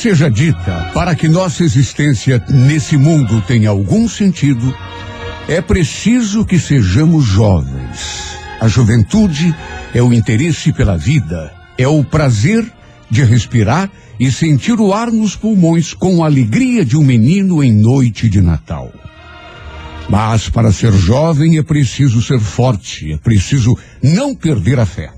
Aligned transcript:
seja 0.00 0.30
dita, 0.30 0.90
para 0.94 1.14
que 1.14 1.28
nossa 1.28 1.62
existência 1.62 2.42
nesse 2.48 2.96
mundo 2.96 3.42
tenha 3.46 3.68
algum 3.68 4.08
sentido, 4.08 4.74
é 5.46 5.60
preciso 5.60 6.42
que 6.42 6.58
sejamos 6.58 7.26
jovens. 7.26 8.34
A 8.58 8.66
juventude 8.66 9.54
é 9.94 10.02
o 10.02 10.10
interesse 10.10 10.72
pela 10.72 10.96
vida, 10.96 11.52
é 11.76 11.86
o 11.86 12.02
prazer 12.02 12.64
de 13.10 13.22
respirar 13.22 13.90
e 14.18 14.32
sentir 14.32 14.80
o 14.80 14.94
ar 14.94 15.12
nos 15.12 15.36
pulmões 15.36 15.92
com 15.92 16.24
a 16.24 16.28
alegria 16.28 16.82
de 16.82 16.96
um 16.96 17.04
menino 17.04 17.62
em 17.62 17.70
noite 17.70 18.26
de 18.26 18.40
Natal. 18.40 18.90
Mas 20.08 20.48
para 20.48 20.72
ser 20.72 20.94
jovem 20.94 21.58
é 21.58 21.62
preciso 21.62 22.22
ser 22.22 22.40
forte, 22.40 23.12
é 23.12 23.18
preciso 23.18 23.76
não 24.02 24.34
perder 24.34 24.80
a 24.80 24.86
fé. 24.86 25.10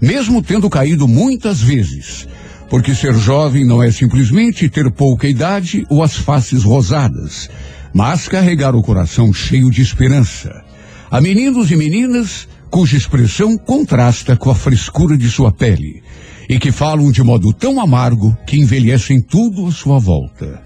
Mesmo 0.00 0.42
tendo 0.42 0.70
caído 0.70 1.06
muitas 1.06 1.60
vezes, 1.60 2.26
porque 2.74 2.92
ser 2.92 3.14
jovem 3.14 3.64
não 3.64 3.80
é 3.80 3.92
simplesmente 3.92 4.68
ter 4.68 4.90
pouca 4.90 5.28
idade 5.28 5.86
ou 5.88 6.02
as 6.02 6.16
faces 6.16 6.64
rosadas, 6.64 7.48
mas 7.94 8.26
carregar 8.26 8.74
o 8.74 8.82
coração 8.82 9.32
cheio 9.32 9.70
de 9.70 9.80
esperança. 9.80 10.50
Há 11.08 11.20
meninos 11.20 11.70
e 11.70 11.76
meninas 11.76 12.48
cuja 12.68 12.96
expressão 12.96 13.56
contrasta 13.56 14.36
com 14.36 14.50
a 14.50 14.56
frescura 14.56 15.16
de 15.16 15.30
sua 15.30 15.52
pele 15.52 16.02
e 16.48 16.58
que 16.58 16.72
falam 16.72 17.12
de 17.12 17.22
modo 17.22 17.52
tão 17.52 17.80
amargo 17.80 18.36
que 18.44 18.58
envelhecem 18.58 19.22
tudo 19.22 19.68
à 19.68 19.70
sua 19.70 20.00
volta. 20.00 20.60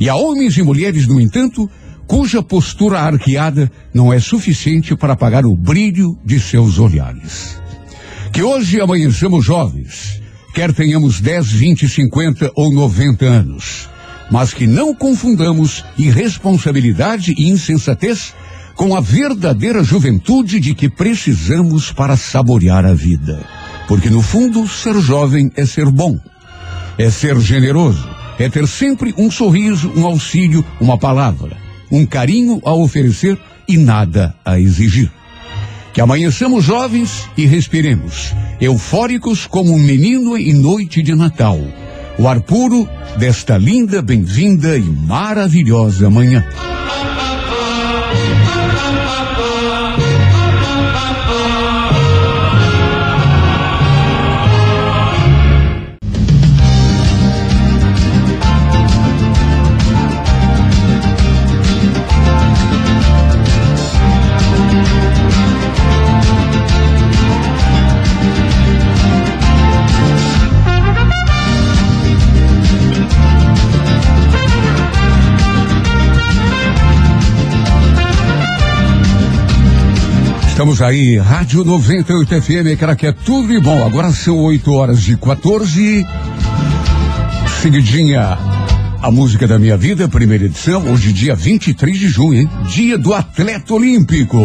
E 0.00 0.08
há 0.08 0.16
homens 0.16 0.56
e 0.56 0.62
mulheres, 0.62 1.06
no 1.06 1.20
entanto, 1.20 1.68
cuja 2.06 2.42
postura 2.42 3.00
arqueada 3.00 3.70
não 3.92 4.10
é 4.10 4.18
suficiente 4.18 4.96
para 4.96 5.12
apagar 5.12 5.44
o 5.44 5.54
brilho 5.54 6.18
de 6.24 6.40
seus 6.40 6.78
olhares. 6.78 7.60
Que 8.32 8.42
hoje 8.42 8.80
amanheçamos 8.80 9.44
jovens, 9.44 10.20
quer 10.52 10.72
tenhamos 10.72 11.20
10, 11.20 11.52
20, 11.52 11.88
50 11.88 12.52
ou 12.54 12.72
90 12.72 13.24
anos, 13.24 13.88
mas 14.30 14.52
que 14.52 14.66
não 14.66 14.94
confundamos 14.94 15.84
irresponsabilidade 15.98 17.34
e 17.36 17.48
insensatez 17.48 18.34
com 18.74 18.96
a 18.96 19.00
verdadeira 19.00 19.84
juventude 19.84 20.58
de 20.58 20.74
que 20.74 20.88
precisamos 20.88 21.92
para 21.92 22.16
saborear 22.16 22.84
a 22.84 22.94
vida. 22.94 23.40
Porque 23.86 24.08
no 24.08 24.22
fundo, 24.22 24.66
ser 24.68 24.98
jovem 25.00 25.50
é 25.56 25.66
ser 25.66 25.90
bom, 25.90 26.18
é 26.96 27.10
ser 27.10 27.38
generoso, 27.40 28.08
é 28.38 28.48
ter 28.48 28.66
sempre 28.66 29.14
um 29.18 29.30
sorriso, 29.30 29.92
um 29.94 30.06
auxílio, 30.06 30.64
uma 30.80 30.96
palavra, 30.96 31.56
um 31.90 32.06
carinho 32.06 32.60
a 32.64 32.72
oferecer 32.72 33.38
e 33.68 33.76
nada 33.76 34.34
a 34.44 34.58
exigir. 34.58 35.10
Que 35.92 36.00
amanheçamos 36.00 36.64
jovens 36.64 37.28
e 37.36 37.46
respiremos, 37.46 38.32
eufóricos 38.60 39.46
como 39.46 39.72
um 39.72 39.78
menino 39.78 40.36
em 40.36 40.52
noite 40.52 41.02
de 41.02 41.14
Natal. 41.14 41.58
O 42.18 42.28
ar 42.28 42.40
puro 42.40 42.88
desta 43.18 43.56
linda, 43.56 44.00
bem-vinda 44.00 44.76
e 44.76 44.82
maravilhosa 44.82 46.08
manhã. 46.08 46.46
Estamos 80.60 80.82
aí, 80.82 81.16
Rádio 81.16 81.64
98 81.64 82.42
FM, 82.42 82.78
cara 82.78 82.94
que 82.94 83.06
é 83.06 83.12
tudo 83.12 83.48
de 83.48 83.58
bom. 83.58 83.82
Agora 83.82 84.12
são 84.12 84.36
8 84.36 84.70
horas 84.70 85.08
e 85.08 85.16
14. 85.16 86.06
Seguidinha 87.62 88.36
a 89.00 89.10
música 89.10 89.48
da 89.48 89.58
minha 89.58 89.74
vida, 89.74 90.06
primeira 90.06 90.44
edição, 90.44 90.86
hoje 90.86 91.14
dia 91.14 91.34
23 91.34 91.98
de 91.98 92.08
junho, 92.08 92.42
hein? 92.42 92.50
Dia 92.68 92.98
do 92.98 93.14
atleta 93.14 93.72
olímpico. 93.72 94.38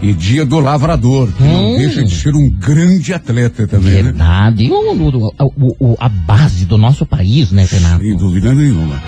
E 0.00 0.12
dia 0.12 0.46
do 0.46 0.60
lavrador, 0.60 1.28
que 1.32 1.42
hum. 1.42 1.72
não 1.72 1.76
deixa 1.76 2.04
de 2.04 2.14
ser 2.14 2.36
um 2.36 2.48
grande 2.48 3.12
atleta 3.12 3.66
também, 3.66 3.94
né? 3.94 4.02
Verdade. 4.02 4.68
né? 4.68 4.70
O, 5.40 5.46
o, 5.56 5.76
o, 5.80 5.96
a 5.98 6.08
base 6.08 6.66
do 6.66 6.78
nosso 6.78 7.04
país, 7.04 7.50
né, 7.50 7.66
Renato? 7.68 8.00
Sem 8.00 8.16
dúvida 8.16 8.54
nenhuma. 8.54 9.02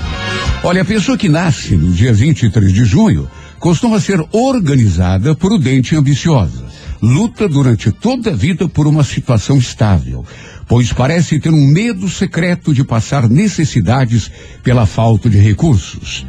Olha, 0.64 0.82
a 0.82 0.84
pessoa 0.84 1.16
que 1.16 1.28
nasce 1.28 1.76
no 1.76 1.92
dia 1.92 2.12
23 2.12 2.72
de 2.72 2.84
junho 2.84 3.28
costuma 3.64 3.98
ser 3.98 4.22
organizada, 4.30 5.34
prudente 5.34 5.94
e 5.94 5.96
ambiciosa. 5.96 6.66
Luta 7.00 7.48
durante 7.48 7.90
toda 7.90 8.30
a 8.30 8.34
vida 8.34 8.68
por 8.68 8.86
uma 8.86 9.02
situação 9.02 9.56
estável, 9.56 10.22
pois 10.68 10.92
parece 10.92 11.40
ter 11.40 11.48
um 11.48 11.66
medo 11.68 12.06
secreto 12.10 12.74
de 12.74 12.84
passar 12.84 13.26
necessidades 13.26 14.30
pela 14.62 14.84
falta 14.84 15.30
de 15.30 15.38
recursos. 15.38 16.26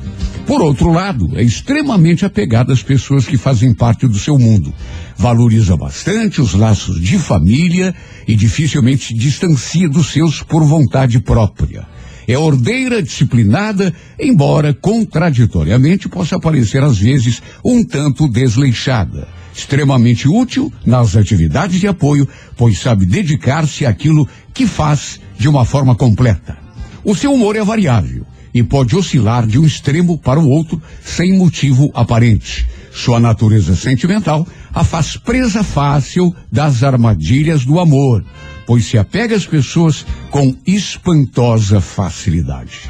Por 0.48 0.62
outro 0.62 0.94
lado, 0.94 1.38
é 1.38 1.44
extremamente 1.44 2.26
apegada 2.26 2.72
às 2.72 2.82
pessoas 2.82 3.26
que 3.26 3.36
fazem 3.36 3.74
parte 3.74 4.08
do 4.08 4.18
seu 4.18 4.40
mundo. 4.40 4.74
Valoriza 5.18 5.76
bastante 5.76 6.40
os 6.40 6.54
laços 6.54 7.02
de 7.02 7.20
família 7.20 7.94
e 8.26 8.34
dificilmente 8.34 9.08
se 9.08 9.14
distancia 9.14 9.90
dos 9.90 10.08
seus 10.08 10.42
por 10.42 10.64
vontade 10.64 11.20
própria. 11.20 11.86
É 12.28 12.38
ordeira, 12.38 13.02
disciplinada, 13.02 13.94
embora 14.20 14.74
contraditoriamente 14.74 16.10
possa 16.10 16.40
parecer 16.40 16.84
às 16.84 16.98
vezes 16.98 17.42
um 17.64 17.84
tanto 17.84 18.28
desleixada. 18.28 19.28
Extremamente 19.56 20.28
útil 20.28 20.72
nas 20.86 21.16
atividades 21.16 21.80
de 21.80 21.88
apoio, 21.88 22.28
pois 22.58 22.80
sabe 22.80 23.06
dedicar-se 23.06 23.86
àquilo 23.86 24.28
que 24.54 24.68
faz 24.68 25.20
de 25.38 25.48
uma 25.48 25.64
forma 25.64 25.96
completa. 25.96 26.58
O 27.04 27.16
seu 27.16 27.34
humor 27.34 27.56
é 27.56 27.64
variável 27.64 28.26
e 28.54 28.64
pode 28.64 28.96
oscilar 28.96 29.46
de 29.46 29.60
um 29.60 29.66
extremo 29.66 30.18
para 30.18 30.40
o 30.40 30.50
outro 30.50 30.82
sem 31.04 31.38
motivo 31.38 31.92
aparente. 31.94 32.66
Sua 32.92 33.20
natureza 33.20 33.76
sentimental 33.76 34.48
a 34.74 34.84
faz 34.84 35.18
presa 35.18 35.64
fácil 35.64 36.34
das 36.52 36.82
armadilhas 36.82 37.66
do 37.66 37.80
amor, 37.80 38.24
pois 38.66 38.86
se 38.86 38.98
apega 38.98 39.36
às 39.36 39.46
pessoas 39.46 40.06
com 40.30 40.56
espantosa 40.66 41.80
facilidade. 41.80 42.82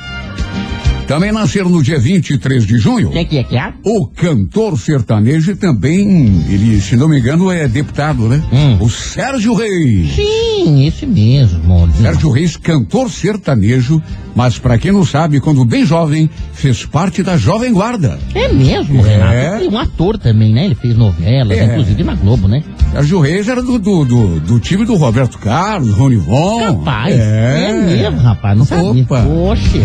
Também 1.07 1.31
nasceram 1.31 1.69
no 1.69 1.83
dia 1.83 1.99
23 1.99 2.65
de 2.65 2.77
junho. 2.77 3.11
Quem 3.11 3.25
que 3.25 3.37
é 3.37 3.43
que 3.43 3.55
é? 3.55 3.73
O 3.83 4.07
cantor 4.07 4.77
sertanejo 4.79 5.55
também, 5.55 6.43
ele, 6.49 6.81
se 6.81 6.95
não 6.95 7.07
me 7.07 7.19
engano, 7.19 7.51
é 7.51 7.67
deputado, 7.67 8.27
né? 8.27 8.41
Hum. 8.51 8.77
O 8.79 8.89
Sérgio 8.89 9.53
Reis. 9.53 10.15
Sim, 10.15 10.87
esse 10.87 11.05
mesmo. 11.05 11.87
Sérgio 12.01 12.31
Reis, 12.31 12.57
cantor 12.57 13.11
sertanejo, 13.11 14.01
mas 14.35 14.57
para 14.57 14.79
quem 14.79 14.91
não 14.91 15.05
sabe, 15.05 15.39
quando 15.39 15.63
bem 15.63 15.85
jovem, 15.85 16.27
fez 16.53 16.85
parte 16.85 17.21
da 17.21 17.37
Jovem 17.37 17.71
Guarda. 17.71 18.19
É 18.33 18.51
mesmo, 18.51 19.05
é. 19.05 19.17
Renato. 19.17 19.63
E 19.63 19.67
um 19.67 19.77
ator 19.77 20.17
também, 20.17 20.53
né? 20.53 20.65
Ele 20.65 20.75
fez 20.75 20.97
novelas, 20.97 21.55
é. 21.55 21.65
inclusive 21.65 22.03
na 22.03 22.15
Globo, 22.15 22.47
né? 22.47 22.63
Sérgio 22.91 23.19
Reis 23.19 23.47
era 23.47 23.61
do, 23.61 23.77
do, 23.77 24.05
do, 24.05 24.39
do 24.39 24.59
time 24.59 24.85
do 24.85 24.95
Roberto 24.95 25.37
Carlos, 25.37 25.91
Rony 25.91 26.15
Von. 26.15 26.63
Rapaz, 26.63 27.13
é, 27.13 27.69
é 27.69 27.73
mesmo, 27.73 28.19
rapaz, 28.19 28.57
não 28.57 28.65
sabia. 28.65 29.03
Opa. 29.03 29.21
Poxa. 29.21 29.79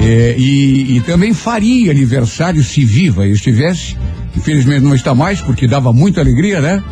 É, 0.00 0.36
e, 0.38 0.57
e 0.58 1.00
também 1.00 1.32
faria 1.32 1.90
aniversário 1.90 2.62
se 2.62 2.84
viva 2.84 3.26
estivesse. 3.26 3.96
Infelizmente 4.36 4.84
não 4.84 4.94
está 4.94 5.14
mais, 5.14 5.40
porque 5.40 5.66
dava 5.66 5.92
muita 5.92 6.20
alegria, 6.20 6.60
né? 6.60 6.82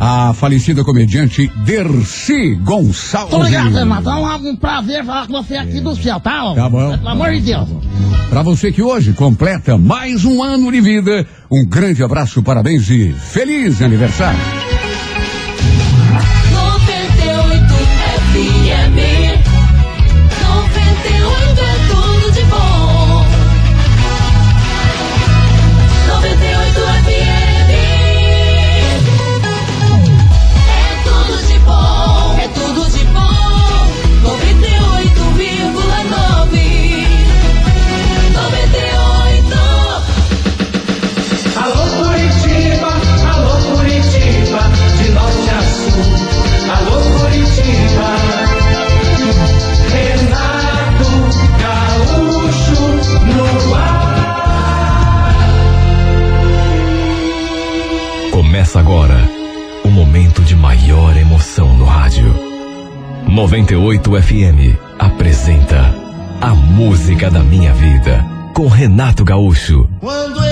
A 0.00 0.32
falecida 0.32 0.82
comediante 0.82 1.50
Dercy 1.56 2.54
Gonçalves. 2.56 3.34
Obrigado, 3.34 3.74
Renato. 3.74 4.08
É 4.08 4.14
um 4.14 4.56
prazer 4.56 5.04
falar 5.04 5.26
com 5.26 5.34
você 5.34 5.56
aqui 5.56 5.78
é. 5.78 5.80
do 5.80 5.94
céu, 5.94 6.18
tá? 6.18 6.54
Tá 6.54 6.68
bom. 6.68 6.96
Pelo 6.96 7.08
amor 7.08 7.32
de 7.32 7.40
Deus. 7.40 7.68
Tá 7.68 7.76
Para 8.30 8.42
você 8.42 8.72
que 8.72 8.82
hoje 8.82 9.12
completa 9.12 9.76
mais 9.76 10.24
um 10.24 10.42
ano 10.42 10.72
de 10.72 10.80
vida, 10.80 11.26
um 11.50 11.66
grande 11.66 12.02
abraço, 12.02 12.42
parabéns 12.42 12.88
e 12.88 13.12
feliz 13.12 13.82
aniversário. 13.82 14.69
98 63.40 64.22
FM 64.22 64.78
apresenta 64.98 65.94
A 66.42 66.54
Música 66.54 67.30
da 67.30 67.40
Minha 67.40 67.72
Vida 67.72 68.22
com 68.52 68.68
Renato 68.68 69.24
Gaúcho. 69.24 69.88
Quando 69.98 70.44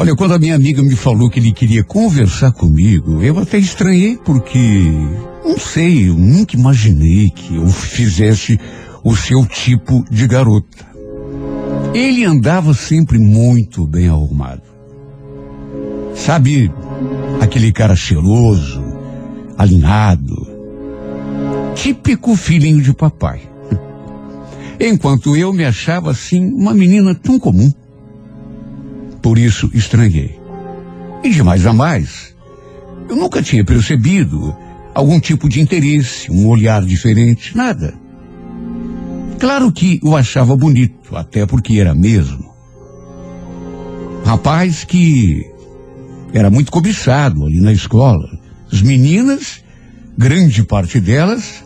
Olha, 0.00 0.16
quando 0.16 0.32
a 0.32 0.38
minha 0.38 0.54
amiga 0.54 0.82
me 0.82 0.96
falou 0.96 1.28
que 1.28 1.38
ele 1.38 1.52
queria 1.52 1.84
conversar 1.84 2.52
comigo, 2.52 3.22
eu 3.22 3.38
até 3.38 3.58
estranhei 3.58 4.16
porque, 4.16 4.58
não 5.44 5.58
sei, 5.58 6.08
eu 6.08 6.14
nunca 6.14 6.56
imaginei 6.56 7.28
que 7.28 7.56
eu 7.56 7.68
fizesse 7.68 8.58
o 9.04 9.14
seu 9.14 9.44
tipo 9.44 10.02
de 10.10 10.26
garota. 10.26 10.86
Ele 11.92 12.24
andava 12.24 12.72
sempre 12.72 13.18
muito 13.18 13.86
bem 13.86 14.08
arrumado. 14.08 14.62
Sabe, 16.14 16.72
aquele 17.38 17.70
cara 17.70 17.94
cheiroso, 17.94 18.82
alinhado, 19.58 20.48
típico 21.74 22.34
filhinho 22.36 22.80
de 22.80 22.94
papai. 22.94 23.42
Enquanto 24.80 25.36
eu 25.36 25.52
me 25.52 25.66
achava 25.66 26.10
assim 26.10 26.42
uma 26.54 26.72
menina 26.72 27.14
tão 27.14 27.38
comum. 27.38 27.70
Por 29.22 29.38
isso 29.38 29.70
estranhei. 29.74 30.38
E 31.22 31.30
de 31.30 31.42
mais 31.42 31.66
a 31.66 31.72
mais, 31.72 32.34
eu 33.08 33.16
nunca 33.16 33.42
tinha 33.42 33.64
percebido 33.64 34.56
algum 34.94 35.20
tipo 35.20 35.48
de 35.48 35.60
interesse, 35.60 36.30
um 36.30 36.46
olhar 36.46 36.82
diferente, 36.82 37.56
nada. 37.56 37.94
Claro 39.38 39.72
que 39.72 40.00
o 40.02 40.16
achava 40.16 40.56
bonito, 40.56 41.16
até 41.16 41.46
porque 41.46 41.78
era 41.78 41.94
mesmo. 41.94 42.50
Rapaz 44.24 44.84
que 44.84 45.44
era 46.32 46.50
muito 46.50 46.70
cobiçado 46.70 47.44
ali 47.44 47.60
na 47.60 47.72
escola. 47.72 48.28
As 48.72 48.82
meninas, 48.82 49.64
grande 50.16 50.62
parte 50.62 51.00
delas, 51.00 51.64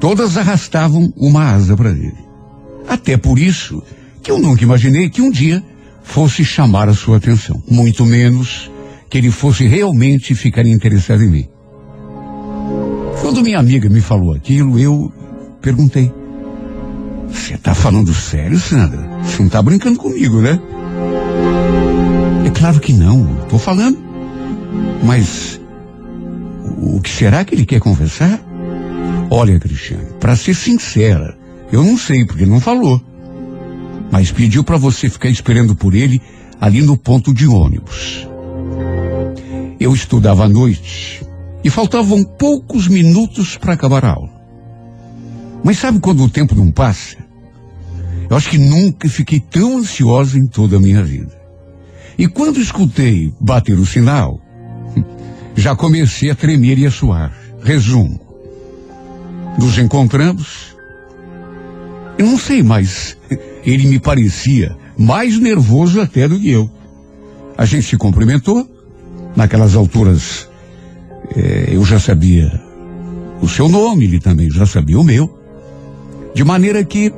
todas 0.00 0.36
arrastavam 0.36 1.12
uma 1.16 1.52
asa 1.52 1.76
para 1.76 1.90
ele. 1.90 2.16
Até 2.88 3.16
por 3.16 3.38
isso 3.38 3.82
que 4.22 4.30
eu 4.30 4.38
nunca 4.38 4.64
imaginei 4.64 5.08
que 5.08 5.22
um 5.22 5.30
dia 5.30 5.62
fosse 6.08 6.42
chamar 6.42 6.88
a 6.88 6.94
sua 6.94 7.18
atenção, 7.18 7.62
muito 7.70 8.04
menos 8.04 8.70
que 9.10 9.18
ele 9.18 9.30
fosse 9.30 9.66
realmente 9.66 10.34
ficar 10.34 10.66
interessado 10.66 11.22
em 11.22 11.28
mim. 11.28 11.48
Quando 13.20 13.42
minha 13.42 13.58
amiga 13.58 13.88
me 13.90 14.00
falou 14.00 14.34
aquilo, 14.34 14.78
eu 14.78 15.12
perguntei: 15.60 16.10
Você 17.28 17.54
está 17.54 17.74
falando 17.74 18.12
sério, 18.14 18.58
Sandra? 18.58 19.06
Você 19.22 19.38
não 19.38 19.46
está 19.46 19.60
brincando 19.60 19.98
comigo, 19.98 20.40
né? 20.40 20.58
É 22.46 22.50
claro 22.50 22.80
que 22.80 22.92
não, 22.92 23.42
estou 23.42 23.58
falando. 23.58 23.98
Mas 25.04 25.60
o 26.80 27.00
que 27.02 27.10
será 27.10 27.44
que 27.44 27.54
ele 27.54 27.66
quer 27.66 27.80
conversar? 27.80 28.40
Olha, 29.30 29.60
Cristiane, 29.60 30.06
para 30.18 30.34
ser 30.34 30.54
sincera, 30.54 31.36
eu 31.70 31.84
não 31.84 31.98
sei 31.98 32.24
porque 32.24 32.46
não 32.46 32.60
falou 32.60 33.00
mas 34.10 34.32
pediu 34.32 34.64
para 34.64 34.76
você 34.76 35.08
ficar 35.08 35.28
esperando 35.28 35.74
por 35.74 35.94
ele 35.94 36.20
ali 36.60 36.82
no 36.82 36.96
ponto 36.96 37.32
de 37.32 37.46
ônibus. 37.46 38.26
Eu 39.78 39.94
estudava 39.94 40.44
à 40.44 40.48
noite 40.48 41.24
e 41.62 41.70
faltavam 41.70 42.24
poucos 42.24 42.88
minutos 42.88 43.56
para 43.56 43.74
acabar 43.74 44.04
a 44.04 44.12
aula. 44.12 44.38
Mas 45.62 45.78
sabe 45.78 46.00
quando 46.00 46.22
o 46.22 46.30
tempo 46.30 46.54
não 46.54 46.70
passa? 46.70 47.16
Eu 48.30 48.36
acho 48.36 48.50
que 48.50 48.58
nunca 48.58 49.08
fiquei 49.08 49.40
tão 49.40 49.78
ansiosa 49.78 50.38
em 50.38 50.46
toda 50.46 50.76
a 50.76 50.80
minha 50.80 51.02
vida. 51.02 51.36
E 52.16 52.26
quando 52.26 52.60
escutei 52.60 53.32
bater 53.40 53.78
o 53.78 53.86
sinal, 53.86 54.40
já 55.56 55.74
comecei 55.74 56.30
a 56.30 56.34
tremer 56.34 56.78
e 56.78 56.86
a 56.86 56.90
suar. 56.90 57.32
Resumo. 57.62 58.20
Nos 59.58 59.78
encontramos. 59.78 60.77
Eu 62.18 62.26
não 62.26 62.38
sei 62.38 62.62
mais 62.62 63.16
ele 63.64 63.86
me 63.86 63.98
parecia 63.98 64.76
mais 64.96 65.38
nervoso 65.38 66.00
até 66.00 66.26
do 66.26 66.38
que 66.38 66.50
eu. 66.50 66.70
A 67.56 67.64
gente 67.64 67.86
se 67.86 67.96
cumprimentou. 67.96 68.66
Naquelas 69.36 69.76
alturas, 69.76 70.48
eh, 71.36 71.68
eu 71.72 71.84
já 71.84 72.00
sabia 72.00 72.60
o 73.40 73.48
seu 73.48 73.68
nome, 73.68 74.06
ele 74.06 74.18
também 74.18 74.50
já 74.50 74.66
sabia 74.66 74.98
o 74.98 75.04
meu. 75.04 75.38
De 76.34 76.42
maneira 76.42 76.82
que 76.82 77.12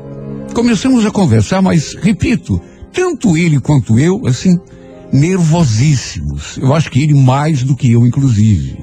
começamos 0.52 1.06
a 1.06 1.10
conversar, 1.10 1.62
mas, 1.62 1.94
repito, 1.94 2.60
tanto 2.92 3.38
ele 3.38 3.60
quanto 3.60 3.98
eu, 3.98 4.26
assim, 4.26 4.58
nervosíssimos. 5.12 6.58
Eu 6.58 6.74
acho 6.74 6.90
que 6.90 7.02
ele 7.02 7.14
mais 7.14 7.62
do 7.62 7.76
que 7.76 7.90
eu, 7.90 8.04
inclusive. 8.06 8.76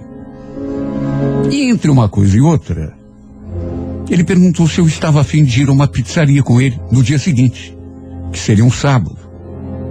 E 1.52 1.70
entre 1.70 1.92
uma 1.92 2.10
coisa 2.10 2.38
e 2.38 2.42
outra, 2.42 2.97
ele 4.10 4.24
perguntou 4.24 4.68
se 4.68 4.80
eu 4.80 4.88
estava 4.88 5.22
afim 5.22 5.44
de 5.44 5.64
ir 5.64 5.70
a 5.70 5.72
uma 5.72 5.88
pizzaria 5.88 6.42
com 6.42 6.62
ele 6.62 6.80
no 6.92 7.04
dia 7.04 7.20
seguinte, 7.20 7.78
que 8.32 8.40
seria 8.40 8.64
um 8.64 8.72
sábado, 8.72 9.18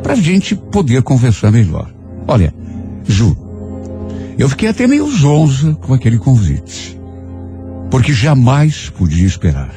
para 0.03 0.15
a 0.15 0.17
gente 0.17 0.55
poder 0.55 1.03
conversar 1.03 1.51
melhor. 1.51 1.93
Olha, 2.27 2.55
Ju, 3.05 3.37
eu 4.39 4.49
fiquei 4.49 4.69
até 4.69 4.87
meio 4.87 5.11
zonza 5.11 5.75
com 5.75 5.95
aquele 5.95 6.19
convite, 6.19 6.99
porque 7.91 8.13
jamais 8.13 8.91
podia 8.91 9.27
esperar. 9.27 9.75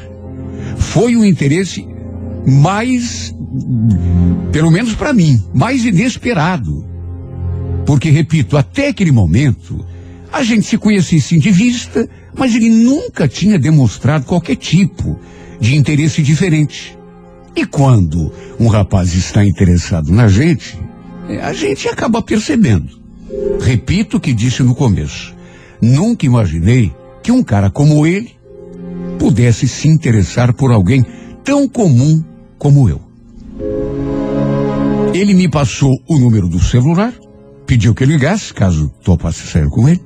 Foi 0.78 1.16
um 1.16 1.26
interesse 1.26 1.88
mais, 2.46 3.36
pelo 4.52 4.72
menos 4.72 4.96
para 4.96 5.14
mim, 5.14 5.44
mais 5.54 5.86
inesperado. 5.86 6.86
Porque, 7.86 8.10
repito, 8.10 8.58
até 8.58 8.90
aquele 8.90 9.12
momento, 9.12 9.86
a 10.32 10.44
gente 10.44 10.64
se 10.64 10.78
conhecia 10.78 11.20
sim 11.20 11.40
de 11.40 11.52
vista, 11.52 12.08
mas 12.38 12.56
ele 12.56 12.70
nunca 12.70 13.28
tinha 13.28 13.60
demonstrado 13.60 14.26
qualquer 14.26 14.56
tipo 14.56 15.20
de 15.60 15.76
interesse 15.76 16.22
diferente. 16.22 16.98
E 17.56 17.66
quando 17.66 18.32
um 18.60 18.68
rapaz 18.68 19.14
está 19.14 19.44
interessado 19.46 20.12
na 20.12 20.28
gente, 20.28 20.80
é, 21.28 21.42
a 21.42 21.54
gente 21.54 21.88
acaba 21.88 22.22
percebendo. 22.22 23.00
Repito 23.62 24.18
o 24.18 24.20
que 24.20 24.34
disse 24.34 24.64
no 24.64 24.74
começo. 24.74 25.36
Nunca 25.82 26.26
imaginei 26.26 26.94
que 27.22 27.32
um 27.32 27.44
cara 27.44 27.70
como 27.70 28.06
ele 28.06 28.32
pudesse 29.18 29.68
se 29.68 29.88
interessar 29.88 30.54
por 30.54 30.72
alguém 30.72 31.06
tão 31.44 31.68
comum 31.68 32.24
como 32.58 32.90
eu. 32.90 33.02
Ele 35.14 35.34
me 35.34 35.50
passou 35.50 35.98
o 36.08 36.18
número 36.18 36.48
do 36.48 36.60
celular, 36.60 37.14
pediu 37.66 37.94
que 37.94 38.04
eu 38.04 38.08
ligasse, 38.08 38.54
caso 38.54 38.90
topasse 39.04 39.48
sair 39.48 39.70
com 39.70 39.90
ele, 39.90 40.02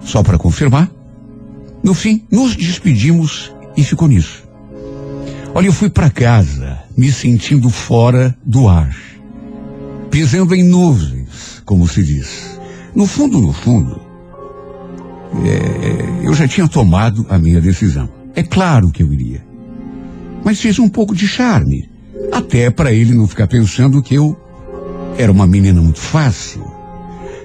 só 0.00 0.22
para 0.22 0.38
confirmar. 0.38 0.90
No 1.86 1.94
fim, 1.94 2.24
nos 2.32 2.56
despedimos 2.56 3.54
e 3.76 3.84
ficou 3.84 4.08
nisso. 4.08 4.42
Olha, 5.54 5.68
eu 5.68 5.72
fui 5.72 5.88
para 5.88 6.10
casa 6.10 6.80
me 6.96 7.12
sentindo 7.12 7.70
fora 7.70 8.36
do 8.44 8.68
ar, 8.68 8.92
pisando 10.10 10.52
em 10.52 10.64
nuvens, 10.64 11.62
como 11.64 11.86
se 11.86 12.02
diz. 12.02 12.58
No 12.92 13.06
fundo, 13.06 13.40
no 13.40 13.52
fundo, 13.52 14.00
é, 15.44 16.26
eu 16.26 16.34
já 16.34 16.48
tinha 16.48 16.66
tomado 16.66 17.24
a 17.30 17.38
minha 17.38 17.60
decisão. 17.60 18.08
É 18.34 18.42
claro 18.42 18.90
que 18.90 19.04
eu 19.04 19.12
iria. 19.12 19.46
Mas 20.44 20.60
fiz 20.60 20.80
um 20.80 20.88
pouco 20.88 21.14
de 21.14 21.28
charme, 21.28 21.88
até 22.32 22.68
para 22.68 22.92
ele 22.92 23.14
não 23.14 23.28
ficar 23.28 23.46
pensando 23.46 24.02
que 24.02 24.16
eu 24.16 24.36
era 25.16 25.30
uma 25.30 25.46
menina 25.46 25.80
muito 25.80 26.00
fácil. 26.00 26.68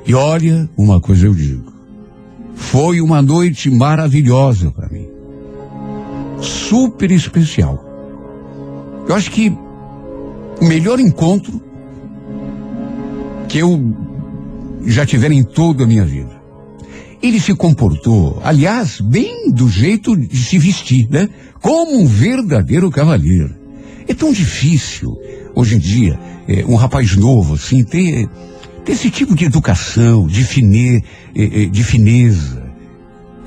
E 0.04 0.16
olha, 0.16 0.68
uma 0.76 1.00
coisa 1.00 1.28
eu 1.28 1.36
digo. 1.36 1.71
Foi 2.56 3.02
uma 3.02 3.22
noite 3.22 3.70
maravilhosa 3.70 4.72
para 4.72 4.88
mim. 4.90 5.08
Super 6.40 7.12
especial. 7.12 7.84
Eu 9.08 9.16
acho 9.16 9.32
que 9.32 9.50
o 10.62 10.66
melhor 10.66 11.00
encontro 11.00 11.62
que 13.48 13.58
eu 13.58 13.94
já 14.86 15.06
tivera 15.06 15.34
em 15.34 15.44
toda 15.44 15.84
a 15.84 15.88
minha 15.88 16.06
vida. 16.06 16.42
Ele 17.22 17.40
se 17.40 17.54
comportou, 17.54 18.42
aliás, 18.44 19.00
bem 19.00 19.52
do 19.52 19.70
jeito 19.70 20.16
de 20.16 20.38
se 20.38 20.58
vestir, 20.58 21.08
né? 21.10 21.30
Como 21.62 22.00
um 22.00 22.08
verdadeiro 22.08 22.90
cavalheiro. 22.90 23.54
É 24.08 24.14
tão 24.14 24.32
difícil, 24.34 25.16
hoje 25.54 25.76
em 25.76 25.80
dia, 25.80 26.20
é, 26.48 26.66
um 26.66 26.76
rapaz 26.76 27.16
novo, 27.16 27.54
assim, 27.54 27.84
ter 27.84 28.28
desse 28.86 29.10
tipo 29.10 29.36
de 29.36 29.46
educação, 29.46 30.28
de, 30.28 30.44
fine, 30.44 31.04
eh, 31.36 31.64
eh, 31.64 31.66
de 31.66 31.84
fineza, 31.84 32.72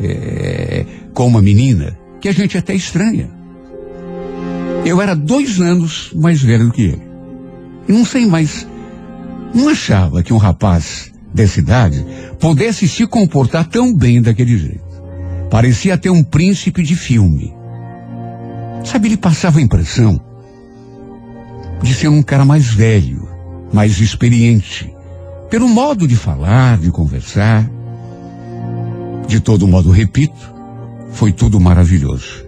é, 0.00 0.84
com 1.12 1.26
uma 1.26 1.42
menina 1.42 1.98
que 2.20 2.28
a 2.28 2.32
gente 2.32 2.56
até 2.56 2.74
estranha. 2.74 3.30
Eu 4.84 5.00
era 5.00 5.14
dois 5.14 5.60
anos 5.60 6.10
mais 6.14 6.42
velho 6.42 6.66
do 6.66 6.72
que 6.72 6.82
ele. 6.82 7.02
E 7.88 7.92
não 7.92 8.04
sei 8.04 8.26
mais. 8.26 8.66
Não 9.54 9.68
achava 9.68 10.22
que 10.22 10.32
um 10.32 10.36
rapaz 10.36 11.12
dessa 11.32 11.58
idade 11.58 12.04
pudesse 12.38 12.88
se 12.88 13.06
comportar 13.06 13.68
tão 13.68 13.94
bem 13.94 14.20
daquele 14.20 14.56
jeito. 14.56 14.84
Parecia 15.50 15.94
até 15.94 16.10
um 16.10 16.22
príncipe 16.22 16.82
de 16.82 16.94
filme. 16.94 17.54
Sabe, 18.84 19.08
ele 19.08 19.16
passava 19.16 19.58
a 19.58 19.62
impressão 19.62 20.20
de 21.82 21.94
ser 21.94 22.08
um 22.08 22.22
cara 22.22 22.44
mais 22.44 22.66
velho, 22.66 23.28
mais 23.72 24.00
experiente, 24.00 24.93
pelo 25.54 25.68
modo 25.68 26.08
de 26.08 26.16
falar, 26.16 26.78
de 26.78 26.90
conversar. 26.90 27.70
De 29.28 29.38
todo 29.38 29.68
modo, 29.68 29.88
repito, 29.92 30.52
foi 31.12 31.30
tudo 31.30 31.60
maravilhoso. 31.60 32.44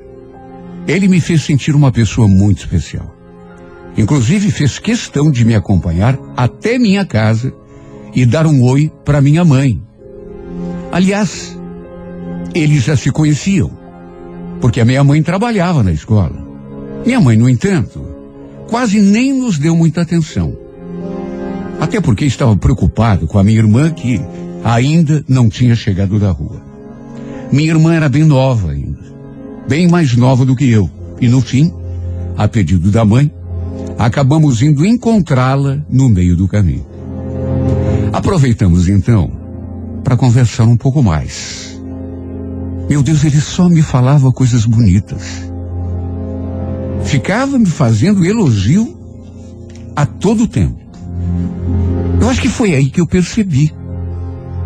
Ele 0.89 1.07
me 1.07 1.21
fez 1.21 1.43
sentir 1.43 1.77
uma 1.77 1.93
pessoa 1.93 2.27
muito 2.27 2.59
especial. 2.59 3.15
Inclusive 3.97 4.51
fez 4.51 4.81
questão 4.81 5.31
de 5.31 5.45
me 5.45 5.55
acompanhar 5.55 6.19
até 6.37 6.81
minha 6.81 7.07
casa 7.07 7.55
e 8.13 8.27
dar 8.27 8.45
um 8.45 8.61
oi 8.65 8.91
para 9.05 9.21
minha 9.21 9.45
mãe. 9.45 9.81
Aliás, 10.91 11.57
eles 12.53 12.83
já 12.83 12.97
se 12.97 13.13
conheciam, 13.13 13.71
porque 14.61 14.81
a 14.81 14.85
minha 14.85 15.05
mãe 15.05 15.23
trabalhava 15.23 15.81
na 15.81 15.93
escola. 15.93 16.45
Minha 17.07 17.21
mãe, 17.21 17.37
no 17.37 17.49
entanto, 17.49 18.05
quase 18.69 19.01
nem 19.01 19.33
nos 19.33 19.61
deu 19.61 19.77
muita 19.77 20.01
atenção. 20.01 20.66
Até 21.81 22.01
porque 22.01 22.25
estava 22.25 22.57
preocupado 22.57 23.27
com 23.27 23.39
a 23.39 23.45
minha 23.45 23.59
irmã 23.59 23.91
que 23.91 24.21
ainda 24.65 25.25
não 25.29 25.49
tinha 25.49 25.75
chegado 25.75 26.19
da 26.19 26.31
rua. 26.31 26.61
Minha 27.53 27.71
irmã 27.71 27.95
era 27.95 28.09
bem 28.09 28.25
nova 28.25 28.73
ainda, 28.73 28.99
bem 29.69 29.89
mais 29.89 30.17
nova 30.17 30.45
do 30.45 30.57
que 30.57 30.69
eu. 30.69 30.91
E 31.21 31.29
no 31.29 31.41
fim, 31.41 31.73
a 32.37 32.49
pedido 32.49 32.91
da 32.91 33.05
mãe, 33.05 33.31
acabamos 33.99 34.63
indo 34.63 34.85
encontrá-la 34.85 35.79
no 35.89 36.09
meio 36.09 36.37
do 36.37 36.49
caminho. 36.49 36.87
Aproveitamos 38.13 38.89
então 38.89 39.31
para 40.03 40.17
conversar 40.17 40.65
um 40.65 40.77
pouco 40.77 41.03
mais. 41.03 41.81
Meu 42.89 43.03
Deus, 43.03 43.25
ele 43.25 43.41
só 43.41 43.69
me 43.69 43.83
falava 43.83 44.31
coisas 44.33 44.65
bonitas. 44.65 45.51
Ficava 47.05 47.59
me 47.59 47.67
fazendo 47.67 48.25
elogio 48.25 48.97
a 49.95 50.07
todo 50.07 50.47
tempo. 50.47 50.86
Eu 52.21 52.29
acho 52.29 52.41
que 52.41 52.49
foi 52.49 52.75
aí 52.75 52.91
que 52.91 53.01
eu 53.01 53.07
percebi. 53.07 53.73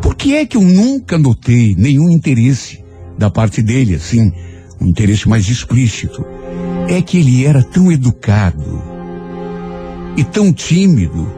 Por 0.00 0.14
que 0.14 0.34
é 0.34 0.46
que 0.46 0.56
eu 0.56 0.62
nunca 0.62 1.18
notei 1.18 1.74
nenhum 1.76 2.10
interesse 2.10 2.82
da 3.18 3.30
parte 3.30 3.62
dele, 3.62 3.94
assim, 3.94 4.32
um 4.80 4.86
interesse 4.86 5.28
mais 5.28 5.48
explícito? 5.48 6.24
É 6.88 7.02
que 7.02 7.18
ele 7.18 7.44
era 7.44 7.62
tão 7.62 7.92
educado 7.92 8.82
e 10.16 10.24
tão 10.24 10.52
tímido 10.52 11.28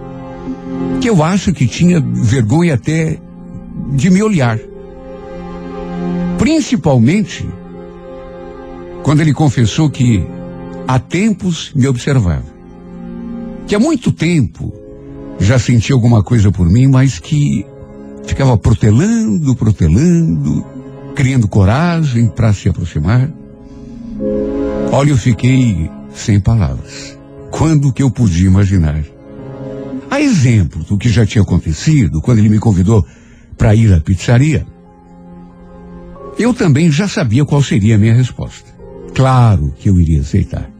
que 1.01 1.11
eu 1.11 1.23
acho 1.23 1.53
que 1.53 1.67
tinha 1.67 2.01
vergonha 2.01 2.75
até 2.75 3.19
de 3.93 4.11
me 4.11 4.23
olhar. 4.23 4.59
Principalmente 6.39 7.47
quando 9.03 9.21
ele 9.21 9.35
confessou 9.35 9.91
que 9.91 10.25
há 10.87 10.99
tempos 10.99 11.73
me 11.75 11.89
observava. 11.89 12.53
Que 13.67 13.75
há 13.75 13.81
muito 13.81 14.13
tempo 14.13 14.73
já 15.39 15.59
sentia 15.59 15.95
alguma 15.95 16.23
coisa 16.23 16.51
por 16.51 16.69
mim, 16.69 16.87
mas 16.87 17.19
que 17.19 17.67
ficava 18.25 18.57
protelando, 18.57 19.55
protelando, 19.57 20.65
criando 21.15 21.49
coragem 21.49 22.29
para 22.29 22.53
se 22.53 22.69
aproximar. 22.69 23.31
Olha, 24.91 25.11
eu 25.11 25.17
fiquei 25.17 25.91
sem 26.15 26.41
palavras. 26.41 27.19
Quando 27.51 27.93
que 27.93 28.03
eu 28.03 28.11
podia 28.11 28.47
imaginar? 28.47 29.03
A 30.11 30.21
exemplo 30.21 30.85
do 30.85 30.99
que 30.99 31.09
já 31.09 31.25
tinha 31.25 31.43
acontecido 31.43 32.21
quando 32.21 32.39
ele 32.39 32.49
me 32.49 32.59
convidou 32.59 33.05
para 33.57 33.75
ir 33.75 33.93
à 33.93 34.01
pizzaria, 34.01 34.67
eu 36.39 36.53
também 36.55 36.91
já 36.91 37.09
sabia 37.09 37.45
qual 37.45 37.63
seria 37.63 37.97
a 37.97 37.99
minha 37.99 38.15
resposta. 38.15 38.71
Claro 39.15 39.75
que 39.79 39.89
eu 39.89 40.01
iria 40.01 40.21
aceitar. 40.21 40.71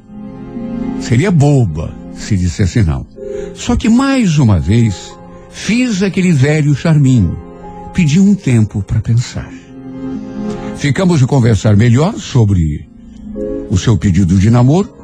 Seria 1.01 1.31
boba 1.31 1.95
se 2.15 2.37
dissesse 2.37 2.83
não. 2.83 3.12
Só 3.55 3.77
que 3.77 3.89
mais 3.89 4.39
uma 4.39 4.59
vez 4.59 5.13
fiz 5.51 6.03
aquele 6.03 6.33
velho 6.33 6.75
charminho. 6.75 7.37
Pedi 7.93 8.19
um 8.19 8.35
tempo 8.35 8.83
para 8.83 9.01
pensar. 9.01 9.51
Ficamos 10.77 11.21
de 11.21 11.27
conversar 11.27 11.77
melhor 11.77 12.15
sobre 12.15 12.89
o 13.71 13.79
seu 13.79 13.97
pedido 13.97 14.39
de 14.39 14.51
namoro 14.51 15.03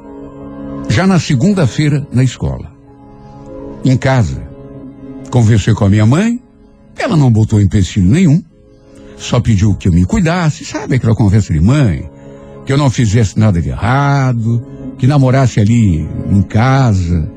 já 0.88 1.07
na 1.07 1.18
segunda-feira 1.21 2.07
na 2.12 2.25
escola. 2.25 2.73
Em 3.85 3.97
casa, 3.97 4.42
conversei 5.30 5.75
com 5.75 5.85
a 5.85 5.88
minha 5.88 6.07
mãe, 6.07 6.40
ela 6.97 7.16
não 7.16 7.30
botou 7.30 7.61
empecilho 7.61 8.11
nenhum, 8.11 8.42
só 9.16 9.40
pediu 9.40 9.75
que 9.75 9.88
eu 9.88 9.92
me 9.92 10.04
cuidasse, 10.04 10.64
sabe 10.64 10.97
aquela 10.97 11.14
conversa 11.14 11.52
de 11.52 11.61
mãe? 11.61 12.11
Que 12.64 12.73
eu 12.73 12.78
não 12.78 12.90
fizesse 12.90 13.38
nada 13.38 13.61
de 13.61 13.68
errado, 13.68 14.64
que 14.99 15.07
namorasse 15.07 15.61
ali 15.61 16.07
em 16.30 16.42
casa, 16.42 17.30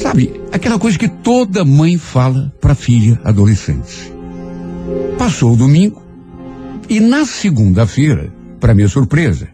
Sabe, 0.00 0.40
aquela 0.50 0.78
coisa 0.78 0.98
que 0.98 1.08
toda 1.08 1.62
mãe 1.62 1.98
fala 1.98 2.50
para 2.58 2.74
filha 2.74 3.20
adolescente. 3.22 4.10
Passou 5.18 5.52
o 5.52 5.56
domingo 5.56 6.02
e 6.88 7.00
na 7.00 7.26
segunda-feira, 7.26 8.32
para 8.58 8.74
minha 8.74 8.88
surpresa, 8.88 9.48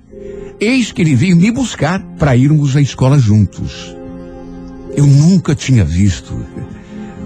eis 0.61 0.93
que 0.93 1.03
ele 1.03 1.17
veio 1.17 1.37
me 1.37 1.51
buscar 1.51 2.01
para 2.17 2.37
irmos 2.37 2.77
à 2.77 2.81
escola 2.81 3.19
juntos. 3.19 3.97
Eu 4.97 5.05
nunca 5.05 5.53
tinha 5.53 5.85
visto 5.85 6.33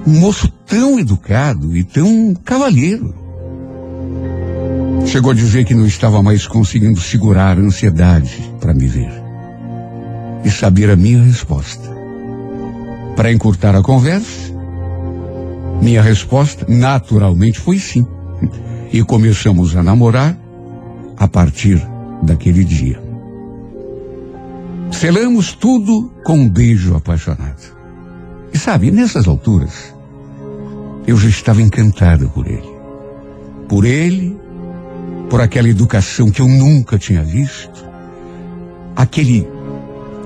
um 0.07 0.19
moço 0.19 0.49
tão 0.67 0.99
educado 0.99 1.77
e 1.77 1.85
tão 1.85 2.35
cavalheiro. 2.43 3.15
Chegou 5.05 5.33
a 5.33 5.35
dizer 5.35 5.67
que 5.67 5.75
não 5.75 5.87
estava 5.87 6.23
mais 6.23 6.47
conseguindo 6.47 6.99
segurar 6.99 7.59
a 7.59 7.61
ansiedade 7.61 8.50
para 8.59 8.73
me 8.73 8.87
ver 8.87 9.12
e 10.43 10.50
saber 10.50 10.89
a 10.89 10.97
minha 10.97 11.23
resposta. 11.23 12.00
Para 13.21 13.31
encurtar 13.31 13.77
a 13.77 13.83
conversa, 13.83 14.50
minha 15.83 16.00
resposta 16.00 16.65
naturalmente 16.67 17.61
foi 17.61 17.79
sim. 17.79 18.07
E 18.91 19.03
começamos 19.03 19.77
a 19.77 19.83
namorar 19.83 20.35
a 21.19 21.29
partir 21.29 21.87
daquele 22.23 22.65
dia. 22.65 22.99
Selamos 24.91 25.53
tudo 25.53 26.11
com 26.25 26.39
um 26.39 26.49
beijo 26.49 26.97
apaixonado. 26.97 27.61
E 28.55 28.59
sabe, 28.59 28.91
nessas 28.91 29.29
alturas, 29.29 29.95
eu 31.07 31.19
já 31.19 31.29
estava 31.29 31.61
encantado 31.61 32.31
por 32.31 32.47
ele. 32.47 32.73
Por 33.69 33.85
ele, 33.85 34.35
por 35.29 35.43
aquela 35.43 35.69
educação 35.69 36.31
que 36.31 36.41
eu 36.41 36.49
nunca 36.49 36.97
tinha 36.97 37.23
visto, 37.23 37.85
aquele 38.97 39.47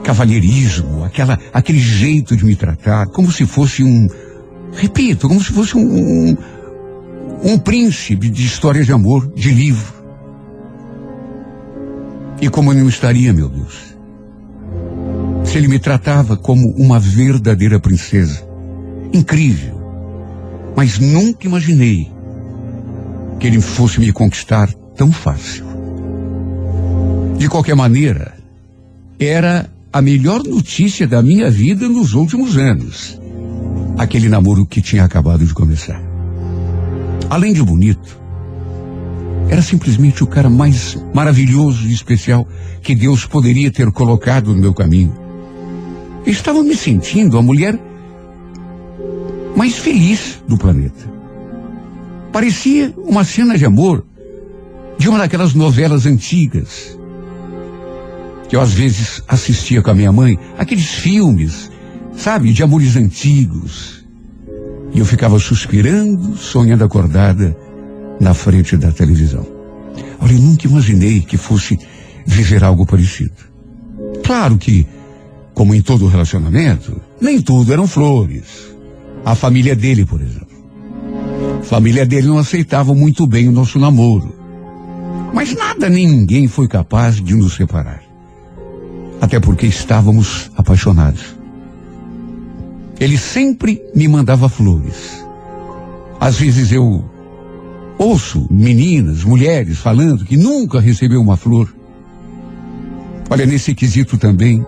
cavalheirismo, 0.04 1.02
aquela, 1.02 1.38
aquele 1.52 1.80
jeito 1.80 2.36
de 2.36 2.44
me 2.44 2.54
tratar, 2.54 3.06
como 3.06 3.32
se 3.32 3.46
fosse 3.46 3.82
um, 3.82 4.06
repito, 4.72 5.26
como 5.26 5.42
se 5.42 5.50
fosse 5.50 5.76
um, 5.76 5.80
um, 5.80 6.36
um 7.42 7.58
príncipe 7.58 8.28
de 8.28 8.44
história 8.44 8.84
de 8.84 8.92
amor, 8.92 9.26
de 9.34 9.50
livro. 9.50 9.94
E 12.40 12.48
como 12.48 12.72
eu 12.72 12.78
não 12.78 12.88
estaria, 12.88 13.32
meu 13.32 13.48
Deus, 13.48 13.96
se 15.44 15.56
ele 15.56 15.68
me 15.68 15.78
tratava 15.78 16.36
como 16.36 16.68
uma 16.76 17.00
verdadeira 17.00 17.80
princesa, 17.80 18.46
incrível, 19.12 19.80
mas 20.76 20.98
nunca 20.98 21.46
imaginei 21.46 22.12
que 23.40 23.46
ele 23.46 23.60
fosse 23.60 24.00
me 24.00 24.12
conquistar 24.12 24.70
tão 24.96 25.10
fácil. 25.10 25.64
De 27.38 27.48
qualquer 27.48 27.74
maneira, 27.74 28.34
era 29.18 29.73
a 29.94 30.02
melhor 30.02 30.42
notícia 30.42 31.06
da 31.06 31.22
minha 31.22 31.48
vida 31.48 31.88
nos 31.88 32.14
últimos 32.14 32.56
anos. 32.56 33.16
Aquele 33.96 34.28
namoro 34.28 34.66
que 34.66 34.82
tinha 34.82 35.04
acabado 35.04 35.46
de 35.46 35.54
começar. 35.54 36.02
Além 37.30 37.52
de 37.52 37.62
bonito, 37.62 38.20
era 39.48 39.62
simplesmente 39.62 40.24
o 40.24 40.26
cara 40.26 40.50
mais 40.50 40.98
maravilhoso 41.14 41.86
e 41.86 41.92
especial 41.92 42.44
que 42.82 42.92
Deus 42.92 43.24
poderia 43.24 43.70
ter 43.70 43.92
colocado 43.92 44.52
no 44.52 44.60
meu 44.60 44.74
caminho. 44.74 45.14
estava 46.26 46.60
me 46.60 46.74
sentindo 46.74 47.38
a 47.38 47.42
mulher 47.42 47.78
mais 49.54 49.78
feliz 49.78 50.42
do 50.48 50.58
planeta. 50.58 51.08
Parecia 52.32 52.92
uma 52.96 53.22
cena 53.22 53.56
de 53.56 53.64
amor 53.64 54.04
de 54.98 55.08
uma 55.08 55.18
daquelas 55.18 55.54
novelas 55.54 56.04
antigas 56.04 56.98
que 58.54 58.56
eu 58.56 58.60
às 58.60 58.72
vezes 58.72 59.20
assistia 59.26 59.82
com 59.82 59.90
a 59.90 59.94
minha 59.94 60.12
mãe, 60.12 60.38
aqueles 60.56 60.86
filmes, 60.86 61.68
sabe, 62.16 62.52
de 62.52 62.62
amores 62.62 62.94
antigos. 62.94 64.04
E 64.92 65.00
eu 65.00 65.04
ficava 65.04 65.40
suspirando, 65.40 66.36
sonhando 66.36 66.84
acordada 66.84 67.56
na 68.20 68.32
frente 68.32 68.76
da 68.76 68.92
televisão. 68.92 69.44
Olha, 70.20 70.34
eu 70.34 70.38
nunca 70.38 70.68
imaginei 70.68 71.20
que 71.20 71.36
fosse 71.36 71.76
viver 72.24 72.62
algo 72.62 72.86
parecido. 72.86 73.34
Claro 74.22 74.56
que, 74.56 74.86
como 75.52 75.74
em 75.74 75.82
todo 75.82 76.06
relacionamento, 76.06 77.00
nem 77.20 77.42
tudo 77.42 77.72
eram 77.72 77.88
flores. 77.88 78.72
A 79.24 79.34
família 79.34 79.74
dele, 79.74 80.06
por 80.06 80.20
exemplo. 80.20 80.54
A 81.58 81.64
família 81.64 82.06
dele 82.06 82.28
não 82.28 82.38
aceitava 82.38 82.94
muito 82.94 83.26
bem 83.26 83.48
o 83.48 83.52
nosso 83.52 83.80
namoro. 83.80 84.32
Mas 85.34 85.52
nada 85.56 85.88
nem 85.88 86.06
ninguém 86.06 86.46
foi 86.46 86.68
capaz 86.68 87.20
de 87.20 87.34
nos 87.34 87.54
separar. 87.54 88.03
Até 89.24 89.40
porque 89.40 89.66
estávamos 89.66 90.50
apaixonados. 90.54 91.34
Ele 93.00 93.16
sempre 93.16 93.82
me 93.94 94.06
mandava 94.06 94.50
flores. 94.50 95.24
Às 96.20 96.38
vezes 96.38 96.70
eu 96.70 97.02
ouço 97.96 98.46
meninas, 98.50 99.24
mulheres 99.24 99.78
falando 99.78 100.26
que 100.26 100.36
nunca 100.36 100.78
recebeu 100.78 101.22
uma 101.22 101.38
flor. 101.38 101.74
Olha, 103.30 103.46
nesse 103.46 103.74
quesito 103.74 104.18
também, 104.18 104.62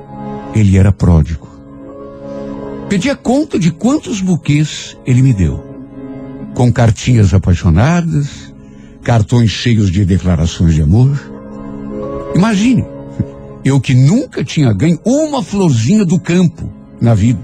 ele 0.54 0.78
era 0.78 0.90
pródigo. 0.90 1.46
Pedia 2.88 3.14
conta 3.14 3.58
de 3.58 3.70
quantos 3.70 4.22
buquês 4.22 4.96
ele 5.04 5.20
me 5.20 5.34
deu. 5.34 5.62
Com 6.54 6.72
cartinhas 6.72 7.34
apaixonadas, 7.34 8.54
cartões 9.02 9.50
cheios 9.50 9.90
de 9.90 10.06
declarações 10.06 10.74
de 10.74 10.80
amor. 10.80 11.20
Imagine, 12.34 12.95
eu 13.66 13.80
que 13.80 13.94
nunca 13.94 14.44
tinha 14.44 14.72
ganho 14.72 15.00
uma 15.04 15.42
florzinha 15.42 16.04
do 16.04 16.20
campo 16.20 16.70
na 17.00 17.14
vida, 17.14 17.40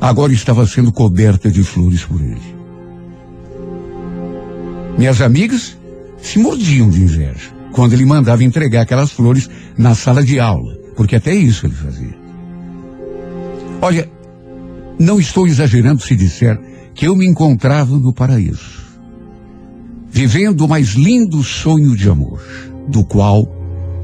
agora 0.00 0.32
estava 0.32 0.64
sendo 0.68 0.92
coberta 0.92 1.50
de 1.50 1.64
flores 1.64 2.04
por 2.04 2.20
ele. 2.20 2.60
Minhas 4.96 5.20
amigas 5.20 5.76
se 6.22 6.38
mordiam 6.38 6.88
de 6.88 7.02
inveja 7.02 7.50
quando 7.72 7.92
ele 7.92 8.04
mandava 8.04 8.44
entregar 8.44 8.82
aquelas 8.82 9.10
flores 9.10 9.50
na 9.76 9.96
sala 9.96 10.22
de 10.22 10.38
aula, 10.38 10.78
porque 10.94 11.16
até 11.16 11.34
isso 11.34 11.66
ele 11.66 11.74
fazia. 11.74 12.16
Olha, 13.82 14.08
não 14.96 15.18
estou 15.18 15.44
exagerando 15.44 16.02
se 16.02 16.14
disser 16.14 16.56
que 16.94 17.08
eu 17.08 17.16
me 17.16 17.26
encontrava 17.26 17.96
no 17.96 18.12
paraíso, 18.12 18.80
vivendo 20.08 20.60
o 20.60 20.68
mais 20.68 20.90
lindo 20.90 21.42
sonho 21.42 21.96
de 21.96 22.08
amor, 22.08 22.40
do 22.86 23.04
qual 23.04 23.44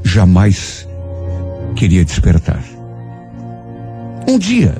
jamais 0.03 0.86
queria 1.77 2.03
despertar. 2.03 2.63
Um 4.27 4.37
dia, 4.37 4.75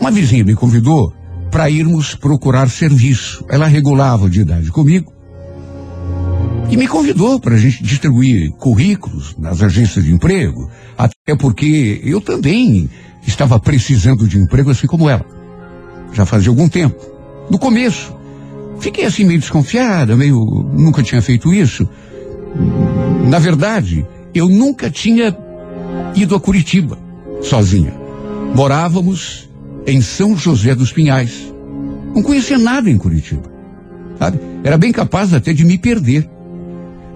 uma 0.00 0.10
vizinha 0.10 0.44
me 0.44 0.54
convidou 0.54 1.14
para 1.50 1.70
irmos 1.70 2.14
procurar 2.14 2.68
serviço. 2.68 3.44
Ela 3.48 3.66
regulava 3.66 4.28
de 4.28 4.40
idade 4.40 4.70
comigo 4.70 5.12
e 6.68 6.76
me 6.76 6.88
convidou 6.88 7.38
para 7.38 7.54
a 7.54 7.58
gente 7.58 7.82
distribuir 7.82 8.50
currículos 8.52 9.36
nas 9.38 9.62
agências 9.62 10.04
de 10.04 10.12
emprego, 10.12 10.68
até 10.98 11.36
porque 11.38 12.00
eu 12.02 12.20
também 12.20 12.90
estava 13.26 13.60
precisando 13.60 14.26
de 14.26 14.38
emprego 14.38 14.70
assim 14.70 14.86
como 14.86 15.08
ela. 15.08 15.24
Já 16.12 16.26
fazia 16.26 16.50
algum 16.50 16.68
tempo. 16.68 17.00
No 17.48 17.58
começo, 17.58 18.14
fiquei 18.80 19.04
assim 19.04 19.24
meio 19.24 19.38
desconfiada, 19.38 20.16
meio 20.16 20.36
nunca 20.74 21.02
tinha 21.02 21.22
feito 21.22 21.54
isso. 21.54 21.88
Na 23.28 23.38
verdade, 23.38 24.06
eu 24.34 24.48
nunca 24.48 24.90
tinha 24.90 25.36
ido 26.14 26.34
a 26.34 26.40
Curitiba 26.40 26.98
sozinha. 27.42 27.94
Morávamos 28.54 29.48
em 29.86 30.00
São 30.00 30.36
José 30.36 30.74
dos 30.74 30.92
Pinhais. 30.92 31.52
Não 32.14 32.22
conhecia 32.22 32.58
nada 32.58 32.90
em 32.90 32.98
Curitiba. 32.98 33.50
Sabe? 34.18 34.38
Era 34.62 34.76
bem 34.76 34.92
capaz 34.92 35.32
até 35.32 35.52
de 35.52 35.64
me 35.64 35.78
perder. 35.78 36.28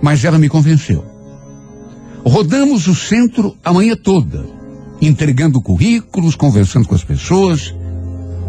Mas 0.01 0.25
ela 0.25 0.39
me 0.39 0.49
convenceu. 0.49 1.05
Rodamos 2.25 2.89
o 2.89 2.95
centro 2.95 3.57
a 3.65 3.73
manhã 3.73 3.95
toda, 3.97 4.45
entregando 5.01 5.63
currículos, 5.63 6.35
conversando 6.35 6.89
com 6.89 6.95
as 6.95 7.05
pessoas, 7.05 7.73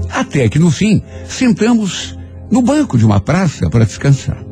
até 0.10 0.50
que 0.50 0.58
no 0.58 0.72
fim 0.72 1.02
sentamos 1.28 2.18
no 2.50 2.62
banco 2.62 2.98
de 2.98 3.06
uma 3.06 3.20
praça 3.20 3.70
para 3.70 3.86
descansar. 3.86 4.44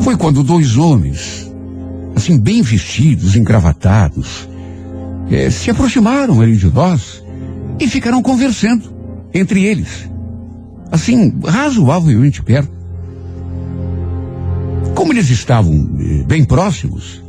Foi 0.00 0.16
quando 0.16 0.42
dois 0.42 0.78
homens, 0.78 1.49
assim 2.20 2.38
bem 2.38 2.60
vestidos, 2.60 3.34
engravatados, 3.34 4.46
eh, 5.30 5.48
se 5.48 5.70
aproximaram 5.70 6.40
ali 6.40 6.54
de 6.54 6.70
nós 6.70 7.24
e 7.80 7.88
ficaram 7.88 8.22
conversando 8.22 8.92
entre 9.32 9.64
eles, 9.64 10.06
assim 10.92 11.34
razoavelmente 11.42 12.42
perto. 12.42 12.70
Como 14.94 15.14
eles 15.14 15.30
estavam 15.30 15.96
eh, 15.98 16.24
bem 16.26 16.44
próximos, 16.44 17.22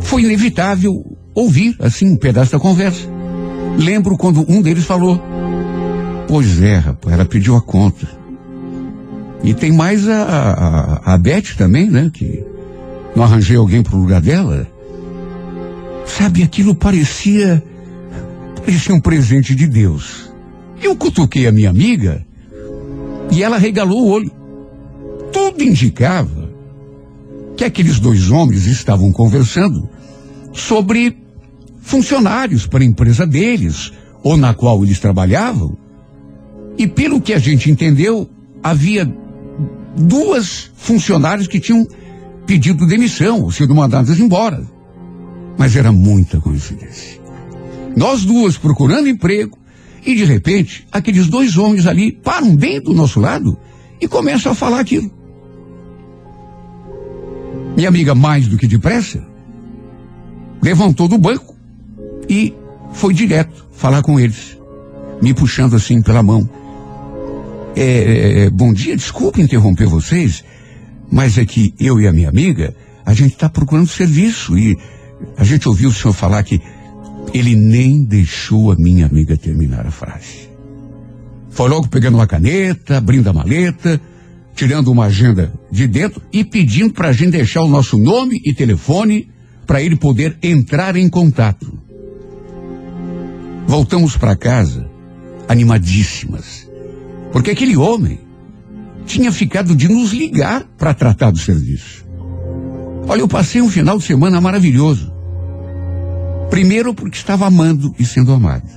foi 0.00 0.22
inevitável 0.22 1.04
ouvir, 1.34 1.76
assim, 1.78 2.12
um 2.12 2.16
pedaço 2.16 2.52
da 2.52 2.58
conversa. 2.58 3.06
Lembro 3.76 4.16
quando 4.16 4.42
um 4.48 4.62
deles 4.62 4.84
falou: 4.84 5.22
Pois 6.26 6.62
é, 6.62 6.76
rapaz, 6.76 7.14
ela 7.14 7.26
pediu 7.26 7.56
a 7.56 7.60
conta. 7.60 8.08
E 9.44 9.52
tem 9.52 9.70
mais 9.70 10.08
a, 10.08 10.22
a, 10.22 11.14
a 11.14 11.18
Beth 11.18 11.54
também, 11.56 11.90
né? 11.90 12.10
Que 12.12 12.42
não 13.14 13.24
arranjei 13.24 13.56
alguém 13.56 13.82
pro 13.82 13.96
lugar 13.96 14.20
dela. 14.20 14.66
Sabe, 16.06 16.42
aquilo 16.42 16.74
parecia. 16.74 17.62
parecia 18.64 18.94
um 18.94 19.00
presente 19.00 19.54
de 19.54 19.66
Deus. 19.66 20.30
Eu 20.82 20.96
cutuquei 20.96 21.46
a 21.46 21.52
minha 21.52 21.70
amiga 21.70 22.24
e 23.30 23.42
ela 23.42 23.58
regalou 23.58 24.04
o 24.04 24.10
olho. 24.10 24.30
Tudo 25.32 25.62
indicava 25.62 26.48
que 27.56 27.64
aqueles 27.64 27.98
dois 27.98 28.30
homens 28.30 28.66
estavam 28.66 29.12
conversando 29.12 29.88
sobre 30.52 31.16
funcionários 31.80 32.66
para 32.66 32.82
a 32.82 32.86
empresa 32.86 33.26
deles, 33.26 33.92
ou 34.22 34.36
na 34.36 34.54
qual 34.54 34.84
eles 34.84 35.00
trabalhavam. 35.00 35.76
E 36.76 36.86
pelo 36.86 37.20
que 37.20 37.32
a 37.32 37.38
gente 37.38 37.70
entendeu, 37.70 38.28
havia 38.62 39.12
duas 39.96 40.70
funcionárias 40.76 41.48
que 41.48 41.58
tinham 41.58 41.86
pedido 42.48 42.86
demissão, 42.86 43.50
sido 43.50 43.74
mandadas 43.74 44.18
embora. 44.18 44.64
Mas 45.58 45.76
era 45.76 45.92
muita 45.92 46.40
coincidência. 46.40 47.20
Nós 47.94 48.24
duas 48.24 48.56
procurando 48.56 49.06
emprego, 49.06 49.58
e 50.04 50.14
de 50.14 50.24
repente, 50.24 50.86
aqueles 50.90 51.26
dois 51.26 51.58
homens 51.58 51.86
ali 51.86 52.10
param 52.10 52.56
bem 52.56 52.80
do 52.80 52.94
nosso 52.94 53.20
lado 53.20 53.58
e 54.00 54.08
começam 54.08 54.50
a 54.50 54.54
falar 54.54 54.80
aquilo. 54.80 55.10
Minha 57.76 57.90
amiga, 57.90 58.14
mais 58.14 58.48
do 58.48 58.56
que 58.56 58.66
depressa, 58.66 59.22
levantou 60.62 61.06
do 61.06 61.18
banco 61.18 61.54
e 62.30 62.54
foi 62.94 63.12
direto 63.12 63.66
falar 63.72 64.00
com 64.00 64.18
eles, 64.18 64.58
me 65.20 65.34
puxando 65.34 65.76
assim 65.76 66.00
pela 66.00 66.22
mão. 66.22 66.48
É, 67.76 67.82
é, 67.82 68.40
é, 68.44 68.50
bom 68.50 68.72
dia, 68.72 68.96
desculpe 68.96 69.42
interromper 69.42 69.86
vocês, 69.86 70.42
mas 71.10 71.38
é 71.38 71.44
que 71.44 71.74
eu 71.78 72.00
e 72.00 72.06
a 72.06 72.12
minha 72.12 72.28
amiga, 72.28 72.74
a 73.04 73.14
gente 73.14 73.32
está 73.32 73.48
procurando 73.48 73.86
serviço 73.86 74.58
e 74.58 74.76
a 75.36 75.44
gente 75.44 75.68
ouviu 75.68 75.88
o 75.88 75.92
senhor 75.92 76.12
falar 76.12 76.42
que 76.42 76.60
ele 77.32 77.54
nem 77.54 78.04
deixou 78.04 78.72
a 78.72 78.76
minha 78.76 79.06
amiga 79.06 79.36
terminar 79.36 79.86
a 79.86 79.90
frase. 79.90 80.48
Foi 81.50 81.68
logo 81.68 81.88
pegando 81.88 82.16
uma 82.16 82.26
caneta, 82.26 82.98
abrindo 82.98 83.28
a 83.28 83.32
maleta, 83.32 84.00
tirando 84.54 84.88
uma 84.88 85.06
agenda 85.06 85.52
de 85.70 85.86
dentro 85.86 86.20
e 86.32 86.44
pedindo 86.44 86.92
para 86.92 87.08
a 87.08 87.12
gente 87.12 87.30
deixar 87.30 87.62
o 87.62 87.68
nosso 87.68 87.96
nome 87.96 88.40
e 88.44 88.52
telefone 88.52 89.30
para 89.66 89.82
ele 89.82 89.96
poder 89.96 90.36
entrar 90.42 90.96
em 90.96 91.08
contato. 91.08 91.78
Voltamos 93.66 94.16
para 94.16 94.36
casa 94.36 94.88
animadíssimas, 95.48 96.68
porque 97.32 97.50
aquele 97.50 97.76
homem 97.76 98.18
tinha 99.08 99.32
ficado 99.32 99.74
de 99.74 99.88
nos 99.88 100.12
ligar 100.12 100.64
para 100.76 100.94
tratar 100.94 101.30
do 101.30 101.38
serviço. 101.38 102.06
Olha, 103.08 103.20
eu 103.20 103.28
passei 103.28 103.60
um 103.60 103.68
final 103.68 103.98
de 103.98 104.04
semana 104.04 104.40
maravilhoso. 104.40 105.12
Primeiro, 106.50 106.94
porque 106.94 107.16
estava 107.16 107.46
amando 107.46 107.94
e 107.98 108.04
sendo 108.04 108.32
amado. 108.32 108.68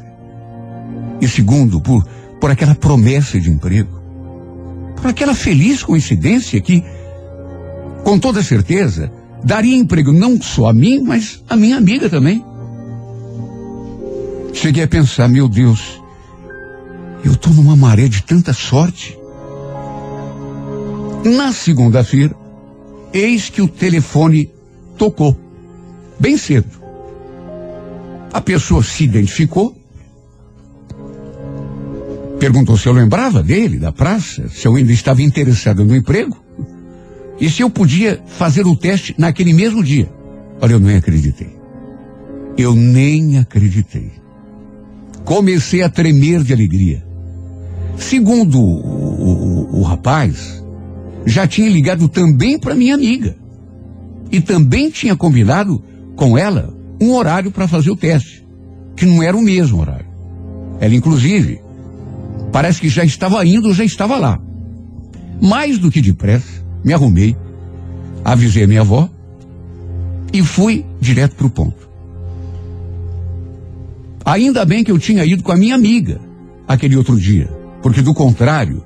E 1.22 1.28
segundo, 1.28 1.80
por, 1.80 2.04
por 2.40 2.50
aquela 2.50 2.74
promessa 2.74 3.40
de 3.40 3.50
emprego 3.50 4.02
por 5.02 5.10
aquela 5.10 5.34
feliz 5.34 5.84
coincidência 5.84 6.62
que, 6.62 6.84
com 8.04 8.20
toda 8.20 8.44
certeza, 8.44 9.12
daria 9.44 9.76
emprego 9.76 10.14
não 10.14 10.40
só 10.40 10.70
a 10.70 10.74
mim, 10.74 11.02
mas 11.02 11.44
a 11.50 11.56
minha 11.56 11.78
amiga 11.78 12.08
também. 12.08 12.46
Cheguei 14.54 14.84
a 14.84 14.88
pensar, 14.88 15.28
meu 15.28 15.50
Deus, 15.50 16.00
eu 17.26 17.32
estou 17.32 17.52
numa 17.52 17.76
maré 17.76 18.08
de 18.08 18.22
tanta 18.22 18.54
sorte. 18.54 19.18
Na 21.24 21.54
segunda-feira, 21.54 22.36
eis 23.14 23.50
que 23.50 23.62
o 23.62 23.68
telefone 23.68 24.50
tocou, 24.98 25.38
bem 26.20 26.38
cedo. 26.38 26.82
A 28.34 28.42
pessoa 28.42 28.82
se 28.84 29.04
identificou 29.04 29.82
Perguntou 32.42 32.76
se 32.76 32.88
eu 32.88 32.94
lembrava 32.94 33.44
dele, 33.44 33.78
da 33.78 33.92
praça, 33.92 34.50
se 34.50 34.68
eu 34.68 34.76
ainda 34.76 34.92
estava 34.92 35.22
interessado 35.22 35.86
no 35.86 35.96
emprego 35.96 36.36
e 37.40 37.48
se 37.52 37.62
eu 37.62 37.70
podia 37.70 38.20
fazer 38.26 38.66
o 38.66 38.76
teste 38.76 39.14
naquele 39.16 39.54
mesmo 39.54 39.84
dia. 39.84 40.12
Olha, 40.60 40.74
eu 40.74 40.80
nem 40.80 40.96
acreditei. 40.96 41.56
Eu 42.58 42.74
nem 42.76 43.38
acreditei. 43.38 44.10
Comecei 45.24 45.84
a 45.84 45.90
tremer 45.90 46.42
de 46.42 46.52
alegria. 46.52 47.06
Segundo 47.96 48.60
o, 48.60 49.80
o 49.80 49.84
rapaz, 49.84 50.61
já 51.26 51.48
tinha 51.48 51.70
ligado 51.70 52.08
também 52.08 52.60
para 52.60 52.76
minha 52.76 52.96
amiga. 52.96 53.36
E 54.32 54.40
também 54.40 54.90
tinha 54.90 55.16
combinado 55.16 55.84
com 56.16 56.38
ela 56.38 56.74
um 57.02 57.14
horário 57.14 57.52
para 57.52 57.68
fazer 57.68 57.92
o 57.92 57.96
teste, 57.96 58.46
que 58.96 59.06
não 59.06 59.22
era 59.22 59.36
o 59.36 59.42
mesmo 59.42 59.80
horário. 59.80 60.06
Ela, 60.80 60.96
inclusive, 60.96 61.60
parece 62.52 62.80
que 62.80 62.90
já 62.90 63.04
estava 63.04 63.46
indo, 63.46 63.74
já 63.74 63.84
estava 63.84 64.18
lá. 64.18 64.40
Mais 65.42 65.78
do 65.78 65.92
que 65.92 66.02
depressa, 66.02 66.64
me 66.84 66.94
arrumei, 66.94 67.36
avisei 68.24 68.64
a 68.64 68.68
minha 68.68 68.82
avó 68.82 69.10
e 70.32 70.44
fui 70.44 70.86
direto 71.00 71.36
para 71.36 71.48
o 71.48 71.50
ponto. 71.50 71.90
Ainda 74.24 74.64
bem 74.64 74.84
que 74.84 74.92
eu 74.92 75.00
tinha 75.00 75.26
ido 75.26 75.44
com 75.44 75.52
a 75.52 75.58
minha 75.58 75.76
amiga 75.76 76.20
aquele 76.68 76.96
outro 76.96 77.20
dia, 77.20 77.50
porque 77.82 78.02
do 78.02 78.14
contrário, 78.14 78.84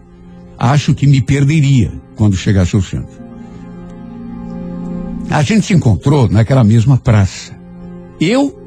acho 0.58 0.96
que 0.96 1.06
me 1.06 1.22
perderia 1.22 1.92
quando 2.16 2.36
chegasse 2.36 2.76
ao 2.76 2.82
centro. 2.82 3.24
A 5.30 5.42
gente 5.42 5.66
se 5.66 5.74
encontrou 5.74 6.30
naquela 6.30 6.64
mesma 6.64 6.98
praça. 6.98 7.54
Eu 8.20 8.58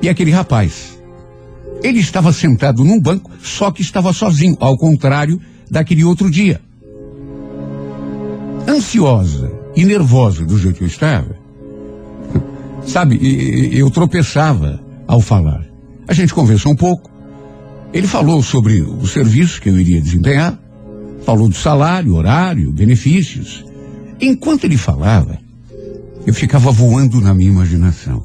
e 0.00 0.08
aquele 0.08 0.30
rapaz. 0.30 0.98
Ele 1.82 1.98
estava 1.98 2.32
sentado 2.32 2.84
num 2.84 3.00
banco, 3.00 3.30
só 3.42 3.70
que 3.70 3.82
estava 3.82 4.12
sozinho, 4.12 4.56
ao 4.60 4.76
contrário 4.76 5.40
daquele 5.70 6.04
outro 6.04 6.30
dia. 6.30 6.60
Ansiosa 8.68 9.52
e 9.74 9.84
nervosa 9.84 10.44
do 10.44 10.58
jeito 10.58 10.78
que 10.78 10.84
eu 10.84 10.88
estava, 10.88 11.36
sabe, 12.86 13.18
eu 13.76 13.90
tropeçava 13.90 14.80
ao 15.06 15.20
falar. 15.20 15.64
A 16.06 16.12
gente 16.12 16.34
conversou 16.34 16.72
um 16.72 16.76
pouco. 16.76 17.10
Ele 17.92 18.06
falou 18.06 18.42
sobre 18.42 18.80
o 18.80 19.06
serviço 19.06 19.60
que 19.60 19.68
eu 19.68 19.78
iria 19.78 20.00
desempenhar, 20.00 20.58
falou 21.24 21.48
do 21.48 21.54
salário, 21.54 22.14
horário, 22.14 22.72
benefícios. 22.72 23.64
Enquanto 24.20 24.64
ele 24.64 24.76
falava, 24.76 25.38
eu 26.26 26.34
ficava 26.34 26.70
voando 26.70 27.20
na 27.20 27.34
minha 27.34 27.50
imaginação, 27.50 28.24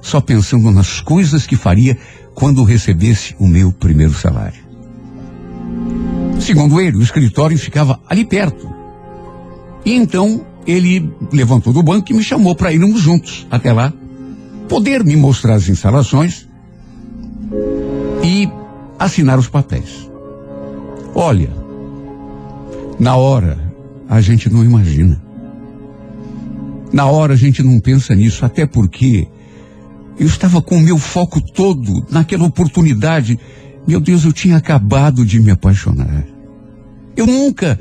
só 0.00 0.20
pensando 0.20 0.70
nas 0.70 1.00
coisas 1.00 1.46
que 1.46 1.56
faria 1.56 1.96
quando 2.34 2.64
recebesse 2.64 3.34
o 3.38 3.46
meu 3.46 3.72
primeiro 3.72 4.12
salário. 4.12 4.66
Segundo 6.40 6.80
ele, 6.80 6.96
o 6.96 7.02
escritório 7.02 7.58
ficava 7.58 8.00
ali 8.08 8.24
perto. 8.24 8.68
E 9.84 9.94
então 9.94 10.44
ele 10.66 11.10
levantou 11.32 11.72
do 11.72 11.82
banco 11.82 12.10
e 12.10 12.14
me 12.14 12.22
chamou 12.22 12.54
para 12.54 12.72
irmos 12.72 13.00
juntos 13.00 13.46
até 13.50 13.72
lá, 13.72 13.92
poder 14.68 15.04
me 15.04 15.16
mostrar 15.16 15.54
as 15.54 15.68
instalações 15.68 16.48
e 18.22 18.48
assinar 18.98 19.38
os 19.38 19.48
papéis. 19.48 20.10
Olha, 21.14 21.65
na 22.98 23.16
hora 23.16 23.58
a 24.08 24.20
gente 24.20 24.50
não 24.50 24.64
imagina. 24.64 25.20
Na 26.92 27.06
hora 27.06 27.34
a 27.34 27.36
gente 27.36 27.62
não 27.62 27.80
pensa 27.80 28.14
nisso, 28.14 28.44
até 28.44 28.66
porque 28.66 29.26
eu 30.18 30.26
estava 30.26 30.62
com 30.62 30.76
o 30.76 30.80
meu 30.80 30.96
foco 30.98 31.40
todo 31.40 32.06
naquela 32.10 32.44
oportunidade. 32.44 33.38
Meu 33.86 34.00
Deus, 34.00 34.24
eu 34.24 34.32
tinha 34.32 34.56
acabado 34.56 35.24
de 35.24 35.40
me 35.40 35.50
apaixonar. 35.50 36.24
Eu 37.16 37.26
nunca 37.26 37.78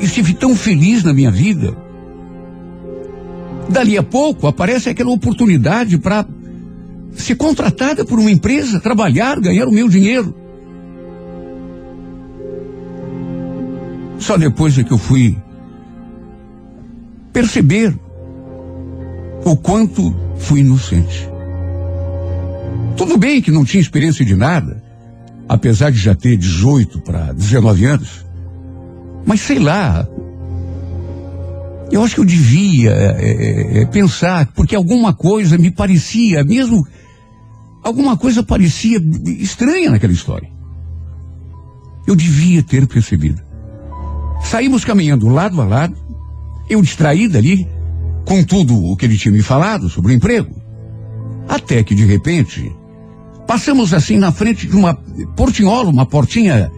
estive 0.00 0.34
tão 0.34 0.56
feliz 0.56 1.04
na 1.04 1.12
minha 1.12 1.30
vida. 1.30 1.76
Dali 3.68 3.96
a 3.96 4.02
pouco 4.02 4.46
aparece 4.46 4.88
aquela 4.88 5.10
oportunidade 5.10 5.98
para 5.98 6.26
ser 7.12 7.36
contratada 7.36 8.04
por 8.04 8.18
uma 8.18 8.30
empresa, 8.30 8.80
trabalhar, 8.80 9.40
ganhar 9.40 9.66
o 9.66 9.72
meu 9.72 9.88
dinheiro. 9.88 10.34
Só 14.18 14.36
depois 14.36 14.78
é 14.78 14.84
que 14.84 14.92
eu 14.92 14.98
fui 14.98 15.36
perceber 17.32 17.98
o 19.44 19.56
quanto 19.56 20.14
fui 20.36 20.60
inocente. 20.60 21.28
Tudo 22.96 23.18
bem 23.18 23.42
que 23.42 23.50
não 23.50 23.64
tinha 23.64 23.80
experiência 23.80 24.24
de 24.24 24.36
nada, 24.36 24.82
apesar 25.48 25.90
de 25.90 25.98
já 25.98 26.14
ter 26.14 26.36
18 26.36 27.00
para 27.00 27.32
19 27.32 27.84
anos, 27.84 28.24
mas 29.26 29.40
sei 29.40 29.58
lá. 29.58 30.06
Eu 31.90 32.02
acho 32.02 32.14
que 32.14 32.20
eu 32.20 32.24
devia 32.24 32.90
é, 32.90 33.16
é, 33.20 33.82
é, 33.82 33.86
pensar, 33.86 34.46
porque 34.54 34.74
alguma 34.74 35.12
coisa 35.12 35.58
me 35.58 35.70
parecia, 35.70 36.42
mesmo 36.42 36.84
alguma 37.82 38.16
coisa 38.16 38.42
parecia 38.42 38.98
estranha 39.38 39.90
naquela 39.90 40.12
história. 40.12 40.48
Eu 42.06 42.16
devia 42.16 42.62
ter 42.62 42.86
percebido. 42.86 43.42
Saímos 44.44 44.84
caminhando 44.84 45.28
lado 45.28 45.60
a 45.60 45.64
lado, 45.64 45.96
eu 46.68 46.80
distraída 46.80 47.38
ali, 47.38 47.66
com 48.24 48.42
tudo 48.44 48.76
o 48.76 48.96
que 48.96 49.04
ele 49.04 49.16
tinha 49.16 49.32
me 49.32 49.42
falado 49.42 49.88
sobre 49.88 50.12
o 50.12 50.14
emprego. 50.14 50.54
Até 51.48 51.82
que, 51.82 51.94
de 51.94 52.04
repente, 52.04 52.74
passamos 53.46 53.92
assim 53.92 54.16
na 54.16 54.32
frente 54.32 54.66
de 54.66 54.76
uma 54.76 54.94
portinhola, 55.36 55.90
uma 55.90 56.06
portinha. 56.06 56.70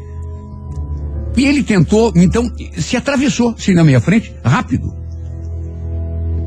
E 1.37 1.45
ele 1.45 1.63
tentou, 1.63 2.13
então, 2.17 2.51
se 2.79 2.97
atravessou 2.97 3.51
assim 3.51 3.75
na 3.75 3.85
minha 3.85 4.01
frente, 4.01 4.35
rápido. 4.45 4.95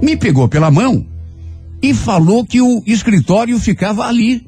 Me 0.02 0.18
pegou 0.18 0.48
pela 0.48 0.72
mão 0.72 1.06
e 1.82 1.94
falou 1.94 2.46
que 2.46 2.62
o 2.62 2.82
escritório 2.86 3.60
ficava 3.60 4.06
ali. 4.06 4.48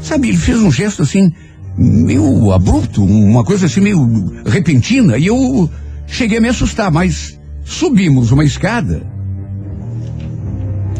Sabe, 0.00 0.28
ele 0.28 0.38
fez 0.38 0.58
um 0.60 0.72
gesto 0.72 1.02
assim, 1.02 1.32
meio 1.80 2.52
abrupto, 2.52 3.02
uma 3.02 3.42
coisa 3.42 3.64
assim 3.64 3.80
meio 3.80 4.42
repentina, 4.44 5.16
e 5.16 5.26
eu 5.26 5.70
cheguei 6.06 6.36
a 6.36 6.40
me 6.40 6.48
assustar, 6.48 6.92
mas 6.92 7.38
subimos 7.64 8.30
uma 8.30 8.44
escada, 8.44 9.02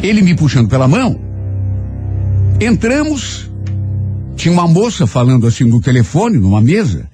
ele 0.02 0.22
me 0.22 0.34
puxando 0.34 0.70
pela 0.70 0.88
mão, 0.88 1.20
entramos, 2.58 3.50
tinha 4.36 4.52
uma 4.52 4.66
moça 4.66 5.06
falando 5.06 5.46
assim 5.46 5.64
no 5.64 5.82
telefone, 5.82 6.38
numa 6.38 6.62
mesa, 6.62 7.06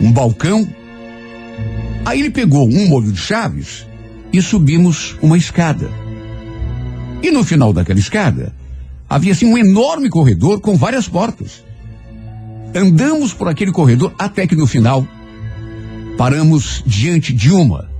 um 0.00 0.12
balcão, 0.12 0.66
aí 2.04 2.20
ele 2.20 2.30
pegou 2.30 2.68
um 2.68 2.88
molho 2.88 3.10
de 3.10 3.18
chaves 3.18 3.84
e 4.32 4.40
subimos 4.40 5.16
uma 5.20 5.36
escada. 5.36 5.90
E 7.20 7.32
no 7.32 7.42
final 7.42 7.72
daquela 7.72 7.98
escada, 7.98 8.54
havia 9.08 9.32
assim 9.32 9.46
um 9.46 9.58
enorme 9.58 10.08
corredor 10.08 10.60
com 10.60 10.76
várias 10.76 11.08
portas. 11.08 11.64
Andamos 12.74 13.32
por 13.32 13.48
aquele 13.48 13.72
corredor 13.72 14.12
até 14.18 14.46
que 14.46 14.54
no 14.54 14.66
final 14.66 15.06
paramos 16.16 16.82
diante 16.86 17.32
de 17.32 17.50
uma 17.50 17.90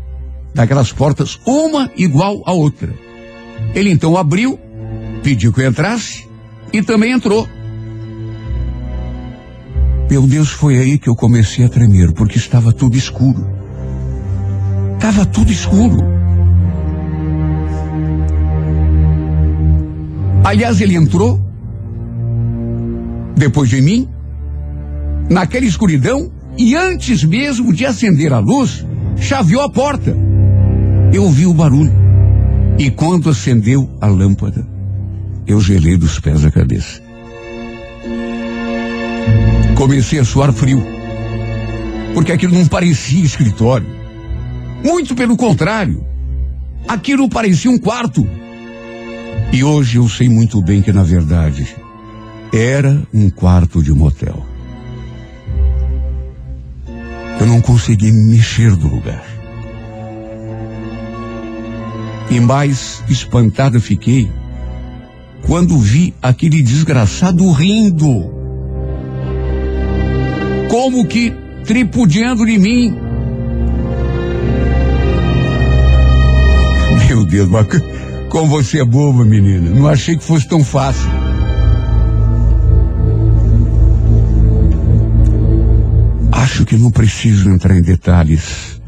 daquelas 0.55 0.93
portas, 0.93 1.41
uma 1.47 1.91
igual 1.97 2.43
à 2.47 2.53
outra. 2.53 2.93
Ele 3.75 3.91
então 3.91 4.17
abriu, 4.17 4.59
pediu 5.23 5.53
que 5.53 5.61
eu 5.61 5.69
entrasse 5.69 6.29
e 6.73 6.83
também 6.83 7.13
entrou. 7.13 7.49
Meu 10.11 10.27
Deus, 10.27 10.51
foi 10.51 10.77
aí 10.77 10.99
que 10.99 11.09
eu 11.09 11.15
comecei 11.15 11.65
a 11.65 11.69
tremer, 11.69 12.13
porque 12.13 12.37
estava 12.37 12.73
tudo 12.73 12.97
escuro. 12.97 13.47
Estava 14.97 15.25
tudo 15.25 15.53
escuro. 15.53 15.99
Aliás, 20.43 20.81
ele 20.81 20.97
entrou, 20.97 21.41
depois 23.37 23.69
de 23.71 23.81
mim, 23.81 24.09
naquela 25.31 25.65
escuridão 25.65 26.31
e 26.59 26.75
antes 26.75 27.23
mesmo 27.23 27.73
de 27.73 27.87
acender 27.87 28.33
a 28.33 28.41
luz, 28.41 28.85
chaveou 29.17 29.63
a 29.63 29.71
porta. 29.71 30.15
Eu 31.13 31.23
ouvi 31.25 31.47
o 31.47 31.55
barulho. 31.55 31.93
E 32.79 32.91
quando 32.91 33.31
acendeu 33.31 33.89
a 34.01 34.07
lâmpada, 34.07 34.67
eu 35.47 35.61
gelei 35.61 35.97
dos 35.97 36.19
pés 36.19 36.45
à 36.45 36.51
cabeça. 36.51 37.01
Comecei 39.77 40.19
a 40.19 40.25
suar 40.25 40.53
frio. 40.53 40.83
Porque 42.13 42.33
aquilo 42.33 42.55
não 42.55 42.67
parecia 42.67 43.25
escritório. 43.25 43.87
Muito 44.85 45.15
pelo 45.15 45.37
contrário. 45.37 46.05
Aquilo 46.89 47.29
parecia 47.29 47.71
um 47.71 47.79
quarto. 47.79 48.27
E 49.53 49.63
hoje 49.63 49.99
eu 49.99 50.09
sei 50.09 50.29
muito 50.29 50.61
bem 50.63 50.83
que, 50.83 50.93
na 50.93 51.03
verdade, 51.03 51.67
era 52.53 53.03
um 53.13 53.31
quarto 53.31 53.83
de 53.83 53.93
motel. 53.93 54.50
Eu 57.41 57.47
não 57.47 57.61
consegui 57.61 58.13
me 58.13 58.37
mexer 58.37 58.77
do 58.77 58.87
lugar. 58.87 59.25
E 62.31 62.39
mais 62.39 63.03
espantado 63.09 63.81
fiquei 63.81 64.31
quando 65.47 65.79
vi 65.79 66.15
aquele 66.23 66.63
desgraçado 66.63 67.51
rindo. 67.51 68.31
Como 70.69 71.07
que 71.07 71.33
tripudiando 71.65 72.45
de 72.45 72.59
mim. 72.59 72.97
Meu 77.09 77.25
Deus, 77.25 77.49
mas 77.49 77.67
como 78.29 78.47
você 78.47 78.81
é 78.81 78.85
boba, 78.85 79.25
menina. 79.25 79.71
Não 79.71 79.89
achei 79.89 80.17
que 80.17 80.23
fosse 80.23 80.47
tão 80.47 80.63
fácil. 80.63 81.20
Acho 86.41 86.65
que 86.65 86.75
não 86.75 86.91
preciso 86.91 87.51
entrar 87.51 87.77
em 87.77 87.83
detalhes 87.83 88.81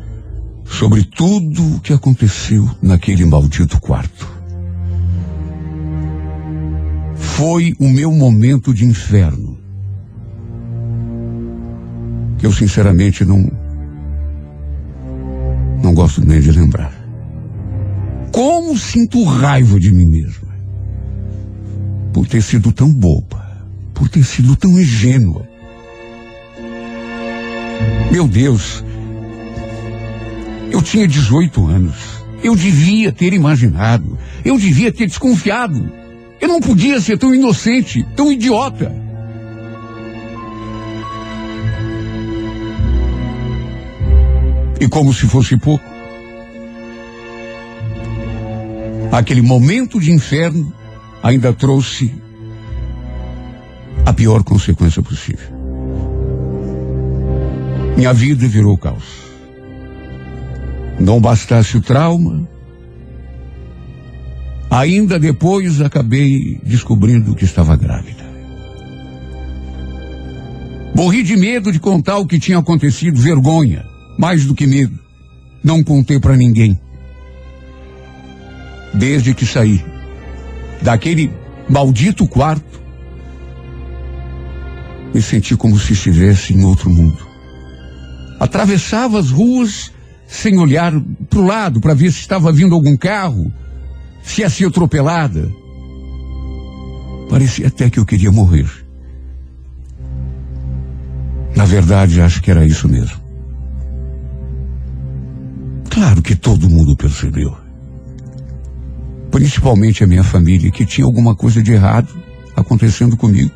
sobre 0.65 1.05
tudo 1.05 1.77
o 1.77 1.81
que 1.81 1.93
aconteceu 1.93 2.67
naquele 2.81 3.27
maldito 3.27 3.79
quarto. 3.79 4.27
Foi 7.15 7.75
o 7.79 7.91
meu 7.91 8.11
momento 8.11 8.73
de 8.73 8.87
inferno. 8.87 9.59
Que 12.39 12.47
eu 12.47 12.53
sinceramente 12.55 13.23
não. 13.23 13.47
Não 15.83 15.93
gosto 15.93 16.27
nem 16.27 16.41
de 16.41 16.51
lembrar. 16.53 16.91
Como 18.33 18.79
sinto 18.79 19.23
raiva 19.25 19.79
de 19.79 19.93
mim 19.93 20.07
mesma. 20.07 20.49
Por 22.15 22.27
ter 22.27 22.41
sido 22.41 22.73
tão 22.73 22.91
boba. 22.91 23.63
Por 23.93 24.09
ter 24.09 24.25
sido 24.25 24.57
tão 24.57 24.71
ingênua. 24.81 25.52
Meu 28.11 28.29
Deus. 28.29 28.85
Eu 30.71 30.83
tinha 30.83 31.09
18 31.09 31.67
anos. 31.67 31.95
Eu 32.43 32.57
devia 32.57 33.13
ter 33.13 33.33
imaginado. 33.33 34.19
Eu 34.45 34.59
devia 34.59 34.93
ter 34.93 35.07
desconfiado. 35.07 35.91
Eu 36.41 36.49
não 36.49 36.61
podia 36.61 37.01
ser 37.01 37.17
tão 37.17 37.35
inocente, 37.35 38.05
tão 38.17 38.33
idiota. 38.33 38.93
E 44.81 44.89
como 44.89 45.15
se 45.15 45.27
fosse 45.29 45.57
pouco, 45.57 45.85
aquele 49.13 49.41
momento 49.41 50.01
de 50.01 50.11
inferno 50.11 50.73
ainda 51.23 51.53
trouxe 51.53 52.13
a 54.05 54.13
pior 54.13 54.43
consequência 54.43 55.01
possível. 55.01 55.62
Minha 57.97 58.13
vida 58.13 58.47
virou 58.49 58.77
caos. 58.77 59.23
Não 60.99 61.21
bastasse 61.21 61.77
o 61.77 61.81
trauma, 61.81 62.49
ainda 64.71 65.19
depois 65.19 65.81
acabei 65.81 66.61
descobrindo 66.65 67.35
que 67.35 67.45
estava 67.45 67.77
grávida. 67.77 68.23
Morri 70.95 71.23
de 71.23 71.37
medo 71.37 71.73
de 71.73 71.81
contar 71.81 72.19
o 72.19 72.27
que 72.27 72.39
tinha 72.39 72.59
acontecido, 72.59 73.21
vergonha, 73.21 73.85
mais 74.19 74.45
do 74.45 74.55
que 74.55 74.67
medo. 74.67 74.99
Não 75.63 75.83
contei 75.83 76.19
para 76.19 76.37
ninguém. 76.37 76.79
Desde 78.95 79.35
que 79.35 79.47
saí 79.47 79.83
daquele 80.83 81.31
maldito 81.69 82.27
quarto, 82.27 82.83
me 85.15 85.23
senti 85.23 85.57
como 85.57 85.79
se 85.79 85.93
estivesse 85.93 86.53
em 86.53 86.65
outro 86.65 86.91
mundo. 86.91 87.32
Atravessava 88.43 89.21
as 89.21 89.31
ruas 89.31 89.93
sem 90.27 90.59
olhar 90.59 90.93
para 91.31 91.39
o 91.39 91.47
lado 91.47 91.81
para 91.81 91.95
ver 91.95 92.11
se 92.11 92.19
estava 92.19 92.51
vindo 92.51 92.75
algum 92.75 92.97
carro, 92.97 93.53
se 94.21 94.41
ia 94.41 94.51
ser 94.51 94.67
atropelada. 94.67 95.49
Parecia 97.31 97.69
até 97.69 97.89
que 97.89 98.01
eu 98.01 98.05
queria 98.05 98.33
morrer. 98.33 98.69
Na 101.55 101.65
verdade, 101.65 102.21
acho 102.21 102.43
que 102.43 102.51
era 102.51 102.67
isso 102.67 102.89
mesmo. 102.89 103.17
Claro 105.89 106.21
que 106.21 106.35
todo 106.35 106.69
mundo 106.69 106.97
percebeu. 106.97 107.57
Principalmente 109.31 110.03
a 110.03 110.07
minha 110.09 110.25
família, 110.25 110.73
que 110.73 110.85
tinha 110.85 111.07
alguma 111.07 111.37
coisa 111.37 111.63
de 111.63 111.75
errado 111.75 112.09
acontecendo 112.57 113.17
comigo. 113.17 113.53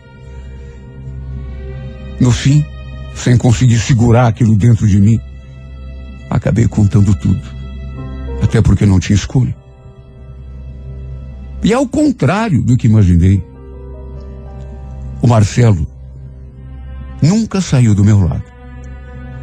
No 2.21 2.31
fim, 2.31 2.65
sem 3.17 3.37
conseguir 3.37 3.79
segurar 3.79 4.29
aquilo 4.29 4.55
dentro 4.57 4.87
de 4.87 5.01
mim, 5.01 5.21
Acabei 6.29 6.67
contando 6.67 7.15
tudo. 7.15 7.43
Até 8.43 8.61
porque 8.61 8.85
não 8.85 9.01
tinha 9.01 9.17
escolha. 9.17 9.57
E 11.63 11.73
ao 11.73 11.87
contrário 11.89 12.63
do 12.63 12.77
que 12.77 12.87
imaginei, 12.87 13.43
o 15.23 15.27
Marcelo 15.27 15.87
nunca 17.23 17.61
saiu 17.61 17.95
do 17.95 18.05
meu 18.05 18.21
lado. 18.21 18.45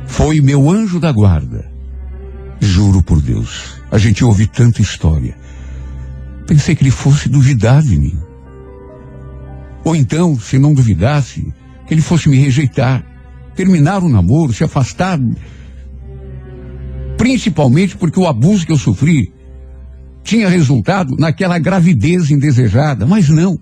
Foi 0.05 0.39
meu 0.41 0.69
anjo 0.69 0.99
da 0.99 1.11
guarda. 1.11 1.71
Juro 2.59 3.01
por 3.01 3.21
Deus. 3.21 3.81
A 3.91 3.97
gente 3.97 4.23
ouve 4.23 4.47
tanta 4.47 4.81
história. 4.81 5.35
Pensei 6.45 6.75
que 6.75 6.83
ele 6.83 6.91
fosse 6.91 7.27
duvidar 7.27 7.81
de 7.81 7.97
mim. 7.97 8.17
Ou 9.83 9.95
então, 9.95 10.39
se 10.39 10.59
não 10.59 10.73
duvidasse, 10.73 11.53
que 11.87 11.93
ele 11.93 12.01
fosse 12.01 12.29
me 12.29 12.37
rejeitar, 12.37 13.03
terminar 13.55 14.03
o 14.03 14.09
namoro, 14.09 14.53
se 14.53 14.63
afastar 14.63 15.19
Principalmente 17.17 17.95
porque 17.95 18.19
o 18.19 18.27
abuso 18.27 18.65
que 18.65 18.71
eu 18.73 18.77
sofri 18.77 19.33
tinha 20.23 20.49
resultado 20.49 21.15
naquela 21.17 21.57
gravidez 21.57 22.29
indesejada, 22.29 23.05
mas 23.05 23.29
não. 23.29 23.57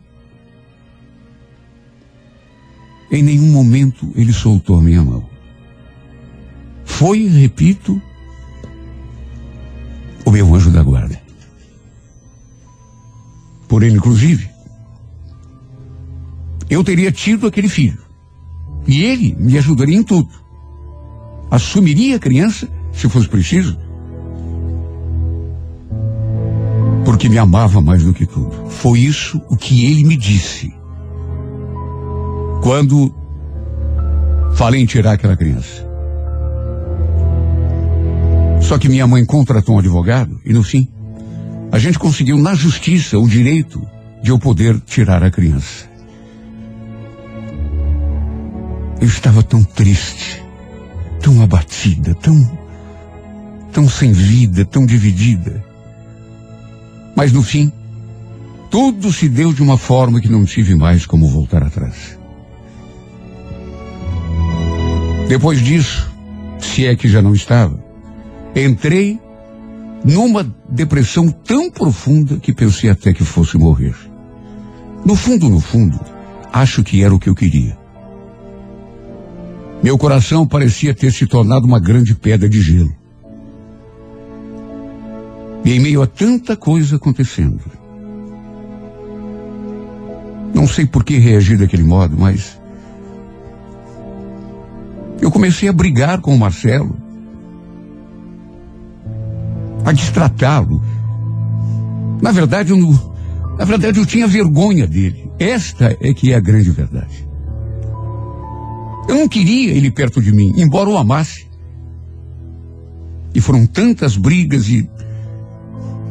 Em 3.12 3.22
nenhum 3.22 3.52
momento 3.52 4.12
ele 4.16 4.34
soltou 4.34 4.80
a 4.80 4.82
minha 4.82 5.04
mão. 5.04 5.30
Foi, 6.86 7.28
repito, 7.28 8.02
o 10.26 10.32
meu 10.32 10.56
anjo 10.56 10.72
da 10.72 10.82
guarda. 10.82 11.22
Por 13.68 13.84
ele, 13.84 13.98
inclusive, 13.98 14.50
eu 16.70 16.84
teria 16.84 17.12
tido 17.12 17.46
aquele 17.46 17.70
filho. 17.70 18.11
E 18.88 19.04
ele 19.04 19.36
me 19.38 19.58
ajudaria 19.58 19.98
em 19.98 20.04
tudo. 20.04 20.30
Assumiria 21.50 22.16
a 22.16 22.20
criança 22.20 22.70
se 22.94 23.08
fosse 23.10 23.28
preciso. 23.28 23.78
Porque 27.06 27.30
me 27.30 27.38
amava 27.38 27.82
mais 27.82 28.04
do 28.04 28.14
que 28.14 28.26
tudo. 28.26 28.70
Foi 28.70 29.00
isso 29.00 29.42
o 29.50 29.58
que 29.58 29.86
ele 29.86 30.04
me 30.04 30.16
disse. 30.16 30.74
Quando 32.62 33.14
falei 34.54 34.82
em 34.82 34.86
tirar 34.86 35.14
aquela 35.14 35.36
criança. 35.36 35.90
Só 38.62 38.78
que 38.78 38.88
minha 38.88 39.08
mãe 39.08 39.26
contratou 39.26 39.76
um 39.76 39.80
advogado 39.80 40.40
e 40.46 40.54
no 40.54 40.64
fim, 40.64 40.88
a 41.72 41.80
gente 41.80 41.98
conseguiu 41.98 42.38
na 42.38 42.54
justiça 42.54 43.18
o 43.18 43.28
direito 43.28 43.82
de 44.22 44.30
eu 44.30 44.38
poder 44.38 44.80
tirar 44.82 45.24
a 45.24 45.32
criança. 45.32 45.91
Eu 49.02 49.08
estava 49.08 49.44
tão 49.44 49.64
triste, 49.64 50.42
tão 51.20 51.42
abatida, 51.42 52.16
tão 52.16 52.62
tão 53.72 53.90
sem 53.90 54.12
vida, 54.12 54.66
tão 54.66 54.86
dividida. 54.86 55.64
Mas 57.16 57.32
no 57.32 57.42
fim, 57.42 57.72
tudo 58.70 59.12
se 59.12 59.28
deu 59.28 59.54
de 59.54 59.62
uma 59.62 59.78
forma 59.78 60.22
que 60.22 60.30
não 60.30 60.46
tive 60.46 60.76
mais 60.76 61.06
como 61.06 61.28
voltar 61.28 61.64
atrás. 61.64 62.18
Depois 65.28 65.62
disso, 65.62 66.12
se 66.60 66.86
é 66.86 66.96
que 66.96 67.08
já 67.08 67.22
não 67.22 67.34
estava, 67.34 67.84
entrei 68.56 69.20
numa 70.04 70.44
depressão 70.70 71.30
tão 71.30 71.72
profunda 71.72 72.38
que 72.38 72.54
pensei 72.54 72.90
até 72.90 73.14
que 73.14 73.24
fosse 73.24 73.58
morrer. 73.58 73.96
No 75.06 75.16
fundo, 75.16 75.50
no 75.50 75.60
fundo, 75.60 76.00
acho 76.52 76.84
que 76.84 77.04
era 77.04 77.14
o 77.14 77.20
que 77.20 77.30
eu 77.30 77.36
queria. 77.36 77.81
Meu 79.84 79.98
coração 79.98 80.46
parecia 80.46 80.94
ter 80.94 81.12
se 81.12 81.26
tornado 81.26 81.66
uma 81.66 81.80
grande 81.80 82.14
pedra 82.14 82.48
de 82.48 82.62
gelo. 82.62 82.96
E 85.66 85.74
em 85.74 85.80
meio 85.80 86.02
a 86.02 86.08
tanta 86.08 86.56
coisa 86.56 86.96
acontecendo. 86.96 87.60
Não 90.54 90.68
sei 90.68 90.86
por 90.86 91.04
que 91.04 91.18
reagir 91.18 91.58
daquele 91.58 91.84
modo, 91.84 92.16
mas. 92.18 92.60
Eu 95.20 95.32
comecei 95.32 95.70
a 95.70 95.74
brigar 95.74 96.20
com 96.22 96.36
o 96.36 96.40
Marcelo. 96.40 96.96
A 99.86 99.92
destratá-lo. 99.92 100.82
Na 102.22 102.32
verdade, 102.32 102.72
eu 102.72 102.78
não, 102.78 102.92
na 103.58 103.66
verdade, 103.66 104.00
eu 104.00 104.06
tinha 104.06 104.28
vergonha 104.28 104.88
dele. 104.88 105.32
Esta 105.40 105.98
é 106.00 106.14
que 106.14 106.32
é 106.32 106.36
a 106.36 106.40
grande 106.40 106.70
verdade. 106.70 107.31
Eu 109.08 109.16
não 109.16 109.28
queria 109.28 109.72
ele 109.72 109.92
perto 109.92 110.22
de 110.22 110.32
mim, 110.32 110.54
embora 110.58 110.90
o 110.90 110.98
amasse. 110.98 111.48
E 113.34 113.42
foram 113.42 113.66
tantas 113.66 114.18
brigas 114.18 114.68
e 114.70 114.90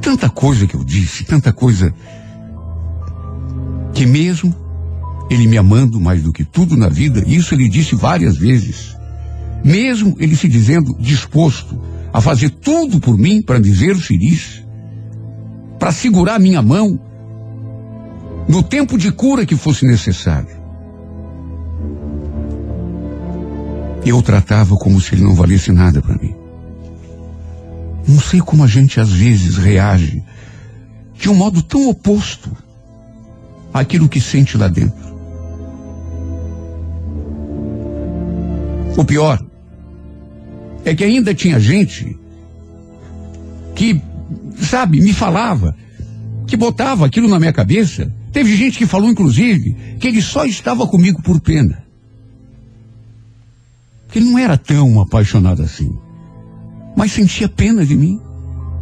Tanta 0.00 0.31
coisa 0.31 0.66
que 0.66 0.74
eu 0.74 0.83
disse, 0.83 1.24
tanta 1.24 1.53
coisa 1.53 1.92
que 3.92 4.07
mesmo 4.07 4.55
ele 5.31 5.46
me 5.46 5.59
amando 5.59 6.00
mais 6.00 6.22
do 6.22 6.33
que 6.33 6.44
tudo 6.44 6.76
na 6.76 6.88
vida, 6.88 7.22
isso 7.26 7.55
ele 7.55 7.68
disse 7.68 7.94
várias 7.94 8.37
vezes. 8.37 8.96
Mesmo 9.62 10.16
ele 10.18 10.35
se 10.35 10.48
dizendo 10.48 10.96
disposto 10.98 11.79
a 12.12 12.20
fazer 12.20 12.48
tudo 12.48 12.98
por 12.98 13.16
mim 13.18 13.42
para 13.42 13.61
me 13.61 13.70
ver 13.70 13.94
feliz, 13.96 14.64
para 15.79 15.92
segurar 15.92 16.40
minha 16.40 16.62
mão 16.62 16.98
no 18.48 18.62
tempo 18.62 18.96
de 18.96 19.12
cura 19.12 19.44
que 19.44 19.55
fosse 19.55 19.87
necessário. 19.87 20.60
Eu 24.05 24.19
o 24.19 24.23
tratava 24.23 24.77
como 24.77 25.01
se 25.01 25.15
ele 25.15 25.23
não 25.23 25.35
valesse 25.35 25.71
nada 25.71 26.01
para 26.01 26.17
mim. 26.17 26.35
Não 28.09 28.19
sei 28.19 28.41
como 28.41 28.65
a 28.65 28.67
gente 28.67 28.99
às 28.99 29.11
vezes 29.11 29.57
reage 29.57 30.23
de 31.15 31.29
um 31.29 31.35
modo 31.35 31.63
tão 31.63 31.89
oposto 31.89 32.51
àquilo 33.73 34.09
que 34.09 34.21
sente 34.21 34.57
lá 34.57 34.69
dentro. 34.69 35.11
O 38.97 39.05
pior 39.05 39.41
é 40.85 40.95
que 40.95 41.05
ainda 41.05 41.35
tinha 41.35 41.61
gente 41.61 42.19
que, 43.75 44.01
sabe, 44.61 45.01
me 45.01 45.13
falava, 45.13 45.77
que 46.47 46.57
botava 46.57 47.07
aquilo 47.07 47.29
na 47.29 47.39
minha 47.39 47.53
cabeça. 47.53 48.13
Teve 48.33 48.57
gente 48.57 48.79
que 48.79 48.87
falou, 48.87 49.11
inclusive, 49.11 49.77
que 49.99 50.09
ele 50.09 50.23
só 50.23 50.45
estava 50.45 50.87
comigo 50.87 51.23
por 51.23 51.41
pena. 51.41 51.89
Que 54.11 54.18
ele 54.18 54.31
não 54.31 54.38
era 54.38 54.57
tão 54.57 55.01
apaixonado 55.01 55.62
assim. 55.62 55.96
Mas 56.96 57.12
sentia 57.12 57.49
pena 57.49 57.85
de 57.85 57.96
mim. 57.96 58.20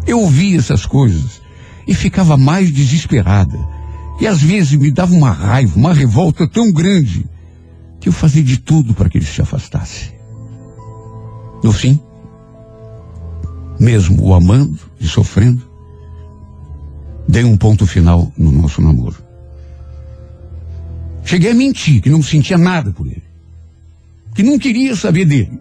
Eu 0.06 0.20
ouvia 0.20 0.58
essas 0.58 0.86
coisas 0.86 1.42
e 1.86 1.94
ficava 1.94 2.36
mais 2.36 2.72
desesperada. 2.72 3.58
E 4.20 4.26
às 4.26 4.42
vezes 4.42 4.72
me 4.72 4.90
dava 4.90 5.14
uma 5.14 5.30
raiva, 5.30 5.76
uma 5.76 5.94
revolta 5.94 6.48
tão 6.48 6.72
grande 6.72 7.24
que 8.00 8.08
eu 8.08 8.12
fazia 8.12 8.42
de 8.42 8.58
tudo 8.58 8.94
para 8.94 9.08
que 9.08 9.18
ele 9.18 9.26
se 9.26 9.40
afastasse. 9.40 10.12
No 11.62 11.72
fim, 11.72 12.00
mesmo 13.78 14.22
o 14.22 14.34
amando 14.34 14.78
e 15.00 15.06
sofrendo, 15.06 15.62
dei 17.28 17.44
um 17.44 17.56
ponto 17.56 17.86
final 17.86 18.32
no 18.36 18.50
nosso 18.50 18.80
namoro. 18.80 19.16
Cheguei 21.24 21.50
a 21.50 21.54
mentir 21.54 22.00
que 22.00 22.10
não 22.10 22.22
sentia 22.22 22.56
nada 22.56 22.90
por 22.90 23.06
ele, 23.06 23.22
que 24.38 24.42
não 24.44 24.56
queria 24.56 24.94
saber 24.94 25.24
dele, 25.24 25.58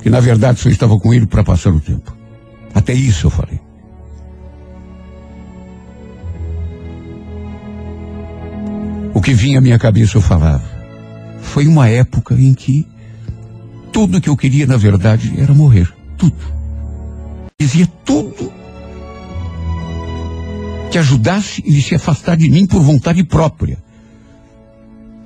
que 0.00 0.08
na 0.08 0.20
verdade 0.20 0.60
só 0.60 0.68
estava 0.68 0.96
com 0.96 1.12
ele 1.12 1.26
para 1.26 1.42
passar 1.42 1.72
o 1.72 1.80
tempo. 1.80 2.16
Até 2.72 2.92
isso 2.92 3.26
eu 3.26 3.30
falei. 3.30 3.60
O 9.12 9.20
que 9.20 9.34
vinha 9.34 9.58
à 9.58 9.60
minha 9.60 9.76
cabeça 9.76 10.16
eu 10.16 10.22
falava. 10.22 10.62
Foi 11.40 11.66
uma 11.66 11.88
época 11.88 12.36
em 12.36 12.54
que 12.54 12.86
tudo 13.90 14.20
que 14.20 14.28
eu 14.28 14.36
queria, 14.36 14.68
na 14.68 14.76
verdade, 14.76 15.34
era 15.36 15.52
morrer. 15.52 15.92
Tudo. 16.16 16.36
Dizia 17.58 17.88
tudo 18.04 18.52
que 20.92 20.98
ajudasse 20.98 21.60
ele 21.66 21.82
se 21.82 21.96
afastar 21.96 22.36
de 22.36 22.48
mim 22.48 22.68
por 22.68 22.80
vontade 22.80 23.24
própria. 23.24 23.83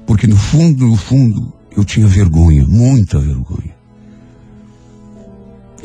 Porque 0.08 0.26
no 0.26 0.38
fundo, 0.38 0.86
no 0.86 0.96
fundo, 0.96 1.52
eu 1.76 1.84
tinha 1.84 2.06
vergonha, 2.06 2.64
muita 2.66 3.18
vergonha. 3.18 3.76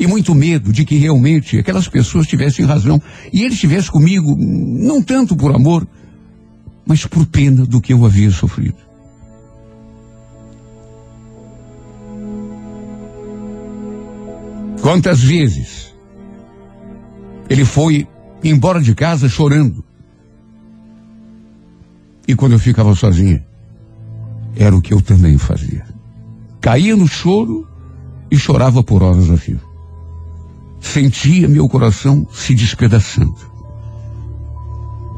E 0.00 0.06
muito 0.06 0.34
medo 0.34 0.72
de 0.72 0.82
que 0.86 0.96
realmente 0.96 1.58
aquelas 1.58 1.88
pessoas 1.88 2.26
tivessem 2.26 2.64
razão 2.64 3.00
e 3.30 3.42
ele 3.42 3.52
estivesse 3.52 3.90
comigo, 3.90 4.34
não 4.34 5.02
tanto 5.02 5.36
por 5.36 5.54
amor, 5.54 5.86
mas 6.86 7.04
por 7.04 7.26
pena 7.26 7.66
do 7.66 7.82
que 7.82 7.92
eu 7.92 8.02
havia 8.02 8.30
sofrido. 8.30 8.78
Quantas 14.80 15.22
vezes 15.22 15.94
ele 17.50 17.66
foi 17.66 18.08
embora 18.42 18.80
de 18.80 18.94
casa 18.94 19.28
chorando. 19.28 19.84
E 22.26 22.34
quando 22.34 22.52
eu 22.52 22.58
ficava 22.58 22.94
sozinha, 22.94 23.44
era 24.56 24.74
o 24.74 24.80
que 24.80 24.94
eu 24.94 25.00
também 25.00 25.36
fazia. 25.38 25.84
Caía 26.60 26.96
no 26.96 27.06
choro 27.06 27.66
e 28.30 28.36
chorava 28.36 28.82
por 28.82 29.02
horas 29.02 29.30
a 29.30 29.36
fio. 29.36 29.60
Sentia 30.80 31.48
meu 31.48 31.68
coração 31.68 32.26
se 32.32 32.54
despedaçando. 32.54 33.36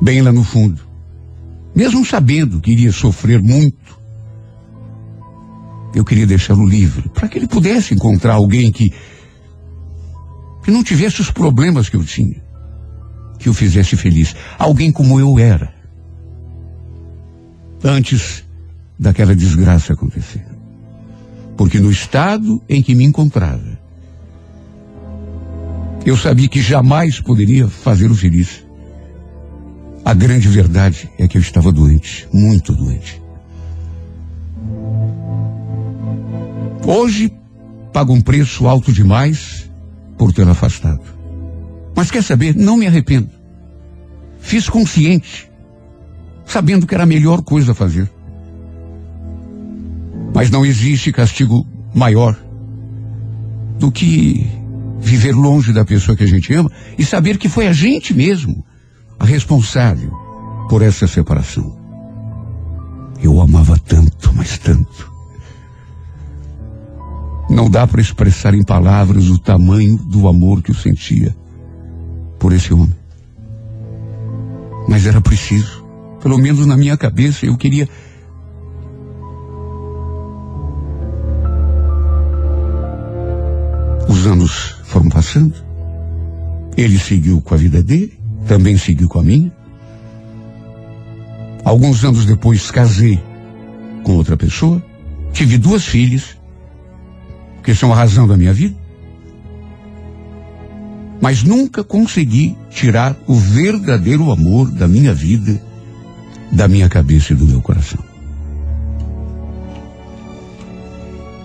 Bem 0.01 0.23
lá 0.23 0.33
no 0.33 0.45
fundo. 0.45 0.81
Mesmo 1.75 2.05
sabendo 2.05 2.61
que 2.61 2.73
iria 2.73 2.93
sofrer 2.93 3.43
muito, 3.43 3.99
eu 5.95 6.05
queria 6.05 6.27
deixá-lo 6.27 6.67
livre, 6.67 7.09
para 7.11 7.29
que 7.29 7.39
ele 7.39 7.47
pudesse 7.47 7.95
encontrar 7.95 8.35
alguém 8.35 8.71
que, 8.71 8.93
que 10.63 10.71
não 10.71 10.83
tivesse 10.83 11.21
os 11.21 11.31
problemas 11.31 11.89
que 11.89 11.97
eu 11.97 12.05
tinha, 12.05 12.43
que 13.39 13.49
o 13.49 13.55
fizesse 13.55 13.97
feliz. 13.97 14.35
Alguém 14.59 14.91
como 14.93 15.21
eu 15.21 15.39
era. 15.39 15.75
Antes 17.85 18.46
daquela 18.99 19.35
desgraça 19.35 19.93
acontecer. 19.93 20.45
Porque 21.57 21.79
no 21.79 21.91
estado 21.91 22.63
em 22.69 22.83
que 22.83 22.95
me 22.95 23.05
encontrava, 23.05 23.79
eu 26.05 26.17
sabia 26.17 26.49
que 26.49 26.61
jamais 26.61 27.21
poderia 27.21 27.69
fazê-lo 27.69 28.15
feliz. 28.15 28.65
A 30.05 30.15
grande 30.15 30.49
verdade 30.49 31.11
é 31.19 31.27
que 31.27 31.37
eu 31.37 31.43
estava 31.43 31.73
doente, 31.73 32.29
muito 32.33 32.73
doente. 32.73 33.21
Hoje 36.87 37.33
pago 37.93 38.13
um 38.13 38.21
preço 38.21 38.69
alto 38.69 38.93
demais 38.93 39.69
por 40.17 40.33
tê-lo 40.33 40.53
afastado. 40.53 41.03
Mas 41.97 42.11
quer 42.11 42.23
saber? 42.23 42.55
Não 42.55 42.77
me 42.77 42.87
arrependo. 42.87 43.31
Fiz 44.39 44.69
consciente, 44.69 45.51
sabendo 46.45 46.87
que 46.87 46.95
era 46.95 47.03
a 47.03 47.07
melhor 47.07 47.43
coisa 47.43 47.73
a 47.73 47.75
fazer. 47.75 48.09
Mas 50.37 50.51
não 50.51 50.67
existe 50.67 51.11
castigo 51.11 51.67
maior 51.95 52.37
do 53.79 53.91
que 53.91 54.47
viver 55.01 55.33
longe 55.35 55.73
da 55.73 55.83
pessoa 55.83 56.15
que 56.15 56.25
a 56.25 56.27
gente 56.27 56.53
ama 56.53 56.71
e 56.99 57.07
saber 57.07 57.39
que 57.39 57.49
foi 57.49 57.67
a 57.67 57.73
gente 57.73 58.13
mesmo 58.13 58.63
a 59.19 59.25
responsável 59.25 60.13
por 60.69 60.83
essa 60.83 61.07
separação. 61.07 61.75
Eu 63.23 63.41
amava 63.41 63.79
tanto, 63.79 64.31
mas 64.35 64.59
tanto. 64.59 65.11
Não 67.49 67.71
dá 67.71 67.87
para 67.87 68.03
expressar 68.03 68.53
em 68.53 68.63
palavras 68.63 69.31
o 69.31 69.39
tamanho 69.39 69.97
do 69.97 70.29
amor 70.29 70.63
que 70.63 70.71
eu 70.71 70.75
sentia 70.75 71.35
por 72.39 72.53
esse 72.53 72.75
homem. 72.75 72.95
Mas 74.87 75.07
era 75.07 75.23
preciso. 75.23 75.83
Pelo 76.21 76.37
menos 76.37 76.67
na 76.67 76.77
minha 76.77 76.99
cabeça 76.99 77.47
eu 77.47 77.57
queria. 77.57 77.89
Os 84.09 84.27
anos 84.27 84.77
foram 84.85 85.09
passando. 85.09 85.55
Ele 86.77 86.99
seguiu 86.99 87.41
com 87.41 87.55
a 87.55 87.57
vida 87.57 87.83
dele 87.83 88.17
também 88.47 88.79
seguiu 88.79 89.09
com 89.09 89.19
a 89.19 89.23
minha. 89.23 89.53
Alguns 91.65 92.05
anos 92.05 92.25
depois 92.25 92.71
casei 92.71 93.21
com 94.05 94.13
outra 94.13 94.37
pessoa, 94.37 94.83
tive 95.33 95.59
duas 95.59 95.85
filhas, 95.85 96.37
que 97.63 97.75
são 97.75 97.93
a 97.93 97.97
razão 97.97 98.27
da 98.27 98.37
minha 98.37 98.53
vida, 98.53 98.77
mas 101.21 101.43
nunca 101.43 101.83
consegui 101.83 102.57
tirar 102.71 103.17
o 103.27 103.35
verdadeiro 103.35 104.31
amor 104.31 104.71
da 104.71 104.87
minha 104.87 105.13
vida, 105.13 105.61
da 106.53 106.69
minha 106.69 106.89
cabeça 106.89 107.33
e 107.33 107.37
do 107.37 107.47
meu 107.47 107.61
coração. 107.61 107.99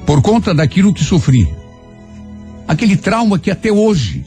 Por 0.05 0.21
conta 0.21 0.53
daquilo 0.53 0.93
que 0.93 1.03
sofri, 1.03 1.49
aquele 2.71 2.95
trauma 2.95 3.37
que 3.37 3.51
até 3.51 3.69
hoje 3.69 4.25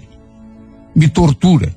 me 0.95 1.09
tortura, 1.09 1.75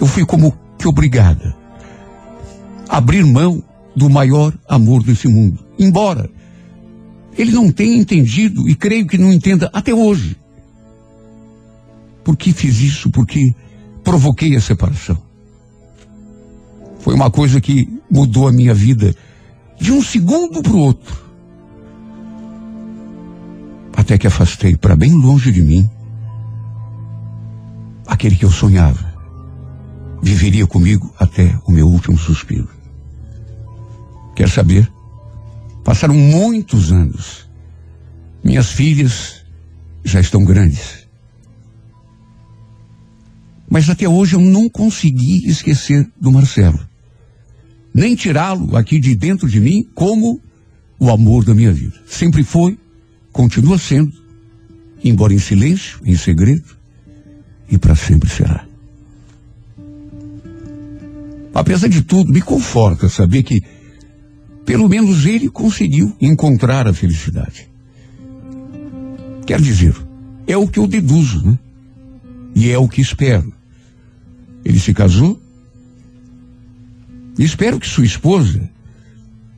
eu 0.00 0.06
fui 0.08 0.26
como 0.26 0.52
que 0.76 0.88
obrigada 0.88 1.54
a 2.88 2.96
abrir 2.96 3.24
mão 3.24 3.62
do 3.94 4.10
maior 4.10 4.52
amor 4.68 5.04
desse 5.04 5.28
mundo. 5.28 5.64
Embora 5.78 6.28
ele 7.38 7.52
não 7.52 7.70
tenha 7.70 7.96
entendido 7.96 8.68
e 8.68 8.74
creio 8.74 9.06
que 9.06 9.16
não 9.16 9.32
entenda 9.32 9.70
até 9.72 9.94
hoje. 9.94 10.36
Por 12.24 12.36
que 12.36 12.52
fiz 12.52 12.80
isso? 12.80 13.08
Porque 13.08 13.54
provoquei 14.02 14.56
a 14.56 14.60
separação. 14.60 15.22
Foi 16.98 17.14
uma 17.14 17.30
coisa 17.30 17.60
que 17.60 17.88
mudou 18.10 18.48
a 18.48 18.52
minha 18.52 18.74
vida 18.74 19.14
de 19.80 19.92
um 19.92 20.02
segundo 20.02 20.60
para 20.60 20.72
o 20.72 20.78
outro. 20.78 21.22
Até 24.12 24.18
que 24.18 24.26
afastei 24.26 24.76
para 24.76 24.94
bem 24.94 25.10
longe 25.14 25.50
de 25.50 25.62
mim 25.62 25.88
aquele 28.06 28.36
que 28.36 28.44
eu 28.44 28.50
sonhava 28.50 29.10
viveria 30.22 30.66
comigo 30.66 31.10
até 31.18 31.58
o 31.66 31.72
meu 31.72 31.88
último 31.88 32.18
suspiro. 32.18 32.68
Quer 34.36 34.50
saber? 34.50 34.86
Passaram 35.82 36.14
muitos 36.14 36.92
anos. 36.92 37.48
Minhas 38.44 38.70
filhas 38.70 39.46
já 40.04 40.20
estão 40.20 40.44
grandes. 40.44 41.08
Mas 43.66 43.88
até 43.88 44.06
hoje 44.06 44.34
eu 44.36 44.42
não 44.42 44.68
consegui 44.68 45.48
esquecer 45.48 46.06
do 46.20 46.30
Marcelo. 46.30 46.86
nem 47.94 48.14
tirá-lo 48.14 48.76
aqui 48.76 49.00
de 49.00 49.16
dentro 49.16 49.48
de 49.48 49.58
mim 49.58 49.82
como 49.94 50.38
o 51.00 51.10
amor 51.10 51.46
da 51.46 51.54
minha 51.54 51.72
vida. 51.72 51.98
Sempre 52.06 52.44
foi, 52.44 52.78
continua 53.32 53.78
sendo, 53.78 54.12
embora 55.02 55.32
em 55.32 55.38
silêncio, 55.38 55.98
em 56.04 56.16
segredo, 56.16 56.76
e 57.68 57.78
para 57.78 57.94
sempre 57.94 58.28
será. 58.28 58.66
Apesar 61.54 61.88
de 61.88 62.02
tudo, 62.02 62.32
me 62.32 62.40
conforta 62.40 63.08
saber 63.08 63.42
que 63.42 63.62
pelo 64.64 64.88
menos 64.88 65.26
ele 65.26 65.48
conseguiu 65.48 66.14
encontrar 66.20 66.86
a 66.86 66.94
felicidade. 66.94 67.68
Quer 69.46 69.60
dizer, 69.60 69.94
é 70.46 70.56
o 70.56 70.68
que 70.68 70.78
eu 70.78 70.86
deduzo, 70.86 71.44
né? 71.44 71.58
E 72.54 72.70
é 72.70 72.78
o 72.78 72.88
que 72.88 73.00
espero. 73.00 73.52
Ele 74.64 74.78
se 74.78 74.94
casou. 74.94 75.40
Espero 77.38 77.80
que 77.80 77.88
sua 77.88 78.04
esposa 78.04 78.70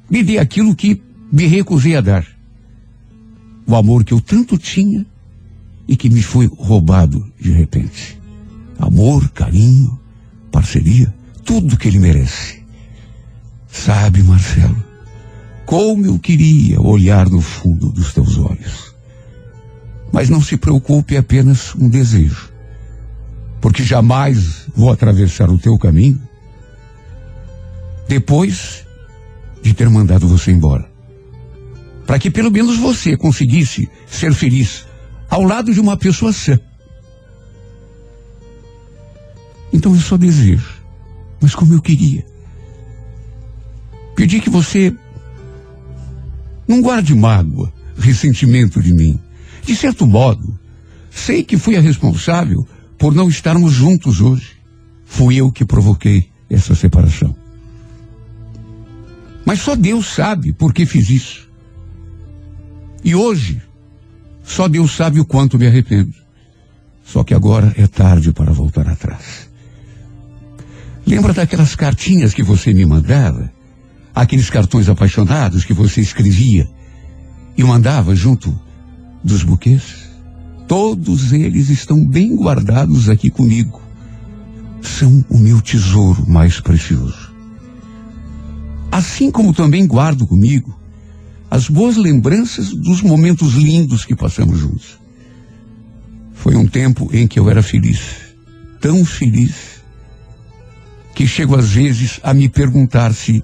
me 0.09 0.22
dê 0.22 0.39
aquilo 0.39 0.75
que 0.75 1.03
me 1.31 1.47
recusei 1.47 1.97
a 1.97 2.01
dar. 2.01 2.34
O 3.67 3.75
amor 3.75 4.05
que 4.05 4.12
eu 4.12 4.21
tanto 4.21 4.59
tinha 4.59 5.07
e 5.89 5.97
que 5.97 6.11
me 6.11 6.23
foi 6.23 6.47
roubado 6.47 7.27
de 7.41 7.51
repente. 7.51 8.21
Amor, 8.79 9.29
carinho, 9.31 9.99
parceria, 10.51 11.12
tudo 11.45 11.77
que 11.77 11.89
ele 11.89 11.99
merece. 11.99 12.62
Sabe, 13.69 14.23
Marcelo, 14.23 14.77
como 15.67 16.07
eu 16.07 16.19
queria 16.19 16.81
olhar 16.81 17.29
no 17.29 17.41
fundo 17.41 17.91
dos 17.91 18.12
teus 18.12 18.39
olhos. 18.39 18.95
Mas 20.12 20.29
não 20.29 20.41
se 20.41 20.57
preocupe, 20.57 21.17
é 21.17 21.19
apenas 21.19 21.75
um 21.75 21.89
desejo. 21.89 22.53
Porque 23.61 23.83
jamais 23.83 24.67
vou 24.77 24.93
atravessar 24.93 25.51
o 25.51 25.59
teu 25.59 25.77
caminho 25.79 26.21
depois 28.07 28.87
de 29.62 29.73
ter 29.73 29.89
mandado 29.89 30.29
você 30.29 30.53
embora. 30.53 30.94
Para 32.07 32.19
que 32.19 32.31
pelo 32.31 32.51
menos 32.51 32.77
você 32.77 33.17
conseguisse 33.17 33.89
ser 34.07 34.33
feliz 34.35 34.85
ao 35.29 35.43
lado 35.43 35.73
de 35.73 35.81
uma 35.81 35.97
pessoa 35.97 36.33
sã. 36.33 36.59
Então 39.73 39.95
eu 39.95 40.01
só 40.01 40.17
desejo, 40.17 40.75
mas 41.41 41.55
como 41.55 41.75
eu 41.75 41.83
queria. 41.83 42.25
Pedir 44.15 44.41
que 44.41 44.49
você 44.49 44.95
não 46.69 46.81
guarde 46.81 47.15
mágoa, 47.15 47.73
ressentimento 47.99 48.81
de 48.81 48.95
mim. 48.95 49.19
De 49.65 49.75
certo 49.75 50.07
modo, 50.07 50.59
sei 51.11 51.43
que 51.43 51.57
fui 51.57 51.77
a 51.77 51.81
responsável 51.81 52.67
por 52.99 53.15
não 53.15 53.29
estarmos 53.29 53.73
juntos 53.73 54.21
hoje. 54.21 54.53
Fui 55.05 55.37
eu 55.37 55.51
que 55.51 55.65
provoquei 55.65 56.31
essa 56.49 56.75
separação. 56.75 57.35
Mas 59.45 59.61
só 59.61 59.75
Deus 59.75 60.07
sabe 60.07 60.53
por 60.53 60.73
que 60.73 60.87
fiz 60.87 61.11
isso. 61.11 61.44
E 63.05 63.15
hoje, 63.15 63.61
só 64.43 64.67
Deus 64.67 64.97
sabe 64.97 65.21
o 65.21 65.27
quanto 65.27 65.59
me 65.59 65.67
arrependo. 65.67 66.15
Só 67.05 67.23
que 67.23 67.35
agora 67.35 67.75
é 67.77 67.87
tarde 67.87 68.33
para 68.33 68.51
voltar 68.51 68.89
atrás. 68.89 69.51
Lembra 71.07 71.35
daquelas 71.35 71.77
cartinhas 71.77 72.33
que 72.33 72.43
você 72.43 72.73
me 72.73 72.87
mandava? 72.87 73.53
Aqueles 74.15 74.49
cartões 74.49 74.89
apaixonados 74.89 75.65
que 75.65 75.75
você 75.75 76.01
escrevia 76.01 76.67
e 77.59 77.63
mandava 77.63 78.15
junto 78.17 78.59
dos 79.23 79.43
buquês? 79.43 80.09
Todos 80.67 81.31
eles 81.35 81.69
estão 81.69 82.07
bem 82.07 82.35
guardados 82.35 83.11
aqui 83.11 83.29
comigo. 83.29 83.83
São 84.81 85.23
o 85.29 85.37
meu 85.37 85.61
tesouro 85.61 86.27
mais 86.27 86.59
precioso. 86.59 87.35
Assim 88.91 89.31
como 89.31 89.53
também 89.53 89.87
guardo 89.87 90.27
comigo 90.27 90.75
as 91.55 91.69
boas 91.69 91.97
lembranças 91.97 92.71
dos 92.71 93.01
momentos 93.01 93.55
lindos 93.55 94.05
que 94.05 94.17
passamos 94.17 94.59
juntos. 94.59 94.99
Foi 96.33 96.57
um 96.57 96.67
tempo 96.67 97.09
em 97.13 97.29
que 97.29 97.39
eu 97.39 97.49
era 97.49 97.63
feliz, 97.63 98.01
tão 98.81 99.05
feliz, 99.05 99.81
que 101.15 101.29
chego 101.29 101.55
às 101.55 101.71
vezes 101.71 102.19
a 102.25 102.35
me 102.35 102.49
perguntar 102.49 103.15
se 103.15 103.41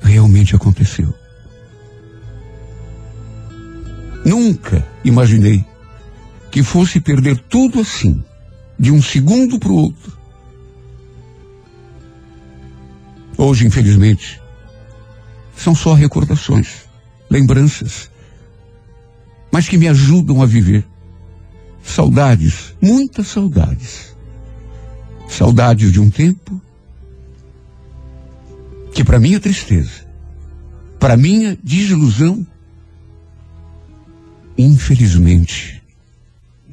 realmente 0.00 0.54
aconteceu. 0.54 1.12
Nunca 4.24 4.86
imaginei 5.04 5.64
que 6.48 6.62
fosse 6.62 7.00
perder 7.00 7.36
tudo 7.48 7.80
assim, 7.80 8.22
de 8.78 8.92
um 8.92 9.02
segundo 9.02 9.58
para 9.58 9.72
o 9.72 9.76
outro. 9.76 10.16
Hoje, 13.36 13.66
infelizmente, 13.66 14.40
são 15.56 15.74
só 15.74 15.92
recordações, 15.92 16.85
lembranças, 17.28 18.10
mas 19.50 19.68
que 19.68 19.78
me 19.78 19.88
ajudam 19.88 20.42
a 20.42 20.46
viver. 20.46 20.86
Saudades, 21.82 22.74
muitas 22.80 23.28
saudades. 23.28 24.16
Saudades 25.28 25.92
de 25.92 26.00
um 26.00 26.10
tempo 26.10 26.60
que 28.92 29.04
para 29.04 29.20
minha 29.20 29.38
tristeza, 29.38 30.06
para 30.98 31.16
minha 31.16 31.56
desilusão, 31.62 32.46
infelizmente, 34.56 35.82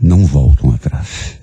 não 0.01 0.25
voltam 0.25 0.73
atrás. 0.73 1.42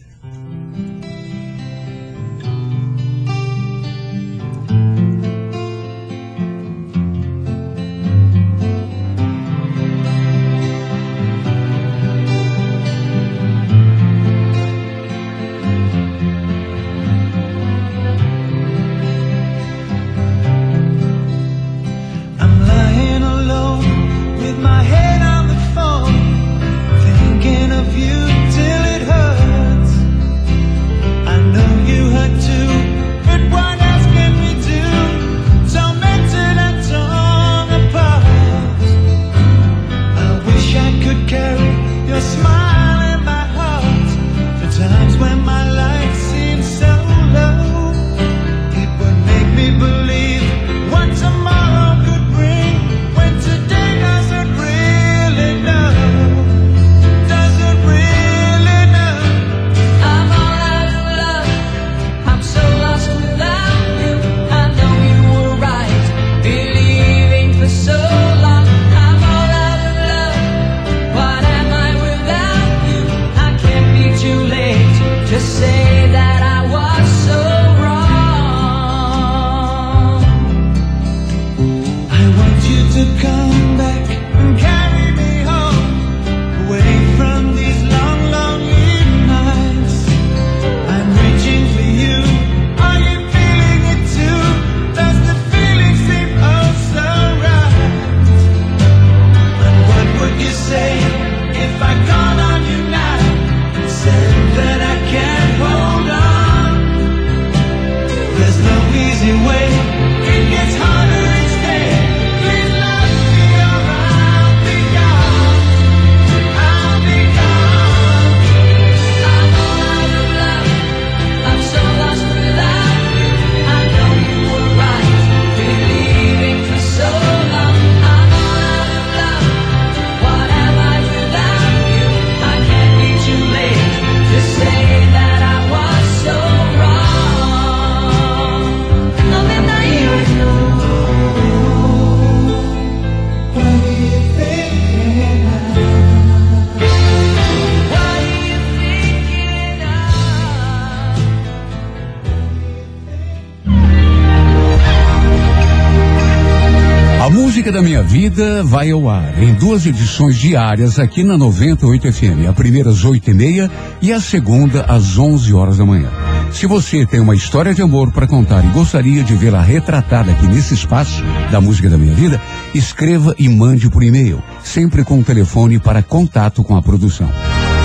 Vai 158.71 158.93
ao 158.93 159.09
ar 159.09 159.43
em 159.43 159.53
duas 159.55 159.85
edições 159.85 160.39
diárias 160.39 161.01
aqui 161.01 161.25
na 161.25 161.37
98 161.37 162.12
FM. 162.12 162.49
A 162.49 162.53
primeira 162.53 162.91
às 162.91 163.05
oito 163.05 163.29
e 163.29 163.35
meia 163.35 163.68
e 164.01 164.12
a 164.12 164.21
segunda 164.21 164.83
às 164.83 165.18
11 165.18 165.53
horas 165.53 165.79
da 165.79 165.85
manhã. 165.85 166.09
Se 166.53 166.68
você 166.68 167.05
tem 167.05 167.18
uma 167.18 167.35
história 167.35 167.75
de 167.75 167.83
amor 167.83 168.12
para 168.12 168.29
contar 168.29 168.64
e 168.64 168.68
gostaria 168.68 169.25
de 169.25 169.35
vê-la 169.35 169.61
retratada 169.61 170.31
aqui 170.31 170.47
nesse 170.47 170.75
espaço 170.75 171.21
da 171.51 171.61
música 171.61 171.91
da 171.91 171.99
minha 171.99 172.14
vida, 172.14 172.41
escreva 172.73 173.35
e 173.37 173.49
mande 173.49 173.91
por 173.91 174.05
e-mail, 174.05 174.41
sempre 174.62 175.03
com 175.03 175.18
o 175.18 175.25
telefone 175.25 175.81
para 175.81 176.01
contato 176.01 176.62
com 176.62 176.77
a 176.77 176.83
produção. 176.83 177.29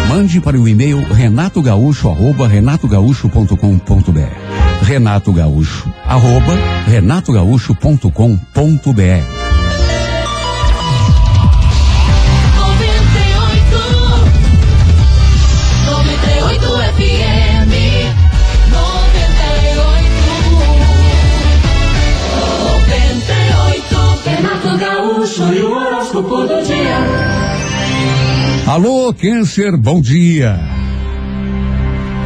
Mande 0.08 0.40
para 0.40 0.60
o 0.60 0.68
e-mail 0.68 1.00
renatogaúcho 1.12 2.10
arroba 2.10 2.48
horóscopo 26.16 26.48
do 26.48 26.64
dia. 26.64 26.98
Alô, 28.68 29.14
Câncer, 29.14 29.76
bom 29.76 30.00
dia. 30.00 30.58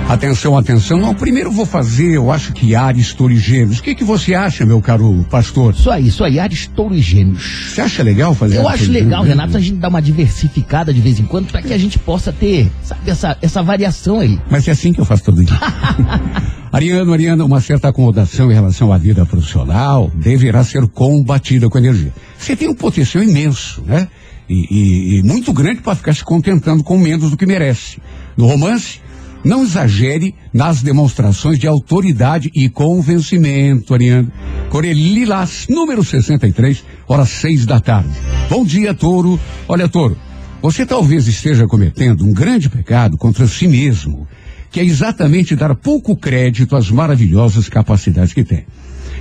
Atenção, 0.07 0.57
atenção. 0.57 0.99
Não, 0.99 1.13
primeiro 1.13 1.51
vou 1.51 1.67
fazer, 1.67 2.15
eu 2.15 2.31
acho 2.31 2.51
que 2.51 2.73
Ares, 2.73 3.13
Touro 3.13 3.33
e 3.33 3.37
Gêmeos. 3.37 3.77
O 3.77 3.83
que, 3.83 3.93
que 3.93 4.03
você 4.03 4.33
acha, 4.33 4.65
meu 4.65 4.81
caro 4.81 5.23
pastor? 5.29 5.73
Isso 5.73 5.91
aí, 5.91 6.07
isso 6.07 6.23
aí, 6.23 6.39
Ares, 6.39 6.65
Touro 6.65 6.95
e 6.95 7.01
Gêmeos. 7.01 7.69
Você 7.69 7.81
acha 7.81 8.01
legal 8.01 8.33
fazer 8.33 8.57
Eu 8.57 8.67
Ares, 8.67 8.81
acho 8.81 8.91
legal, 8.91 9.21
Gêmeos? 9.23 9.39
Renato, 9.39 9.57
a 9.57 9.59
gente 9.59 9.75
dar 9.75 9.89
uma 9.89 10.01
diversificada 10.01 10.91
de 10.91 10.99
vez 10.99 11.19
em 11.19 11.25
quando 11.25 11.51
para 11.51 11.61
que 11.61 11.73
a 11.73 11.77
gente 11.77 11.99
possa 11.99 12.31
ter, 12.31 12.71
sabe, 12.81 13.01
essa, 13.09 13.37
essa 13.39 13.61
variação 13.61 14.19
aí. 14.19 14.39
Mas 14.49 14.67
é 14.67 14.71
assim 14.71 14.91
que 14.91 14.99
eu 14.99 15.05
faço 15.05 15.23
todo 15.23 15.43
dia. 15.43 15.57
Ariano, 16.71 17.13
Ariana, 17.13 17.45
uma 17.45 17.61
certa 17.61 17.89
acomodação 17.89 18.51
em 18.51 18.53
relação 18.53 18.93
à 18.93 18.97
vida 18.97 19.25
profissional 19.25 20.11
deverá 20.15 20.63
ser 20.63 20.87
combatida 20.87 21.69
com 21.69 21.77
energia. 21.77 22.13
Você 22.39 22.55
tem 22.55 22.69
um 22.69 22.73
potencial 22.73 23.23
imenso, 23.23 23.83
né? 23.85 24.07
E, 24.49 24.53
e- 24.53 25.19
e 25.19 25.23
muito 25.23 25.53
grande 25.53 25.81
para 25.81 25.93
ficar 25.95 26.15
se 26.15 26.23
contentando 26.23 26.83
com 26.83 26.97
menos 26.97 27.29
do 27.29 27.37
que 27.37 27.45
merece. 27.45 27.97
No 28.35 28.47
romance, 28.47 28.99
não 29.43 29.63
exagere 29.63 30.33
nas 30.51 30.81
demonstrações 30.81 31.59
de 31.59 31.67
autoridade 31.67 32.49
e 32.55 32.67
convencimento, 32.69 33.93
Ariano. 33.93 34.31
Corelilás, 34.69 35.67
número 35.69 36.03
63, 36.03 36.83
horas 37.07 37.29
seis 37.29 37.65
da 37.65 37.79
tarde. 37.79 38.09
Bom 38.49 38.65
dia, 38.65 38.93
Touro. 38.93 39.39
Olha, 39.67 39.87
Touro, 39.87 40.17
você 40.61 40.85
talvez 40.85 41.27
esteja 41.27 41.67
cometendo 41.67 42.25
um 42.25 42.33
grande 42.33 42.69
pecado 42.69 43.17
contra 43.17 43.47
si 43.47 43.67
mesmo, 43.67 44.27
que 44.71 44.79
é 44.79 44.83
exatamente 44.85 45.55
dar 45.55 45.75
pouco 45.75 46.15
crédito 46.15 46.75
às 46.75 46.89
maravilhosas 46.89 47.67
capacidades 47.69 48.33
que 48.33 48.43
tem. 48.43 48.65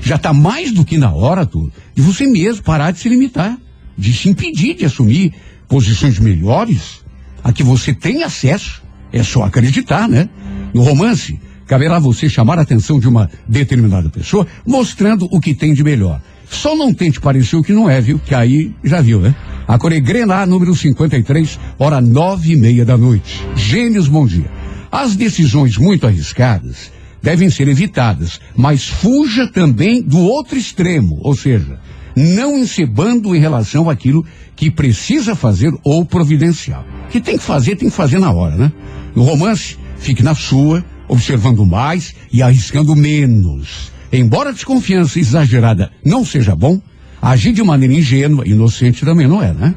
Já 0.02 0.16
está 0.16 0.32
mais 0.32 0.72
do 0.72 0.84
que 0.84 0.96
na 0.96 1.12
hora, 1.12 1.48
de 1.94 2.02
você 2.02 2.26
mesmo 2.26 2.62
parar 2.62 2.90
de 2.90 2.98
se 2.98 3.08
limitar, 3.08 3.58
de 3.96 4.12
se 4.12 4.28
impedir 4.28 4.74
de 4.74 4.84
assumir 4.84 5.34
posições 5.68 6.18
melhores 6.18 7.00
a 7.42 7.52
que 7.52 7.62
você 7.62 7.92
tem 7.92 8.22
acesso. 8.22 8.82
É 9.12 9.22
só 9.22 9.42
acreditar, 9.44 10.08
né? 10.08 10.28
No 10.74 10.82
romance, 10.82 11.40
caberá 11.66 11.98
você 11.98 12.28
chamar 12.28 12.58
a 12.58 12.62
atenção 12.62 13.00
de 13.00 13.08
uma 13.08 13.30
determinada 13.46 14.08
pessoa, 14.08 14.46
mostrando 14.66 15.26
o 15.30 15.40
que 15.40 15.54
tem 15.54 15.72
de 15.72 15.82
melhor. 15.82 16.20
Só 16.50 16.74
não 16.74 16.94
tente 16.94 17.20
parecer 17.20 17.56
o 17.56 17.62
que 17.62 17.72
não 17.72 17.88
é, 17.88 18.00
viu? 18.00 18.18
Que 18.18 18.34
aí 18.34 18.74
já 18.82 19.00
viu, 19.00 19.20
né? 19.20 19.34
A 19.66 19.78
Coregrená, 19.78 20.46
número 20.46 20.74
53, 20.74 21.58
hora 21.78 22.00
nove 22.00 22.52
e 22.52 22.56
meia 22.56 22.84
da 22.84 22.96
noite. 22.96 23.46
Gêmeos, 23.54 24.08
bom 24.08 24.26
dia. 24.26 24.50
As 24.90 25.14
decisões 25.14 25.76
muito 25.76 26.06
arriscadas 26.06 26.90
devem 27.22 27.50
ser 27.50 27.68
evitadas, 27.68 28.40
mas 28.56 28.86
fuja 28.86 29.46
também 29.46 30.02
do 30.02 30.18
outro 30.18 30.56
extremo, 30.56 31.18
ou 31.22 31.36
seja, 31.36 31.78
não 32.16 32.58
encebando 32.58 33.34
em 33.34 33.40
relação 33.40 33.88
àquilo 33.88 34.24
que 34.56 34.70
precisa 34.70 35.34
fazer 35.34 35.72
ou 35.84 36.04
providencial. 36.04 36.84
Que 37.10 37.20
tem 37.20 37.38
que 37.38 37.44
fazer, 37.44 37.76
tem 37.76 37.88
que 37.88 37.94
fazer 37.94 38.18
na 38.18 38.32
hora, 38.32 38.56
né? 38.56 38.72
No 39.14 39.22
romance, 39.22 39.76
fique 39.98 40.22
na 40.22 40.34
sua, 40.34 40.84
observando 41.06 41.64
mais 41.64 42.14
e 42.32 42.42
arriscando 42.42 42.94
menos. 42.94 43.92
Embora 44.12 44.50
a 44.50 44.52
desconfiança 44.52 45.18
exagerada 45.18 45.90
não 46.04 46.24
seja 46.24 46.56
bom, 46.56 46.80
agir 47.20 47.52
de 47.52 47.62
maneira 47.62 47.94
ingênua, 47.94 48.46
inocente 48.46 49.04
também 49.04 49.28
não 49.28 49.42
é, 49.42 49.52
né? 49.52 49.74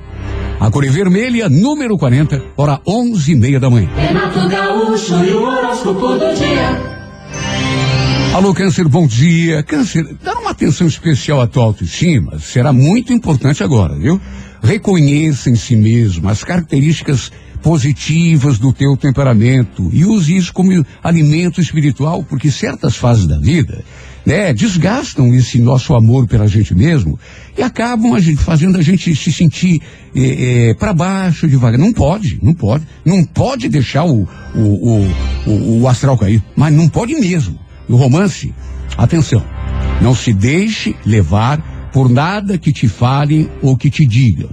A 0.60 0.70
cor 0.70 0.84
é 0.84 0.89
vermelha, 0.89 1.50
número 1.50 1.98
40, 1.98 2.42
hora 2.56 2.80
onze 2.88 3.32
e 3.32 3.36
meia 3.36 3.60
da 3.60 3.70
manhã. 3.70 3.89
Renato 3.96 4.48
Gaúcho 4.48 5.24
e 5.26 5.32
o 5.32 5.44
horóscopo 5.44 6.20
do 6.20 6.36
dia. 6.36 7.01
Alô, 8.34 8.54
Câncer, 8.54 8.88
bom 8.88 9.06
dia. 9.06 9.62
Câncer, 9.62 10.16
dar 10.24 10.36
uma 10.38 10.52
atenção 10.52 10.88
especial 10.88 11.41
à 11.41 11.47
tua 11.47 11.64
autoestima 11.64 12.39
será 12.39 12.74
muito 12.74 13.14
importante 13.14 13.64
agora, 13.64 13.95
viu? 13.95 14.20
Reconheça 14.64 15.49
em 15.49 15.56
si 15.56 15.76
mesmo 15.76 16.30
as 16.30 16.43
características 16.43 17.32
positivas 17.62 18.58
do 18.58 18.74
teu 18.74 18.97
temperamento 18.97 19.89
e 19.93 20.04
use 20.06 20.36
isso 20.36 20.54
como 20.54 20.72
alimento 21.04 21.62
espiritual, 21.62 22.24
porque 22.24 22.49
certas 22.49 22.95
fases 22.95 23.28
da 23.28 23.38
vida, 23.38 23.84
né, 24.26 24.53
desgastam 24.53 25.34
esse 25.34 25.59
nosso 25.59 25.95
amor 25.95 26.28
pela 26.28 26.47
gente 26.47 26.76
mesmo 26.76 27.19
e 27.57 27.61
acabam 27.61 28.13
a 28.13 28.19
gente, 28.19 28.38
fazendo 28.38 28.78
a 28.78 28.82
gente 28.82 29.15
se 29.15 29.32
sentir 29.32 29.82
eh, 30.15 30.76
para 30.80 30.93
baixo 30.93 31.47
devagar. 31.47 31.80
Não 31.80 31.91
pode, 31.91 32.39
não 32.41 32.53
pode, 32.53 32.86
não 33.05 33.24
pode 33.24 33.67
deixar 33.67 34.05
o, 34.05 34.28
o, 34.55 35.07
o, 35.47 35.82
o 35.82 35.88
astral 35.88 36.17
cair, 36.17 36.43
mas 36.55 36.74
não 36.74 36.88
pode 36.88 37.15
mesmo. 37.15 37.59
No 37.89 37.97
romance, 37.97 38.53
atenção, 38.97 39.43
não 40.01 40.15
se 40.15 40.34
deixe 40.34 40.95
levar 41.05 41.89
por 41.91 42.09
nada 42.09 42.57
que 42.57 42.72
te 42.72 42.88
falem 42.88 43.49
ou 43.61 43.76
que 43.76 43.89
te 43.89 44.05
digam. 44.05 44.49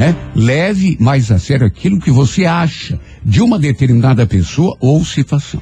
Né? 0.00 0.16
Leve 0.34 0.96
mais 0.98 1.30
a 1.30 1.38
sério 1.38 1.66
aquilo 1.66 2.00
que 2.00 2.10
você 2.10 2.46
acha 2.46 2.98
de 3.22 3.42
uma 3.42 3.58
determinada 3.58 4.26
pessoa 4.26 4.74
ou 4.80 5.04
situação. 5.04 5.60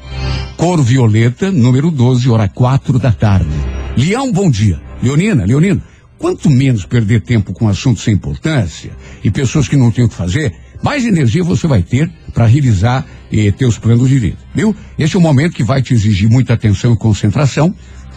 Cor 0.56 0.80
violeta, 0.80 1.50
número 1.50 1.90
12, 1.90 2.30
hora 2.30 2.48
quatro 2.48 3.00
da 3.00 3.10
tarde. 3.10 3.50
Leão, 3.96 4.30
bom 4.30 4.48
dia. 4.48 4.80
Leonina, 5.02 5.44
Leonino, 5.44 5.82
quanto 6.16 6.48
menos 6.48 6.86
perder 6.86 7.22
tempo 7.22 7.52
com 7.52 7.68
assuntos 7.68 8.04
sem 8.04 8.14
importância 8.14 8.92
e 9.24 9.28
pessoas 9.28 9.66
que 9.66 9.76
não 9.76 9.90
têm 9.90 10.04
o 10.04 10.08
que 10.08 10.14
fazer, 10.14 10.54
mais 10.80 11.04
energia 11.04 11.42
você 11.42 11.66
vai 11.66 11.82
ter 11.82 12.08
para 12.32 12.46
realizar 12.46 13.04
eh, 13.32 13.50
teus 13.50 13.76
planos 13.76 14.08
de 14.08 14.20
vida, 14.20 14.38
viu? 14.54 14.72
Esse 14.96 15.16
é 15.16 15.18
o 15.18 15.22
momento 15.22 15.56
que 15.56 15.64
vai 15.64 15.82
te 15.82 15.94
exigir 15.94 16.30
muita 16.30 16.54
atenção 16.54 16.92
e 16.92 16.96
concentração. 16.96 17.74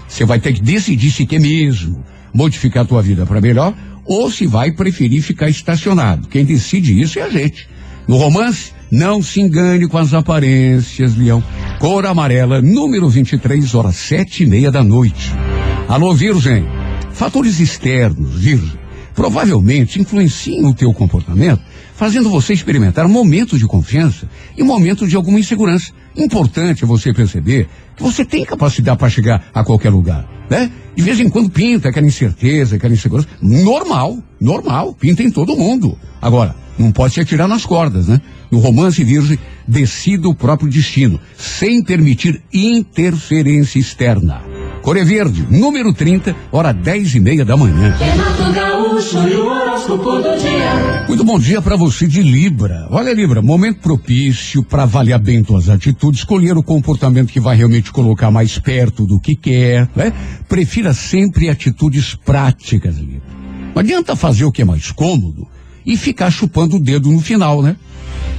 Você 0.08 0.24
vai 0.24 0.40
ter 0.40 0.54
que 0.54 0.62
decidir 0.62 1.10
se 1.10 1.26
quer 1.26 1.40
mesmo 1.40 2.06
modificar 2.34 2.84
a 2.84 2.88
tua 2.88 3.02
vida 3.02 3.26
para 3.26 3.42
melhor 3.42 3.74
ou 4.06 4.30
se 4.32 4.48
vai 4.48 4.72
preferir 4.72 5.22
ficar 5.22 5.50
estacionado. 5.50 6.28
Quem 6.28 6.44
decide 6.44 7.00
isso 7.00 7.20
é 7.20 7.24
a 7.24 7.30
gente. 7.30 7.68
No 8.08 8.18
romance, 8.18 8.74
não 8.92 9.22
se 9.22 9.40
engane 9.40 9.88
com 9.88 9.98
as 9.98 10.14
aparências, 10.14 11.16
Leão. 11.16 11.44
Cor 11.80 12.06
amarela, 12.06 12.62
número 12.62 13.08
23, 13.08 13.74
horas 13.74 13.96
sete 13.96 14.44
e 14.44 14.46
meia 14.46 14.72
da 14.72 14.84
noite. 14.84 15.32
Alô, 15.88 16.14
Virgem. 16.14 16.66
Fatores 17.14 17.60
externos, 17.60 18.40
Virgem, 18.40 18.80
provavelmente 19.14 20.00
influenciam 20.00 20.72
o 20.72 20.74
teu 20.74 20.94
comportamento, 20.94 21.62
fazendo 22.02 22.32
você 22.32 22.52
experimentar 22.52 23.08
momentos 23.08 23.60
de 23.60 23.68
confiança 23.68 24.28
e 24.58 24.64
momentos 24.64 25.08
de 25.08 25.16
alguma 25.16 25.40
insegurança. 25.40 25.94
Importante 26.18 26.84
é 26.84 26.88
você 26.88 27.14
perceber 27.14 27.70
que 27.96 28.02
você 28.02 28.26
tem 28.26 28.44
capacidade 28.44 28.98
para 28.98 29.08
chegar 29.08 29.46
a 29.54 29.64
qualquer 29.64 29.92
lugar, 29.92 30.28
né? 30.50 30.72
De 30.96 31.04
vez 31.04 31.20
em 31.20 31.30
quando 31.30 31.52
pinta 31.52 31.90
aquela 31.90 32.08
incerteza, 32.08 32.78
aquela 32.78 32.96
insegurança. 32.96 33.28
Normal, 33.40 34.18
normal, 34.40 34.96
pinta 34.96 35.22
em 35.22 35.30
todo 35.30 35.56
mundo. 35.56 35.96
Agora, 36.20 36.56
não 36.76 36.92
pode 36.92 37.14
se 37.14 37.20
atirar 37.20 37.48
nas 37.48 37.68
cordas, 37.68 38.08
né? 38.08 38.20
No 38.50 38.58
romance 38.58 39.04
virgem, 39.04 39.38
decida 39.68 40.28
o 40.28 40.34
próprio 40.34 40.72
destino, 40.72 41.20
sem 41.38 41.84
permitir 41.84 42.42
interferência 42.52 43.78
externa. 43.78 44.42
Core 44.82 45.04
Verde, 45.04 45.46
número 45.50 45.94
30, 45.94 46.36
hora 46.52 46.72
10 46.72 47.16
e 47.16 47.20
meia 47.20 47.46
da 47.46 47.56
manhã. 47.56 47.96
Muito 51.08 51.24
bom 51.24 51.40
dia 51.40 51.62
para 51.62 51.76
você 51.76 52.08
de 52.08 52.22
Libra. 52.22 52.88
Olha, 52.90 53.14
Libra, 53.14 53.42
momento 53.42 53.80
propício 53.80 54.64
para 54.64 54.84
avaliar 54.84 55.20
bem 55.20 55.44
suas 55.44 55.70
atitudes, 55.70 56.22
escolher 56.22 56.58
o 56.58 56.64
comportamento 56.64 57.32
que 57.32 57.40
vai 57.40 57.56
realmente 57.56 57.92
colocar 57.92 58.32
mais 58.32 58.58
perto 58.58 59.06
do 59.06 59.20
que 59.20 59.36
quer, 59.36 59.88
né? 59.96 60.12
Prefira 60.50 60.94
sempre 60.94 61.50
atitudes 61.50 62.16
práticas, 62.16 62.98
Libra. 62.98 63.22
Não 63.74 63.80
adianta 63.80 64.16
fazer 64.16 64.46
o 64.46 64.52
que 64.52 64.64
é 64.64 64.66
mais 64.66 64.92
cômodo 64.92 65.48
e 65.86 65.98
ficar 65.98 66.32
chupando 66.32 66.78
o 66.78 66.80
dedo 66.80 67.12
no 67.12 67.20
final, 67.20 67.62
né? 67.62 67.76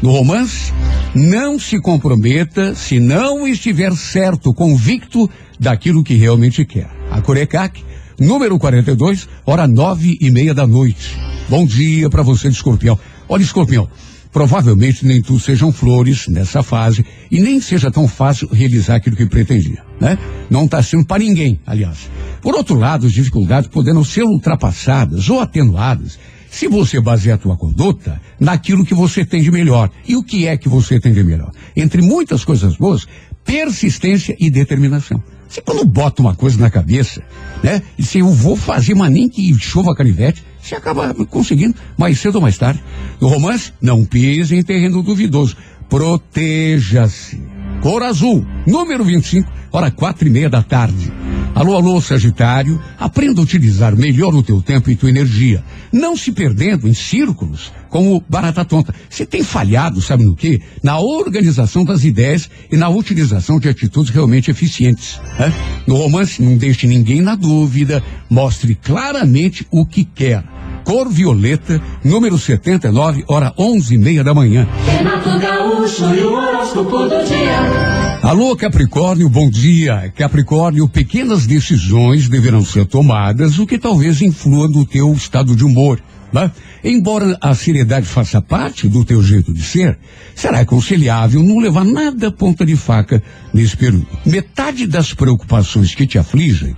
No 0.01 0.11
romance, 0.11 0.73
não 1.15 1.59
se 1.59 1.81
comprometa 1.81 2.75
se 2.75 2.99
não 2.99 3.47
estiver 3.47 3.93
certo, 3.93 4.53
convicto 4.53 5.31
daquilo 5.59 6.03
que 6.03 6.15
realmente 6.15 6.65
quer. 6.65 6.91
A 7.11 7.21
Corecac, 7.21 7.85
número 8.19 8.59
42, 8.59 9.29
hora 9.47 9.67
nove 9.67 10.19
e 10.21 10.31
meia 10.31 10.55
da 10.55 10.67
noite. 10.67 11.17
Bom 11.49 11.65
dia 11.65 12.09
para 12.11 12.23
você 12.23 12.49
escorpião. 12.49 12.99
Olha, 13.29 13.43
escorpião, 13.43 13.89
provavelmente 14.33 15.07
nem 15.07 15.21
tudo 15.21 15.39
sejam 15.39 15.71
flores 15.71 16.27
nessa 16.29 16.63
fase 16.63 17.05
e 17.31 17.41
nem 17.41 17.61
seja 17.61 17.91
tão 17.91 18.09
fácil 18.09 18.49
realizar 18.51 18.97
aquilo 18.97 19.15
que 19.15 19.27
pretendia, 19.27 19.85
né? 20.01 20.19
Não 20.51 20.65
está 20.65 20.83
sendo 20.83 21.05
para 21.05 21.23
ninguém, 21.23 21.61
aliás. 21.67 22.11
Por 22.41 22.55
outro 22.55 22.75
lado, 22.77 23.07
as 23.07 23.13
dificuldades 23.13 23.69
poderão 23.69 24.03
ser 24.03 24.25
ultrapassadas 24.25 25.29
ou 25.29 25.41
atenuadas 25.41 26.19
se 26.53 26.69
você 26.69 27.01
basear 27.01 27.37
a 27.37 27.39
tua 27.39 27.57
conduta 27.57 28.21
naquilo 28.39 28.85
que 28.85 28.95
você 28.95 29.25
tem 29.25 29.43
de 29.43 29.51
melhor. 29.51 29.91
E 30.07 30.15
o 30.17 30.23
que 30.23 30.47
é 30.47 30.55
que 30.55 30.69
você 30.69 31.01
tem 31.01 31.11
de 31.11 31.25
melhor? 31.25 31.51
Entre 31.75 32.03
muitas 32.03 32.45
coisas 32.45 32.77
boas, 32.77 33.07
persistência 33.43 34.37
e 34.39 34.51
determinação. 34.51 35.21
Você 35.49 35.63
quando 35.63 35.83
bota 35.87 36.21
uma 36.21 36.35
coisa 36.37 36.59
na 36.59 36.69
cabeça, 36.69 37.23
né? 37.63 37.83
E 37.99 38.05
se 38.05 38.19
eu 38.19 38.29
vou 38.29 38.55
fazer, 38.55 38.95
mas 38.95 39.11
nem 39.11 39.31
que 39.31 39.59
chova 39.59 39.95
canivete, 39.95 40.45
você 40.61 40.75
acaba 40.75 41.15
conseguindo 41.25 41.75
mais 41.97 42.21
cedo 42.21 42.37
ou 42.37 42.43
mais 42.43 42.59
tarde. 42.59 42.85
No 43.19 43.29
romance, 43.29 43.73
não 43.81 44.05
pise 44.05 44.55
em 44.55 44.63
terreno 44.63 45.03
duvidoso. 45.03 45.57
Proteja-se. 45.89 47.41
Cor 47.83 48.05
azul, 48.05 48.47
número 48.65 49.03
25, 49.03 49.51
hora 49.73 49.91
quatro 49.91 50.29
e 50.29 50.31
meia 50.31 50.49
da 50.49 50.63
tarde. 50.63 51.13
Alô, 51.53 51.75
alô, 51.75 52.01
Sagitário, 52.01 52.81
aprenda 52.97 53.41
a 53.41 53.45
utilizar 53.45 53.97
melhor 53.97 54.33
o 54.37 54.43
teu 54.43 54.63
tempo 54.63 54.89
e 54.89 54.95
tua 54.95 55.11
energia, 55.11 55.65
não 55.93 56.17
se 56.17 56.31
perdendo 56.31 56.87
em 56.87 56.95
círculos 56.95 57.73
como 57.91 58.23
barata 58.29 58.65
tonta. 58.65 58.95
Você 59.11 59.27
tem 59.27 59.43
falhado, 59.43 60.01
sabe 60.01 60.25
no 60.25 60.37
quê? 60.37 60.61
Na 60.81 61.01
organização 61.01 61.85
das 61.85 62.05
ideias 62.05 62.49
e 62.71 62.77
na 62.77 62.89
utilização 62.89 63.59
de 63.59 63.69
atitudes 63.69 64.15
realmente 64.15 64.49
eficientes. 64.49 65.21
Né? 65.37 65.53
No 65.85 65.97
romance, 65.97 66.41
não 66.41 66.57
deixe 66.57 66.87
ninguém 66.87 67.21
na 67.21 67.35
dúvida, 67.35 68.01
mostre 68.31 68.77
claramente 68.77 69.67
o 69.73 69.85
que 69.85 70.05
quer. 70.05 70.45
Cor 70.85 71.09
violeta, 71.09 71.81
número 72.05 72.39
79, 72.39 73.25
hora 73.29 73.53
onze 73.59 73.95
e 73.95 73.99
meia 73.99 74.25
da 74.25 74.35
manhã. 74.35 74.67
Renato 74.87 75.39
Gaúcho 75.39 76.15
e 76.15 76.21
o 76.21 76.33
horóscopo 76.35 76.99
do 77.09 77.25
dia. 77.25 78.21
Alô, 78.23 78.57
Capricórnio, 78.57 79.29
bom 79.29 79.51
dia. 79.51 80.13
Capricórnio, 80.17 80.89
pequenas 80.89 81.47
decisões 81.47 82.29
deverão 82.29 82.65
ser 82.65 82.87
tomadas, 82.87 83.59
o 83.59 83.67
que 83.67 83.79
talvez 83.79 84.23
influa 84.23 84.69
no 84.69 84.85
teu 84.87 85.13
estado 85.13 85.57
de 85.57 85.65
humor. 85.65 86.01
Né? 86.33 86.51
Embora 86.83 87.37
a 87.41 87.55
seriedade 87.55 88.07
faça 88.07 88.41
parte 88.41 88.89
do 88.89 89.05
teu 89.05 89.23
jeito 89.23 89.53
de 89.53 89.63
ser, 89.63 89.99
será 90.35 90.61
aconselhável 90.61 91.43
não 91.43 91.59
levar 91.59 91.85
nada 91.85 92.29
à 92.29 92.33
ponta 92.33 92.65
de 92.65 92.75
faca 92.75 93.23
nesse 93.53 93.77
período. 93.77 94.07
Metade 94.25 94.87
das 94.87 95.13
preocupações 95.13 95.95
que 95.95 96.07
te 96.07 96.19
afligem 96.19 96.75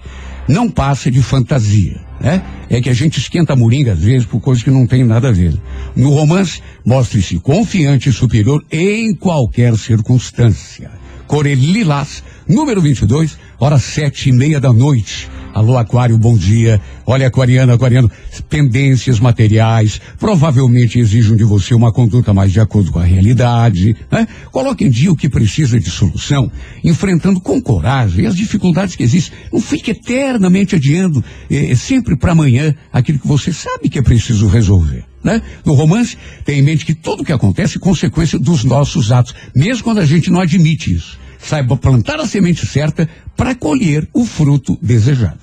não 0.49 0.69
passa 0.69 1.11
de 1.11 1.23
fantasia, 1.23 2.01
né? 2.25 2.43
É 2.70 2.81
que 2.81 2.89
a 2.89 2.95
gente 2.95 3.18
esquenta 3.18 3.53
a 3.53 3.57
moringa 3.57 3.93
às 3.93 4.01
vezes 4.01 4.27
por 4.27 4.41
coisas 4.41 4.64
que 4.64 4.70
não 4.70 4.87
tem 4.87 5.05
nada 5.05 5.29
a 5.29 5.33
ver. 5.33 5.55
No 5.95 6.09
romance, 6.09 6.62
mostre-se 6.85 7.39
confiante 7.39 8.09
e 8.09 8.12
superior 8.12 8.64
em 8.72 9.14
qualquer 9.14 9.77
circunstância. 9.77 10.91
Corel 11.27 11.55
Lilás, 11.55 12.25
número 12.49 12.81
22, 12.81 13.37
hora 13.61 13.79
sete 13.79 14.31
e 14.31 14.33
meia 14.33 14.59
da 14.59 14.72
noite. 14.72 15.29
Alô, 15.55 15.79
Aquário, 15.79 16.19
bom 16.19 16.37
dia. 16.37 16.81
Olha, 17.07 17.29
Aquariano, 17.29 17.73
Aquariano, 17.73 18.11
pendências 18.51 19.21
materiais 19.21 20.01
provavelmente 20.19 20.99
exigem 20.99 21.37
de 21.37 21.45
você 21.45 21.77
uma 21.77 21.93
conduta 21.93 22.35
mais 22.35 22.51
de 22.51 22.59
acordo 22.59 22.91
com 22.91 22.99
a 22.99 23.05
realidade. 23.05 23.97
Né? 24.11 24.27
Coloque 24.51 24.85
em 24.85 24.91
dia 24.91 25.13
o 25.13 25.17
que 25.17 25.29
precisa 25.29 25.79
de 25.79 25.89
solução, 25.89 26.51
enfrentando 26.83 27.41
com 27.41 27.63
coragem 27.63 28.27
as 28.27 28.35
dificuldades 28.35 28.97
que 28.97 29.05
existem. 29.05 29.39
Não 29.53 29.61
fique 29.61 29.93
eternamente 29.93 30.75
adiando, 30.75 31.23
eh, 31.49 31.77
sempre 31.77 32.17
para 32.17 32.33
amanhã, 32.33 32.75
aquilo 32.93 33.21
que 33.21 33.29
você 33.29 33.53
sabe 33.53 33.89
que 33.89 34.01
é 34.01 34.03
preciso 34.03 34.49
resolver. 34.49 35.05
Né? 35.23 35.41
No 35.65 35.75
romance, 35.75 36.19
tem 36.45 36.59
em 36.59 36.63
mente 36.63 36.85
que 36.85 36.97
tudo 36.97 37.23
o 37.23 37.25
que 37.25 37.33
acontece 37.33 37.77
é 37.77 37.81
consequência 37.81 38.41
dos 38.41 38.65
nossos 38.65 39.13
atos, 39.13 39.37
mesmo 39.55 39.85
quando 39.85 40.01
a 40.01 40.05
gente 40.05 40.33
não 40.33 40.41
admite 40.41 40.93
isso. 40.93 41.23
Saiba 41.45 41.77
plantar 41.77 42.21
a 42.21 42.27
semente 42.27 42.67
certa 42.67 43.09
para 43.37 43.55
colher 43.55 44.09
o 44.13 44.25
fruto 44.25 44.79
desejado. 44.81 45.41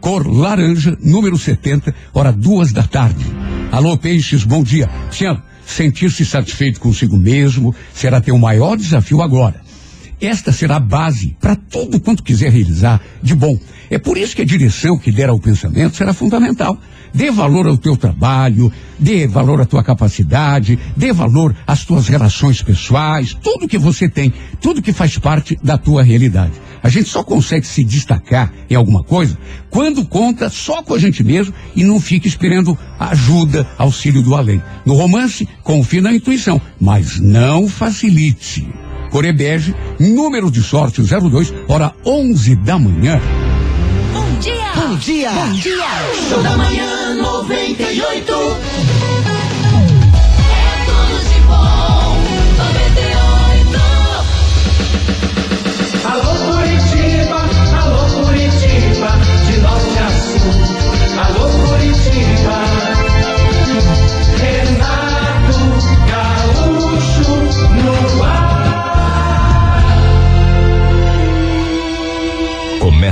Cor 0.00 0.26
laranja, 0.26 0.96
número 1.00 1.38
70, 1.38 1.94
hora 2.12 2.32
duas 2.32 2.72
da 2.72 2.82
tarde. 2.82 3.24
Alô, 3.70 3.96
peixes, 3.96 4.44
bom 4.44 4.62
dia. 4.62 4.90
Senhor, 5.10 5.40
sentir-se 5.64 6.26
satisfeito 6.26 6.80
consigo 6.80 7.16
mesmo 7.16 7.74
será 7.94 8.20
teu 8.20 8.36
maior 8.36 8.76
desafio 8.76 9.22
agora. 9.22 9.63
Esta 10.20 10.52
será 10.52 10.76
a 10.76 10.80
base 10.80 11.36
para 11.40 11.56
tudo 11.56 12.00
quanto 12.00 12.22
quiser 12.22 12.50
realizar 12.50 13.00
de 13.22 13.34
bom. 13.34 13.58
É 13.90 13.98
por 13.98 14.16
isso 14.16 14.34
que 14.34 14.42
a 14.42 14.46
direção 14.46 14.98
que 14.98 15.12
der 15.12 15.28
ao 15.28 15.38
pensamento 15.38 15.96
será 15.96 16.12
fundamental. 16.12 16.78
Dê 17.12 17.30
valor 17.30 17.68
ao 17.68 17.76
teu 17.76 17.96
trabalho, 17.96 18.72
dê 18.98 19.26
valor 19.26 19.60
à 19.60 19.64
tua 19.64 19.84
capacidade, 19.84 20.78
dê 20.96 21.12
valor 21.12 21.54
às 21.64 21.84
tuas 21.84 22.08
relações 22.08 22.60
pessoais, 22.60 23.36
tudo 23.40 23.68
que 23.68 23.78
você 23.78 24.08
tem, 24.08 24.32
tudo 24.60 24.82
que 24.82 24.92
faz 24.92 25.16
parte 25.16 25.56
da 25.62 25.78
tua 25.78 26.02
realidade. 26.02 26.54
A 26.82 26.88
gente 26.88 27.08
só 27.08 27.22
consegue 27.22 27.66
se 27.66 27.84
destacar 27.84 28.52
em 28.68 28.74
alguma 28.74 29.02
coisa 29.02 29.38
quando 29.70 30.04
conta 30.04 30.50
só 30.50 30.82
com 30.82 30.94
a 30.94 30.98
gente 30.98 31.22
mesmo 31.22 31.54
e 31.74 31.84
não 31.84 32.00
fica 32.00 32.26
esperando 32.26 32.76
ajuda, 32.98 33.66
auxílio 33.78 34.22
do 34.22 34.34
além. 34.34 34.62
No 34.84 34.94
romance, 34.94 35.48
confie 35.62 36.00
na 36.00 36.12
intuição, 36.12 36.60
mas 36.80 37.18
não 37.20 37.68
facilite. 37.68 38.83
Corebege, 39.14 39.72
número 40.00 40.50
de 40.50 40.60
sorte 40.60 41.00
02, 41.00 41.54
hora 41.68 41.94
11 42.04 42.56
da 42.56 42.76
manhã. 42.76 43.20
Bom 44.12 44.40
dia! 44.40 44.72
Bom 44.74 44.96
dia! 44.96 45.30
Bom 45.30 45.52
dia! 45.52 45.86
Show 46.28 46.42
da 46.42 46.56
manhã 46.56 47.14
98. 47.14 48.93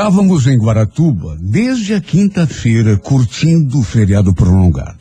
Estávamos 0.00 0.46
em 0.46 0.56
Guaratuba 0.56 1.36
desde 1.38 1.92
a 1.92 2.00
quinta-feira 2.00 2.96
curtindo 2.96 3.80
o 3.80 3.82
feriado 3.82 4.32
prolongado. 4.32 4.98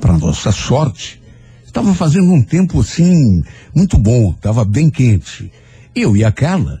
Para 0.00 0.16
nossa 0.16 0.52
sorte, 0.52 1.20
estava 1.66 1.92
fazendo 1.92 2.32
um 2.32 2.40
tempo 2.40 2.78
assim 2.78 3.42
muito 3.74 3.98
bom, 3.98 4.30
estava 4.30 4.64
bem 4.64 4.88
quente. 4.88 5.50
Eu 5.92 6.16
e 6.16 6.24
a 6.24 6.30
Carla, 6.30 6.80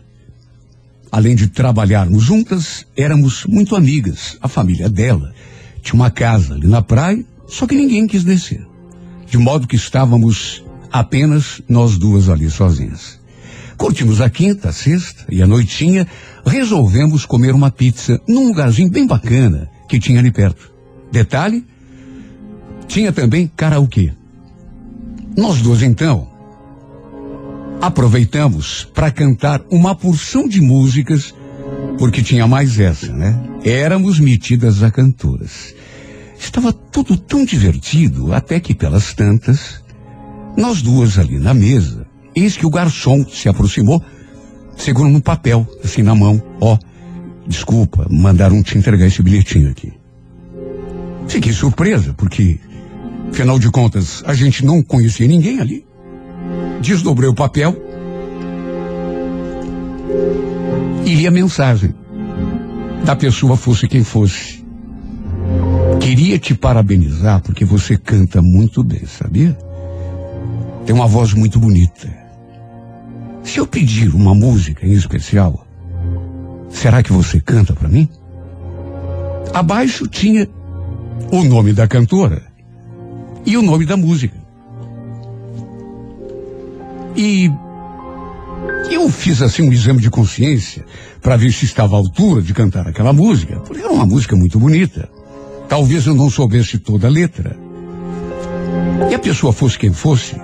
além 1.10 1.34
de 1.34 1.48
trabalharmos 1.48 2.22
juntas, 2.22 2.86
éramos 2.96 3.44
muito 3.44 3.74
amigas. 3.74 4.38
A 4.40 4.46
família 4.46 4.88
dela 4.88 5.34
tinha 5.82 5.96
uma 5.96 6.12
casa 6.12 6.54
ali 6.54 6.68
na 6.68 6.80
praia, 6.80 7.24
só 7.48 7.66
que 7.66 7.74
ninguém 7.74 8.06
quis 8.06 8.22
descer. 8.22 8.64
De 9.28 9.36
modo 9.36 9.66
que 9.66 9.74
estávamos 9.74 10.62
apenas 10.92 11.60
nós 11.68 11.98
duas 11.98 12.28
ali 12.28 12.48
sozinhas. 12.48 13.17
Curtimos 13.78 14.20
a 14.20 14.28
quinta, 14.28 14.68
a 14.68 14.72
sexta 14.72 15.24
e 15.30 15.40
a 15.40 15.46
noitinha, 15.46 16.06
resolvemos 16.44 17.24
comer 17.24 17.54
uma 17.54 17.70
pizza 17.70 18.20
num 18.28 18.48
lugarzinho 18.48 18.90
bem 18.90 19.06
bacana 19.06 19.70
que 19.88 19.98
tinha 19.98 20.18
ali 20.18 20.30
perto. 20.30 20.70
Detalhe, 21.10 21.64
tinha 22.86 23.12
também 23.12 23.50
karaokê. 23.56 24.12
Nós 25.36 25.62
duas 25.62 25.80
então 25.80 26.36
Aproveitamos 27.80 28.88
para 28.92 29.10
cantar 29.10 29.62
uma 29.70 29.94
porção 29.94 30.48
de 30.48 30.60
músicas, 30.60 31.32
porque 31.96 32.22
tinha 32.22 32.44
mais 32.44 32.78
essa, 32.80 33.12
né? 33.12 33.40
Éramos 33.64 34.18
metidas 34.18 34.82
a 34.82 34.90
cantoras. 34.90 35.74
Estava 36.36 36.72
tudo 36.72 37.16
tão 37.16 37.44
divertido, 37.44 38.34
até 38.34 38.58
que 38.58 38.74
pelas 38.74 39.14
tantas, 39.14 39.82
nós 40.56 40.82
duas 40.82 41.18
ali 41.20 41.38
na 41.38 41.54
mesa, 41.54 42.07
eis 42.42 42.56
que 42.56 42.66
o 42.66 42.70
garçom 42.70 43.24
se 43.28 43.48
aproximou, 43.48 44.02
segurando 44.76 45.16
um 45.16 45.20
papel, 45.20 45.66
assim 45.84 46.02
na 46.02 46.14
mão. 46.14 46.42
Ó, 46.60 46.78
desculpa, 47.46 48.06
mandaram 48.10 48.62
te 48.62 48.76
entregar 48.76 49.06
esse 49.06 49.22
bilhetinho 49.22 49.70
aqui. 49.70 49.92
Fiquei 51.26 51.52
surpresa, 51.52 52.14
porque, 52.14 52.58
afinal 53.30 53.58
de 53.58 53.70
contas, 53.70 54.22
a 54.26 54.34
gente 54.34 54.64
não 54.64 54.82
conhecia 54.82 55.26
ninguém 55.26 55.60
ali. 55.60 55.86
Desdobrei 56.80 57.28
o 57.28 57.34
papel 57.34 57.76
e 61.04 61.14
li 61.14 61.26
a 61.26 61.30
mensagem 61.30 61.94
da 63.04 63.16
pessoa, 63.16 63.56
fosse 63.56 63.86
quem 63.88 64.04
fosse. 64.04 64.64
Queria 66.00 66.38
te 66.38 66.54
parabenizar 66.54 67.42
porque 67.42 67.64
você 67.64 67.96
canta 67.96 68.40
muito 68.40 68.82
bem, 68.82 69.04
sabia? 69.06 69.56
Tem 70.86 70.94
uma 70.94 71.06
voz 71.06 71.34
muito 71.34 71.58
bonita. 71.58 72.17
Se 73.48 73.58
eu 73.58 73.66
pedir 73.66 74.14
uma 74.14 74.34
música 74.34 74.86
em 74.86 74.92
especial, 74.92 75.66
será 76.68 77.02
que 77.02 77.10
você 77.10 77.40
canta 77.40 77.72
para 77.72 77.88
mim? 77.88 78.06
Abaixo 79.54 80.06
tinha 80.06 80.46
o 81.32 81.42
nome 81.42 81.72
da 81.72 81.88
cantora 81.88 82.42
e 83.46 83.56
o 83.56 83.62
nome 83.62 83.86
da 83.86 83.96
música. 83.96 84.36
E 87.16 87.50
eu 88.90 89.08
fiz 89.08 89.40
assim 89.40 89.62
um 89.62 89.72
exame 89.72 90.02
de 90.02 90.10
consciência 90.10 90.84
para 91.22 91.38
ver 91.38 91.50
se 91.50 91.64
estava 91.64 91.96
à 91.96 91.98
altura 91.98 92.42
de 92.42 92.52
cantar 92.52 92.86
aquela 92.86 93.14
música, 93.14 93.60
porque 93.60 93.82
era 93.82 93.90
uma 93.90 94.04
música 94.04 94.36
muito 94.36 94.58
bonita. 94.58 95.08
Talvez 95.70 96.06
eu 96.06 96.14
não 96.14 96.28
soubesse 96.28 96.78
toda 96.78 97.06
a 97.06 97.10
letra. 97.10 97.56
E 99.10 99.14
a 99.14 99.18
pessoa 99.18 99.54
fosse 99.54 99.78
quem 99.78 99.94
fosse, 99.94 100.36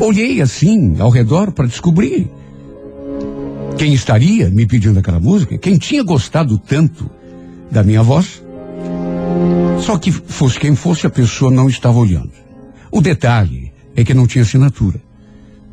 olhei 0.00 0.40
assim 0.40 0.96
ao 0.98 1.10
redor 1.10 1.52
para 1.52 1.66
descobrir 1.66 2.30
quem 3.76 3.92
estaria 3.92 4.48
me 4.50 4.66
pedindo 4.66 4.98
aquela 4.98 5.20
música, 5.20 5.58
quem 5.58 5.76
tinha 5.76 6.02
gostado 6.02 6.58
tanto 6.58 7.10
da 7.70 7.82
minha 7.82 8.02
voz. 8.02 8.42
Só 9.80 9.98
que 9.98 10.12
fosse 10.12 10.58
quem 10.58 10.74
fosse, 10.74 11.06
a 11.06 11.10
pessoa 11.10 11.50
não 11.50 11.68
estava 11.68 11.98
olhando. 11.98 12.32
O 12.90 13.00
detalhe 13.00 13.72
é 13.96 14.04
que 14.04 14.14
não 14.14 14.26
tinha 14.26 14.42
assinatura. 14.42 15.00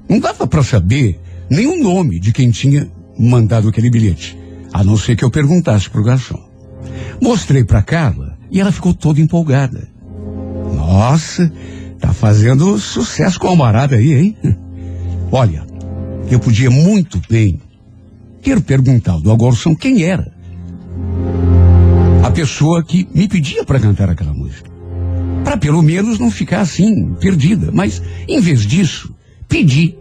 Não 0.10 0.20
dava 0.20 0.48
para 0.48 0.64
saber 0.64 1.20
o 1.50 1.84
nome 1.84 2.20
de 2.20 2.34
quem 2.34 2.50
tinha 2.50 2.92
mandado 3.18 3.70
aquele 3.70 3.90
bilhete, 3.90 4.38
a 4.74 4.84
não 4.84 4.98
ser 4.98 5.16
que 5.16 5.24
eu 5.24 5.30
perguntasse 5.30 5.90
para 5.90 6.02
o 6.02 6.04
garçom. 6.04 6.42
Mostrei 7.22 7.64
para 7.64 7.84
Carla 7.84 8.38
e 8.50 8.60
ela 8.60 8.72
ficou 8.72 8.94
toda 8.94 9.22
empolgada. 9.22 9.88
Nossa, 10.76 11.52
tá 12.02 12.14
fazendo 12.14 12.78
sucesso 12.80 13.40
com 13.40 13.48
a 13.48 13.56
marada 13.56 13.96
aí, 13.96 14.14
hein? 14.14 14.38
Olha, 15.32 15.64
eu 16.30 16.40
podia 16.40 16.70
muito 16.70 17.22
bem 17.30 17.62
ter 18.42 18.60
perguntado 18.60 19.30
ao 19.30 19.38
garçom 19.38 19.76
quem 19.76 20.04
era 20.04 20.30
a 22.24 22.32
pessoa 22.32 22.84
que 22.84 23.08
me 23.14 23.28
pedia 23.28 23.64
para 23.64 23.80
cantar 23.80 24.10
aquela 24.10 24.34
música. 24.34 24.70
Para 25.44 25.58
pelo 25.58 25.82
menos 25.82 26.20
não 26.20 26.32
ficar 26.32 26.62
assim, 26.62 27.14
perdida. 27.16 27.72
Mas, 27.72 28.02
em 28.28 28.40
vez 28.40 28.66
disso, 28.66 29.14
pedi 29.48 29.96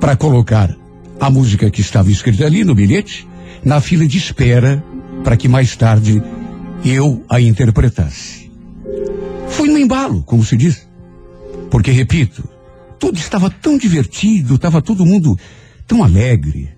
para 0.00 0.16
colocar 0.16 0.74
a 1.20 1.30
música 1.30 1.70
que 1.70 1.80
estava 1.80 2.10
escrita 2.10 2.44
ali 2.44 2.64
no 2.64 2.74
bilhete 2.74 3.26
na 3.64 3.80
fila 3.80 4.06
de 4.06 4.18
espera 4.18 4.82
para 5.22 5.36
que 5.36 5.48
mais 5.48 5.76
tarde 5.76 6.22
eu 6.84 7.24
a 7.28 7.40
interpretasse. 7.40 8.50
Fui 9.48 9.68
no 9.68 9.78
embalo, 9.78 10.22
como 10.22 10.44
se 10.44 10.56
diz. 10.56 10.86
Porque, 11.74 11.90
repito, 11.90 12.48
tudo 13.00 13.18
estava 13.18 13.50
tão 13.50 13.76
divertido, 13.76 14.54
estava 14.54 14.80
todo 14.80 15.04
mundo 15.04 15.36
tão 15.88 16.04
alegre. 16.04 16.68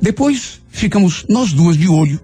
Depois 0.00 0.62
ficamos 0.70 1.26
nós 1.28 1.52
duas 1.52 1.76
de 1.76 1.86
olho 1.86 2.18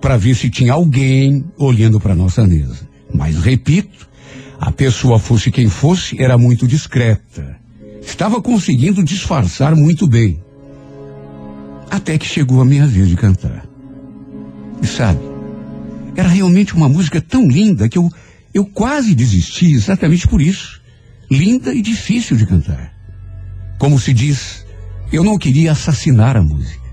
para 0.00 0.16
ver 0.16 0.34
se 0.34 0.48
tinha 0.48 0.72
alguém 0.72 1.44
olhando 1.58 2.00
para 2.00 2.14
nossa 2.14 2.46
mesa. 2.46 2.88
Mas 3.12 3.36
repito, 3.36 4.08
a 4.58 4.72
pessoa 4.72 5.18
fosse 5.18 5.50
quem 5.50 5.68
fosse, 5.68 6.18
era 6.18 6.38
muito 6.38 6.66
discreta. 6.66 7.60
Estava 8.00 8.40
conseguindo 8.40 9.04
disfarçar 9.04 9.76
muito 9.76 10.08
bem. 10.08 10.42
Até 11.90 12.16
que 12.16 12.24
chegou 12.24 12.62
a 12.62 12.64
minha 12.64 12.86
vez 12.86 13.10
de 13.10 13.14
cantar. 13.14 13.68
E 14.82 14.86
sabe, 14.86 15.20
era 16.16 16.28
realmente 16.30 16.74
uma 16.74 16.88
música 16.88 17.20
tão 17.20 17.46
linda 17.46 17.90
que 17.90 17.98
eu, 17.98 18.10
eu 18.58 18.66
quase 18.66 19.14
desisti 19.14 19.72
exatamente 19.72 20.26
por 20.26 20.42
isso. 20.42 20.80
Linda 21.30 21.72
e 21.72 21.80
difícil 21.80 22.36
de 22.36 22.44
cantar. 22.44 22.92
Como 23.78 23.98
se 23.98 24.12
diz, 24.12 24.66
eu 25.12 25.22
não 25.22 25.38
queria 25.38 25.72
assassinar 25.72 26.36
a 26.36 26.42
música. 26.42 26.88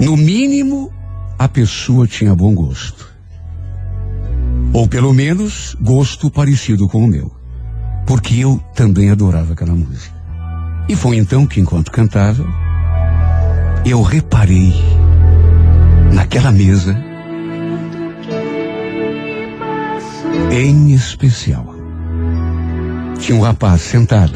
No 0.00 0.16
mínimo, 0.16 0.92
a 1.38 1.48
pessoa 1.48 2.06
tinha 2.06 2.34
bom 2.34 2.54
gosto. 2.54 3.14
Ou 4.72 4.88
pelo 4.88 5.12
menos 5.12 5.76
gosto 5.80 6.30
parecido 6.30 6.88
com 6.88 7.04
o 7.04 7.08
meu. 7.08 7.34
Porque 8.06 8.36
eu 8.36 8.58
também 8.74 9.10
adorava 9.10 9.52
aquela 9.52 9.74
música. 9.74 10.16
E 10.88 10.96
foi 10.96 11.16
então 11.16 11.46
que, 11.46 11.60
enquanto 11.60 11.90
cantava, 11.90 12.46
eu 13.84 14.00
reparei 14.00 14.72
naquela 16.12 16.52
mesa, 16.52 16.94
em 20.50 20.92
especial, 20.92 21.74
tinha 23.18 23.38
um 23.38 23.42
rapaz 23.42 23.82
sentado. 23.82 24.34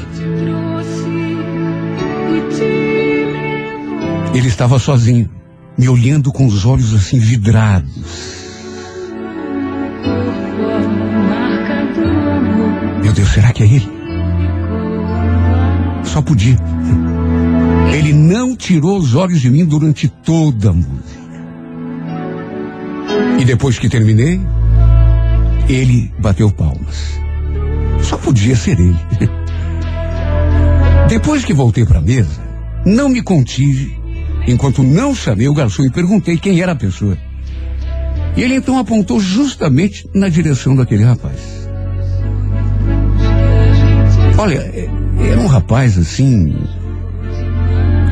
Ele 4.35 4.49
estava 4.49 4.79
sozinho 4.79 5.29
me 5.77 5.89
olhando 5.89 6.33
com 6.33 6.47
os 6.47 6.65
olhos 6.65 6.95
assim 6.95 7.19
vidrados. 7.19 7.91
Meu 13.03 13.13
Deus, 13.13 13.29
será 13.29 13.53
que 13.53 13.63
é 13.63 13.67
ele? 13.67 13.89
Só 16.05 16.23
podia. 16.23 16.57
Ele 17.93 18.13
não 18.13 18.55
tirou 18.57 18.99
os 18.99 19.15
olhos 19.15 19.41
de 19.41 19.51
mim 19.51 19.65
durante 19.65 20.09
toda 20.09 20.71
a 20.71 20.73
música. 20.73 21.21
E 23.41 23.45
depois 23.45 23.79
que 23.79 23.89
terminei, 23.89 24.41
ele 25.71 26.13
bateu 26.19 26.51
palmas. 26.51 27.21
Só 28.03 28.17
podia 28.17 28.57
ser 28.57 28.79
ele. 28.81 28.99
Depois 31.09 31.45
que 31.45 31.55
voltei 31.55 31.85
para 31.87 31.99
a 31.99 32.03
mesa, 32.03 32.41
não 32.85 33.09
me 33.09 33.23
contive 33.23 33.97
enquanto 34.47 34.83
não 34.83 35.15
chamei 35.15 35.49
o 35.49 35.55
garçom 35.55 35.85
e 35.85 35.91
perguntei 35.91 36.37
quem 36.39 36.61
era 36.61 36.73
a 36.73 36.77
pessoa. 36.77 37.17
E 38.37 38.43
ele 38.43 38.57
então 38.57 38.79
apontou 38.79 39.21
justamente 39.21 40.09
na 40.15 40.29
direção 40.29 40.75
daquele 40.75 41.05
rapaz. 41.05 41.69
Olha, 44.39 44.59
é, 44.59 44.89
era 45.31 45.41
um 45.41 45.47
rapaz 45.47 45.99
assim 45.99 46.55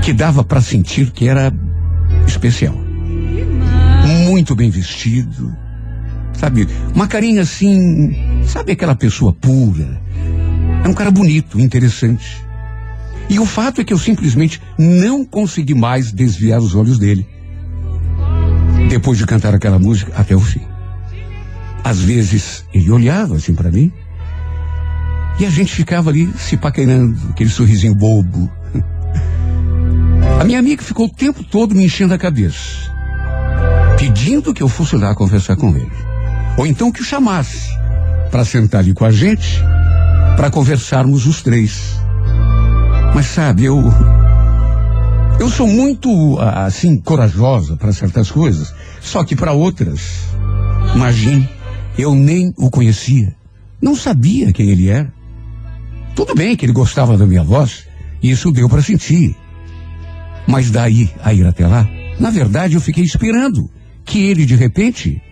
que 0.05 0.13
dava 0.13 0.45
para 0.45 0.61
sentir 0.61 1.11
que 1.11 1.27
era 1.27 1.53
especial. 2.27 2.75
Muito 4.27 4.55
bem 4.55 4.71
vestido, 4.71 5.57
sabe? 6.39 6.69
Uma 6.95 7.07
carinha 7.07 7.43
assim, 7.43 8.43
sabe 8.45 8.73
aquela 8.73 8.95
pessoa 8.95 9.33
pura? 9.33 10.01
É 10.85 10.89
um 10.89 10.95
cara 10.95 11.11
bonito, 11.11 11.61
interessante. 11.61 12.45
E 13.29 13.39
o 13.39 13.45
fato 13.45 13.81
é 13.81 13.85
que 13.85 13.93
eu 13.93 13.99
simplesmente 13.99 14.63
não 14.79 15.25
consegui 15.25 15.75
mais 15.75 16.13
desviar 16.13 16.61
os 16.61 16.75
olhos 16.75 16.99
dele. 16.99 17.27
Depois 18.89 19.19
de 19.19 19.27
cantar 19.27 19.55
aquela 19.55 19.79
música 19.79 20.13
até 20.17 20.35
o 20.35 20.41
fim. 20.41 20.63
Às 21.85 22.01
vezes 22.01 22.65
ele 22.73 22.91
olhava 22.91 23.37
assim 23.37 23.55
para 23.55 23.71
mim 23.71 23.93
e 25.39 25.45
a 25.45 25.51
gente 25.51 25.73
ficava 25.73 26.11
ali 26.11 26.33
se 26.39 26.57
paquerando, 26.57 27.19
aquele 27.31 27.51
sorrisinho 27.51 27.95
bobo. 27.95 28.51
A 30.41 30.45
minha 30.45 30.59
amiga 30.59 30.83
ficou 30.83 31.07
o 31.07 31.13
tempo 31.13 31.45
todo 31.45 31.75
me 31.75 31.85
enchendo 31.85 32.15
a 32.15 32.19
cabeça, 32.19 32.91
pedindo 33.99 34.55
que 34.55 34.63
eu 34.63 34.69
fosse 34.69 34.97
lá 34.97 35.15
conversar 35.15 35.57
com 35.57 35.77
ele. 35.77 36.08
Ou 36.59 36.67
então 36.67 36.91
que 36.91 37.01
o 37.01 37.05
chamasse 37.05 37.71
para 38.33 38.45
sentar 38.45 38.81
ali 38.81 38.93
com 38.93 39.05
a 39.05 39.13
gente, 39.13 39.63
para 40.37 40.51
conversarmos 40.51 41.25
os 41.25 41.41
três. 41.41 41.97
Mas 43.15 43.27
sabe, 43.27 43.65
eu. 43.65 43.81
Eu 45.39 45.49
sou 45.49 45.69
muito, 45.69 46.37
assim, 46.41 46.99
corajosa 46.99 47.77
para 47.77 47.93
certas 47.93 48.29
coisas. 48.29 48.75
Só 49.01 49.23
que 49.23 49.37
para 49.37 49.53
outras, 49.53 50.25
imagine, 50.97 51.49
eu 51.97 52.13
nem 52.17 52.53
o 52.57 52.69
conhecia. 52.69 53.37
Não 53.81 53.95
sabia 53.95 54.53
quem 54.53 54.69
ele 54.69 54.89
era. 54.89 55.15
Tudo 56.17 56.35
bem 56.35 56.57
que 56.57 56.67
ele 56.67 56.73
gostava 56.73 57.17
da 57.17 57.25
minha 57.25 57.45
voz, 57.45 57.85
e 58.21 58.33
isso 58.33 58.51
deu 58.51 58.69
para 58.69 58.83
sentir. 58.83 59.37
Mas 60.45 60.73
daí 60.73 61.09
a 61.23 61.33
ir 61.33 61.47
até 61.47 61.69
lá, 61.69 61.89
na 62.19 62.31
verdade 62.31 62.75
eu 62.75 62.81
fiquei 62.81 63.05
esperando 63.05 63.71
que 64.05 64.27
ele 64.27 64.45
de 64.45 64.57
repente 64.57 65.23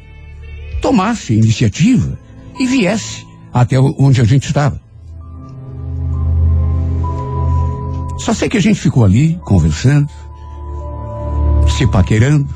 tomasse 0.81 1.33
a 1.33 1.37
iniciativa 1.37 2.18
e 2.59 2.66
viesse 2.66 3.27
até 3.53 3.79
onde 3.79 4.20
a 4.20 4.24
gente 4.24 4.47
estava. 4.47 4.81
Só 8.18 8.35
sei 8.35 8.49
que 8.49 8.57
a 8.57 8.61
gente 8.61 8.81
ficou 8.81 9.05
ali 9.05 9.39
conversando, 9.45 10.09
se 11.77 11.87
paquerando, 11.87 12.49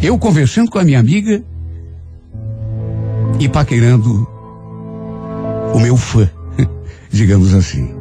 eu 0.00 0.18
conversando 0.18 0.70
com 0.70 0.78
a 0.78 0.84
minha 0.84 0.98
amiga 0.98 1.44
e 3.38 3.48
paquerando 3.48 4.26
o 5.74 5.78
meu 5.78 5.96
fã, 5.96 6.28
digamos 7.10 7.54
assim. 7.54 7.94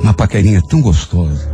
Uma 0.00 0.14
paquerinha 0.14 0.62
tão 0.68 0.80
gostosa. 0.80 1.50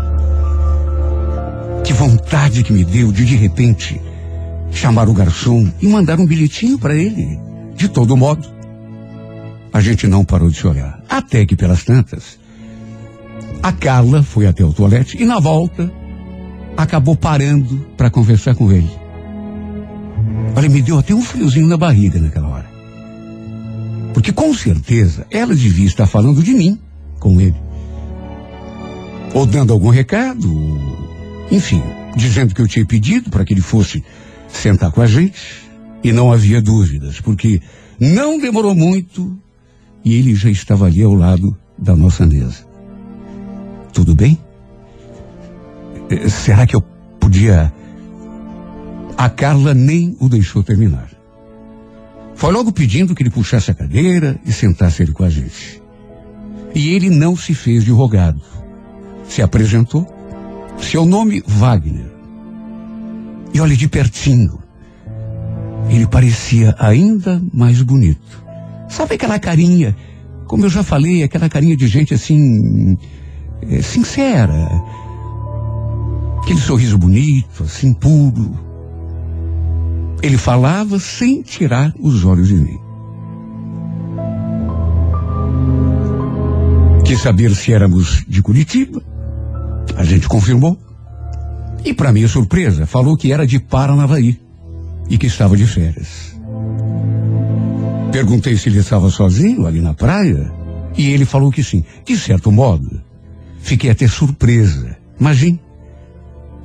Que 1.84 1.92
vontade 1.92 2.62
que 2.62 2.72
me 2.72 2.84
deu 2.84 3.12
de 3.12 3.24
de 3.24 3.36
repente 3.36 4.00
chamar 4.70 5.08
o 5.08 5.14
garçom 5.14 5.70
e 5.80 5.88
mandar 5.88 6.18
um 6.18 6.26
bilhetinho 6.26 6.78
para 6.78 6.94
ele. 6.94 7.38
De 7.74 7.88
todo 7.88 8.16
modo, 8.16 8.48
a 9.72 9.80
gente 9.80 10.06
não 10.06 10.24
parou 10.24 10.50
de 10.50 10.56
se 10.56 10.66
olhar. 10.66 11.00
Até 11.08 11.46
que 11.46 11.56
pelas 11.56 11.84
tantas, 11.84 12.38
a 13.62 13.72
Carla 13.72 14.22
foi 14.22 14.46
até 14.46 14.64
o 14.64 14.72
toalete 14.72 15.20
e 15.20 15.24
na 15.24 15.38
volta 15.38 15.92
acabou 16.76 17.16
parando 17.16 17.86
para 17.96 18.10
conversar 18.10 18.54
com 18.54 18.70
ele. 18.70 18.90
Olha, 20.56 20.68
me 20.68 20.82
deu 20.82 20.98
até 20.98 21.14
um 21.14 21.22
friozinho 21.22 21.66
na 21.66 21.76
barriga 21.76 22.18
naquela 22.18 22.48
hora. 22.48 22.70
Porque 24.14 24.32
com 24.32 24.52
certeza 24.54 25.26
ela 25.30 25.54
devia 25.54 25.86
estar 25.86 26.06
falando 26.06 26.42
de 26.42 26.52
mim 26.52 26.78
com 27.18 27.40
ele. 27.40 27.54
Ou 29.34 29.44
dando 29.44 29.72
algum 29.72 29.90
recado, 29.90 30.48
enfim, 31.50 31.82
dizendo 32.16 32.54
que 32.54 32.60
eu 32.60 32.66
tinha 32.66 32.84
pedido 32.86 33.30
para 33.30 33.44
que 33.44 33.52
ele 33.52 33.60
fosse 33.60 34.02
sentar 34.48 34.90
com 34.90 35.00
a 35.00 35.06
gente. 35.06 35.68
E 36.02 36.12
não 36.12 36.32
havia 36.32 36.62
dúvidas, 36.62 37.20
porque 37.20 37.60
não 37.98 38.38
demorou 38.38 38.74
muito 38.74 39.36
e 40.04 40.14
ele 40.14 40.34
já 40.34 40.48
estava 40.48 40.86
ali 40.86 41.02
ao 41.02 41.12
lado 41.12 41.56
da 41.76 41.94
nossa 41.96 42.24
mesa. 42.24 42.66
Tudo 43.92 44.14
bem? 44.14 44.38
Eh, 46.08 46.28
Será 46.28 46.66
que 46.66 46.76
eu 46.76 46.80
podia. 47.18 47.72
A 49.16 49.28
Carla 49.28 49.74
nem 49.74 50.16
o 50.20 50.28
deixou 50.28 50.62
terminar. 50.62 51.10
Foi 52.36 52.52
logo 52.52 52.72
pedindo 52.72 53.14
que 53.16 53.22
ele 53.22 53.30
puxasse 53.30 53.70
a 53.70 53.74
cadeira 53.74 54.40
e 54.46 54.52
sentasse 54.52 55.02
ele 55.02 55.12
com 55.12 55.24
a 55.24 55.30
gente. 55.30 55.82
E 56.72 56.90
ele 56.94 57.10
não 57.10 57.36
se 57.36 57.52
fez 57.52 57.84
de 57.84 57.90
rogado. 57.90 58.40
Se 59.28 59.42
apresentou. 59.42 60.06
Seu 60.80 61.04
nome, 61.04 61.42
Wagner. 61.44 62.17
E 63.52 63.60
olhe 63.60 63.76
de 63.76 63.88
pertinho. 63.88 64.58
Ele 65.90 66.06
parecia 66.06 66.74
ainda 66.78 67.42
mais 67.52 67.82
bonito. 67.82 68.44
Sabe 68.88 69.14
aquela 69.14 69.38
carinha, 69.38 69.96
como 70.46 70.64
eu 70.64 70.70
já 70.70 70.82
falei, 70.82 71.22
aquela 71.22 71.48
carinha 71.48 71.76
de 71.76 71.86
gente 71.86 72.14
assim. 72.14 72.96
eh, 73.62 73.82
sincera. 73.82 74.68
Aquele 76.42 76.60
sorriso 76.60 76.96
bonito, 76.96 77.64
assim, 77.64 77.92
puro. 77.92 78.58
Ele 80.22 80.38
falava 80.38 80.98
sem 80.98 81.42
tirar 81.42 81.92
os 82.00 82.24
olhos 82.24 82.48
de 82.48 82.54
mim. 82.54 82.78
Quis 87.04 87.20
saber 87.20 87.54
se 87.54 87.72
éramos 87.72 88.24
de 88.26 88.42
Curitiba. 88.42 89.02
A 89.96 90.04
gente 90.04 90.28
confirmou. 90.28 90.78
E 91.84 91.94
para 91.94 92.12
minha 92.12 92.28
surpresa, 92.28 92.86
falou 92.86 93.16
que 93.16 93.32
era 93.32 93.46
de 93.46 93.58
Paranavaí 93.58 94.38
e 95.08 95.16
que 95.16 95.26
estava 95.26 95.56
de 95.56 95.66
férias. 95.66 96.36
Perguntei 98.12 98.56
se 98.56 98.68
ele 98.68 98.78
estava 98.78 99.10
sozinho 99.10 99.66
ali 99.66 99.80
na 99.80 99.94
praia 99.94 100.50
e 100.96 101.10
ele 101.10 101.24
falou 101.24 101.50
que 101.50 101.62
sim. 101.62 101.84
De 102.04 102.16
certo 102.18 102.50
modo, 102.50 103.00
fiquei 103.60 103.90
até 103.90 104.08
surpresa. 104.08 104.96
Imagine, 105.20 105.60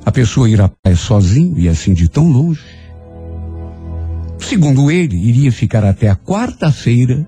a 0.04 0.10
pessoa 0.10 0.48
ir 0.48 0.60
à 0.60 0.68
praia 0.68 0.96
sozinho 0.96 1.58
e 1.58 1.68
assim 1.68 1.92
de 1.94 2.08
tão 2.08 2.28
longe. 2.28 2.64
Segundo 4.38 4.90
ele, 4.90 5.16
iria 5.16 5.50
ficar 5.50 5.84
até 5.84 6.08
a 6.08 6.16
quarta-feira 6.16 7.26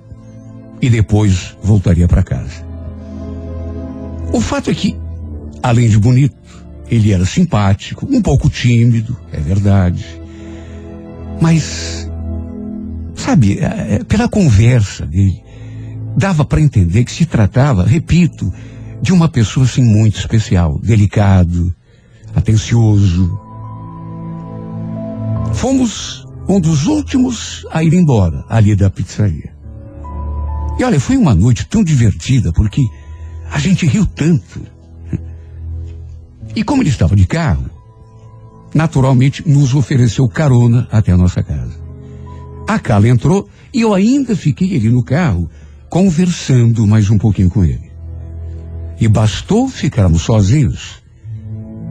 e 0.80 0.90
depois 0.90 1.56
voltaria 1.62 2.06
para 2.06 2.22
casa. 2.22 2.66
O 4.32 4.40
fato 4.40 4.70
é 4.70 4.74
que, 4.74 4.96
além 5.62 5.88
de 5.88 5.98
bonito, 5.98 6.36
ele 6.88 7.12
era 7.12 7.24
simpático, 7.24 8.06
um 8.10 8.22
pouco 8.22 8.48
tímido, 8.48 9.16
é 9.32 9.38
verdade. 9.38 10.04
Mas, 11.40 12.10
sabe, 13.14 13.58
eh, 13.58 14.04
pela 14.08 14.28
conversa 14.28 15.04
dele, 15.06 15.42
dava 16.16 16.44
para 16.44 16.60
entender 16.60 17.04
que 17.04 17.12
se 17.12 17.26
tratava, 17.26 17.84
repito, 17.84 18.52
de 19.02 19.12
uma 19.12 19.28
pessoa 19.28 19.66
assim 19.66 19.82
muito 19.82 20.18
especial, 20.18 20.78
delicado, 20.78 21.74
atencioso. 22.34 23.38
Fomos 25.54 26.26
um 26.48 26.60
dos 26.60 26.86
últimos 26.86 27.66
a 27.70 27.82
ir 27.82 27.94
embora 27.94 28.44
ali 28.48 28.74
da 28.74 28.88
pizzaria. 28.88 29.54
E 30.78 30.84
olha, 30.84 31.00
foi 31.00 31.16
uma 31.16 31.34
noite 31.34 31.66
tão 31.66 31.82
divertida 31.82 32.52
porque 32.52 32.82
a 33.50 33.58
gente 33.58 33.86
riu 33.86 34.06
tanto. 34.06 34.75
E 36.56 36.64
como 36.64 36.82
ele 36.82 36.88
estava 36.88 37.14
de 37.14 37.26
carro, 37.26 37.70
naturalmente 38.74 39.46
nos 39.46 39.74
ofereceu 39.74 40.26
carona 40.26 40.88
até 40.90 41.12
a 41.12 41.16
nossa 41.16 41.42
casa. 41.42 41.78
A 42.66 42.78
Carla 42.78 43.08
entrou 43.08 43.46
e 43.72 43.82
eu 43.82 43.92
ainda 43.92 44.34
fiquei 44.34 44.74
ali 44.74 44.88
no 44.88 45.04
carro, 45.04 45.50
conversando 45.90 46.86
mais 46.86 47.10
um 47.10 47.18
pouquinho 47.18 47.50
com 47.50 47.62
ele. 47.62 47.92
E 48.98 49.06
bastou 49.06 49.68
ficarmos 49.68 50.22
sozinhos 50.22 51.02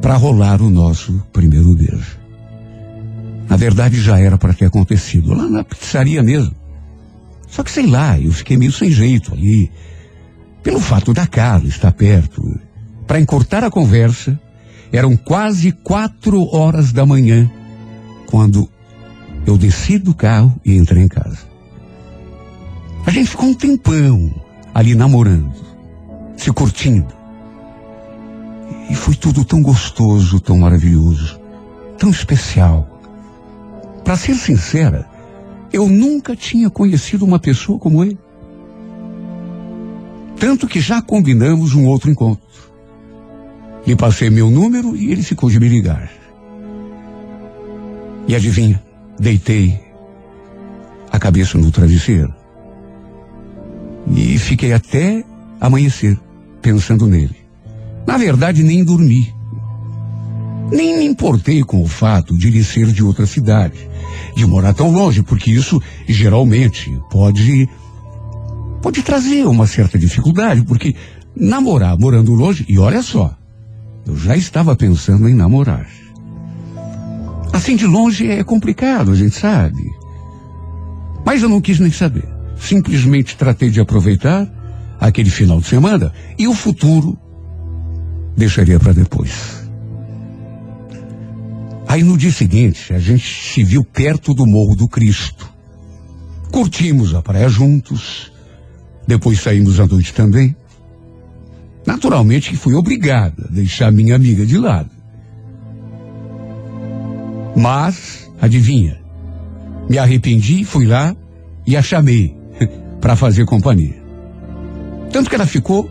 para 0.02 0.16
rolar 0.16 0.62
o 0.62 0.70
nosso 0.70 1.24
primeiro 1.32 1.76
beijo. 1.76 2.18
Na 3.48 3.56
verdade, 3.56 4.02
já 4.02 4.20
era 4.20 4.38
para 4.38 4.54
ter 4.54 4.66
acontecido, 4.66 5.32
lá 5.34 5.48
na 5.48 5.64
pizzaria 5.64 6.24
mesmo. 6.24 6.56
Só 7.48 7.64
que 7.64 7.72
sei 7.72 7.86
lá, 7.86 8.20
eu 8.20 8.32
fiquei 8.32 8.58
meio 8.58 8.72
sem 8.72 8.90
jeito 8.90 9.32
ali. 9.32 9.72
Pelo 10.64 10.80
fato 10.80 11.14
da 11.14 11.28
Carla 11.28 11.68
estar 11.68 11.92
perto. 11.92 12.42
Para 13.06 13.20
encurtar 13.20 13.64
a 13.64 13.70
conversa, 13.70 14.40
eram 14.96 15.18
quase 15.18 15.74
quatro 15.74 16.48
horas 16.56 16.94
da 16.94 17.06
manhã 17.06 17.52
quando 18.28 18.70
eu 19.46 19.58
desci 19.58 19.98
do 19.98 20.14
carro 20.14 20.56
e 20.64 20.78
entrei 20.78 21.04
em 21.04 21.08
casa. 21.08 21.40
A 23.06 23.12
gente 23.12 23.30
ficou 23.30 23.50
um 23.50 23.54
tempão 23.54 24.34
ali 24.74 24.96
namorando, 24.96 25.54
se 26.38 26.52
curtindo. 26.52 27.14
E 28.90 28.96
foi 28.96 29.16
tudo 29.16 29.44
tão 29.44 29.62
gostoso, 29.62 30.40
tão 30.40 30.60
maravilhoso, 30.60 31.40
tão 31.98 32.10
especial. 32.10 32.88
Para 34.04 34.16
ser 34.16 34.36
sincera, 34.36 35.08
eu 35.74 35.90
nunca 35.90 36.36
tinha 36.38 36.70
conhecido 36.70 37.26
uma 37.26 37.38
pessoa 37.40 37.78
como 37.78 38.02
ele. 38.02 38.18
Tanto 40.40 40.68
que 40.68 40.80
já 40.80 41.02
combinamos 41.02 41.74
um 41.74 41.86
outro 41.86 42.10
encontro. 42.10 42.46
Lhe 43.86 43.96
passei 43.96 44.30
meu 44.30 44.50
número 44.50 44.96
e 44.96 45.12
ele 45.12 45.22
ficou 45.22 45.50
de 45.50 45.60
me 45.60 45.70
ligar. 45.70 46.10
E 48.28 48.36
adivinha, 48.36 48.82
deitei 49.20 49.80
a 51.12 51.20
cabeça 51.20 51.58
no 51.58 51.72
travesseiro. 51.72 52.34
E 54.16 54.38
fiquei 54.40 54.74
até 54.74 55.24
amanhecer 55.62 56.18
pensando 56.62 57.06
nele. 57.06 57.36
Na 58.08 58.18
verdade, 58.18 58.64
nem 58.64 58.84
dormi. 58.84 59.34
Nem 60.72 60.98
me 60.98 61.06
importei 61.06 61.64
com 61.64 61.82
o 61.82 61.88
fato 61.88 62.36
de 62.38 62.48
ele 62.48 62.64
ser 62.64 62.88
de 62.88 63.04
outra 63.04 63.28
cidade, 63.28 63.88
de 64.36 64.46
morar 64.48 64.74
tão 64.74 64.92
longe, 64.92 65.22
porque 65.22 65.52
isso 65.52 65.82
geralmente 66.08 66.92
pode 67.12 67.70
pode 68.82 69.02
trazer 69.02 69.46
uma 69.48 69.66
certa 69.66 69.98
dificuldade, 69.98 70.64
porque 70.64 70.96
namorar 71.36 71.98
morando 71.98 72.34
longe, 72.34 72.66
e 72.68 72.78
olha 72.78 73.02
só, 73.02 73.36
eu 74.06 74.16
já 74.16 74.36
estava 74.36 74.76
pensando 74.76 75.28
em 75.28 75.34
namorar. 75.34 75.88
Assim 77.52 77.76
de 77.76 77.86
longe 77.86 78.30
é 78.30 78.44
complicado, 78.44 79.12
a 79.12 79.16
gente 79.16 79.36
sabe. 79.36 79.82
Mas 81.26 81.42
eu 81.42 81.50
não 81.50 81.62
quis 81.62 81.80
nem 81.80 81.92
saber. 81.92 82.28
Simplesmente 82.60 83.36
tratei 83.36 83.70
de 83.70 83.80
aproveitar 83.80 84.48
aquele 85.00 85.30
final 85.30 85.60
de 85.60 85.68
semana 85.68 86.14
e 86.38 86.48
o 86.48 86.54
futuro 86.54 87.18
deixaria 88.36 88.80
para 88.80 88.94
depois. 88.94 89.66
Aí 91.88 92.04
no 92.04 92.18
dia 92.18 92.32
seguinte, 92.32 92.94
a 92.94 93.00
gente 93.00 93.54
se 93.54 93.64
viu 93.64 93.84
perto 93.84 94.34
do 94.34 94.46
Morro 94.46 94.76
do 94.76 94.88
Cristo. 94.88 95.50
Curtimos 96.52 97.14
a 97.14 97.22
praia 97.22 97.48
juntos. 97.48 98.32
Depois 99.08 99.40
saímos 99.40 99.80
à 99.80 99.86
noite 99.86 100.14
também. 100.14 100.56
Naturalmente 101.86 102.50
que 102.50 102.58
fui 102.58 102.74
obrigada 102.74 103.46
a 103.48 103.54
deixar 103.54 103.92
minha 103.92 104.16
amiga 104.16 104.46
de 104.46 104.58
lado. 104.58 104.90
Mas, 107.56 108.30
adivinha, 108.42 109.00
me 109.90 109.98
arrependi, 109.98 110.66
fui 110.66 110.86
lá 110.86 111.16
e 111.66 111.78
a 111.78 111.82
chamei 111.82 112.36
para 113.00 113.16
fazer 113.16 113.46
companhia. 113.46 114.04
Tanto 115.12 115.30
que 115.30 115.36
ela 115.36 115.46
ficou 115.46 115.90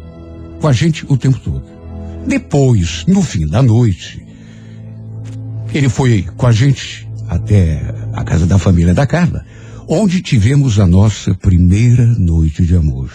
com 0.61 0.68
a 0.68 0.72
gente 0.72 1.07
o 1.09 1.16
tempo 1.16 1.38
todo. 1.38 1.62
Depois, 2.26 3.05
no 3.07 3.22
fim 3.22 3.47
da 3.47 3.62
noite, 3.62 4.24
ele 5.72 5.88
foi 5.88 6.22
com 6.36 6.47
a 6.47 6.53
gente 6.53 7.09
até 7.28 7.80
a 8.12 8.24
casa 8.24 8.47
da 8.47 8.59
família 8.59 8.95
da 8.95 9.07
Carla, 9.07 9.45
onde 9.88 10.22
tivemos 10.22 10.78
a 10.78 10.86
nossa 10.86 11.34
primeira 11.34 12.07
noite 12.07 12.64
de 12.64 12.76
amor. 12.76 13.11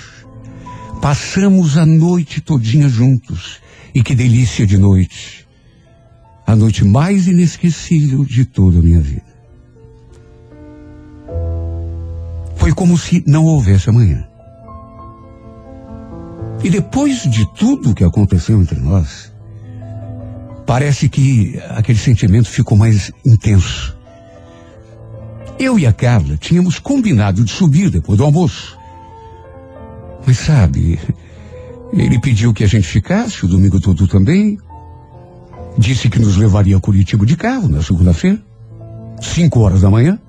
Passamos 1.01 1.77
a 1.77 1.85
noite 1.85 2.41
todinha 2.41 2.89
juntos. 2.89 3.61
E 3.93 4.03
que 4.03 4.13
delícia 4.13 4.65
de 4.65 4.77
noite. 4.77 5.47
A 6.45 6.55
noite 6.55 6.83
mais 6.83 7.27
inesquecível 7.27 8.25
de 8.25 8.45
toda 8.45 8.79
a 8.79 8.81
minha 8.81 8.99
vida. 8.99 9.29
Foi 12.55 12.73
como 12.73 12.97
se 12.97 13.23
não 13.25 13.45
houvesse 13.45 13.89
amanhã. 13.89 14.27
E 16.63 16.69
depois 16.69 17.23
de 17.23 17.45
tudo 17.55 17.95
que 17.95 18.03
aconteceu 18.03 18.61
entre 18.61 18.79
nós, 18.79 19.31
parece 20.65 21.07
que 21.07 21.57
aquele 21.69 21.97
sentimento 21.97 22.49
ficou 22.49 22.77
mais 22.77 23.11
intenso. 23.25 23.97
Eu 25.57 25.79
e 25.79 25.87
a 25.87 25.93
Carla 25.93 26.37
tínhamos 26.37 26.79
combinado 26.79 27.43
de 27.43 27.51
subir 27.51 27.89
depois 27.89 28.17
do 28.17 28.25
almoço. 28.25 28.78
Mas 30.25 30.37
sabe, 30.37 30.99
ele 31.93 32.19
pediu 32.19 32.53
que 32.53 32.63
a 32.63 32.67
gente 32.67 32.87
ficasse 32.87 33.45
o 33.45 33.47
domingo 33.47 33.79
todo 33.79 34.07
também. 34.07 34.57
Disse 35.77 36.09
que 36.09 36.19
nos 36.19 36.35
levaria 36.35 36.77
a 36.77 36.79
Curitiba 36.79 37.25
de 37.25 37.35
carro 37.35 37.67
na 37.69 37.81
segunda-feira, 37.81 38.39
cinco 39.21 39.61
horas 39.61 39.81
da 39.81 39.89
manhã. 39.89 40.19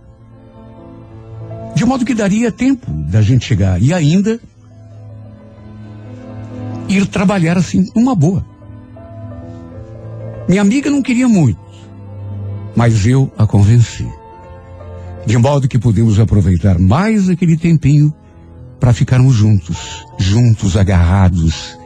De 1.74 1.84
modo 1.84 2.05
que 2.05 2.14
daria 2.14 2.53
tempo 2.53 2.91
da 3.11 3.22
gente 3.22 3.45
chegar 3.45 3.80
e 3.80 3.93
ainda 3.93 4.41
ir 6.88 7.07
trabalhar 7.07 7.57
assim, 7.57 7.86
numa 7.95 8.14
boa. 8.14 8.45
Minha 10.49 10.62
amiga 10.62 10.91
não 10.91 11.03
queria 11.03 11.28
muito, 11.28 11.61
mas 12.74 13.07
eu 13.07 13.30
a 13.38 13.47
convenci. 13.47 14.07
De 15.26 15.38
modo 15.38 15.68
que 15.68 15.78
pudemos 15.78 16.18
aproveitar 16.18 16.78
mais 16.78 17.28
aquele 17.28 17.57
tempinho 17.57 18.12
para 18.81 18.95
ficarmos 18.95 19.37
juntos, 19.37 20.07
juntos, 20.18 20.76
agarrados, 20.76 21.78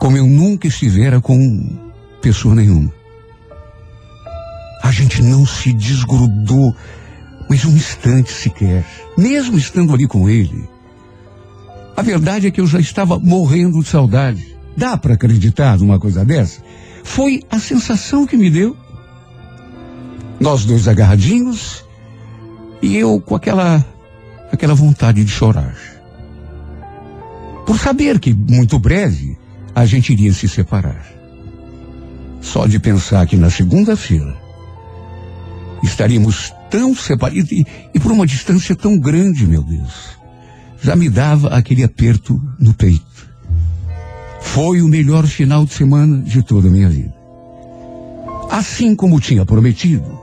como 0.00 0.16
eu 0.16 0.26
nunca 0.26 0.66
estivera 0.66 1.20
com 1.20 1.78
pessoa 2.22 2.54
nenhuma. 2.54 2.90
A 4.82 4.90
gente 4.90 5.22
não 5.22 5.44
se 5.44 5.72
desgrudou, 5.72 6.74
mas 7.48 7.64
um 7.64 7.76
instante 7.76 8.32
sequer, 8.32 8.84
mesmo 9.18 9.58
estando 9.58 9.92
ali 9.92 10.06
com 10.06 10.28
ele. 10.28 10.68
A 11.94 12.02
verdade 12.02 12.46
é 12.46 12.50
que 12.50 12.60
eu 12.60 12.66
já 12.66 12.80
estava 12.80 13.18
morrendo 13.18 13.82
de 13.82 13.88
saudade. 13.88 14.56
Dá 14.76 14.96
para 14.96 15.14
acreditar 15.14 15.78
numa 15.78 15.98
coisa 15.98 16.24
dessa? 16.24 16.62
Foi 17.02 17.42
a 17.50 17.58
sensação 17.58 18.26
que 18.26 18.36
me 18.36 18.50
deu. 18.50 18.76
Nós 20.38 20.64
dois 20.64 20.86
agarradinhos 20.86 21.84
e 22.82 22.96
eu 22.96 23.20
com 23.20 23.34
aquela 23.34 23.84
aquela 24.52 24.74
vontade 24.74 25.24
de 25.24 25.30
chorar. 25.30 25.76
Por 27.66 27.78
saber 27.78 28.18
que 28.20 28.32
muito 28.32 28.78
breve 28.78 29.36
a 29.74 29.84
gente 29.84 30.12
iria 30.12 30.32
se 30.32 30.48
separar. 30.48 31.04
Só 32.40 32.66
de 32.66 32.78
pensar 32.78 33.26
que 33.26 33.36
na 33.36 33.50
segunda-feira 33.50 34.36
estaríamos 35.82 36.54
tão 36.70 36.94
separados 36.94 37.50
e, 37.50 37.66
e 37.92 38.00
por 38.00 38.12
uma 38.12 38.26
distância 38.26 38.74
tão 38.74 38.98
grande, 38.98 39.46
meu 39.46 39.62
Deus, 39.62 40.16
já 40.80 40.94
me 40.94 41.10
dava 41.10 41.48
aquele 41.48 41.82
aperto 41.82 42.40
no 42.58 42.72
peito. 42.72 43.04
Foi 44.40 44.80
o 44.80 44.88
melhor 44.88 45.26
final 45.26 45.64
de 45.64 45.74
semana 45.74 46.22
de 46.22 46.42
toda 46.42 46.68
a 46.68 46.70
minha 46.70 46.88
vida. 46.88 47.14
Assim 48.50 48.94
como 48.94 49.20
tinha 49.20 49.44
prometido, 49.44 50.18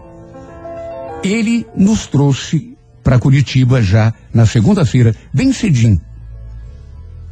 ele 1.23 1.67
nos 1.75 2.07
trouxe 2.07 2.72
para 3.03 3.19
Curitiba 3.19 3.81
já 3.81 4.13
na 4.33 4.45
segunda-feira, 4.45 5.15
bem 5.33 5.51
cedinho. 5.51 5.99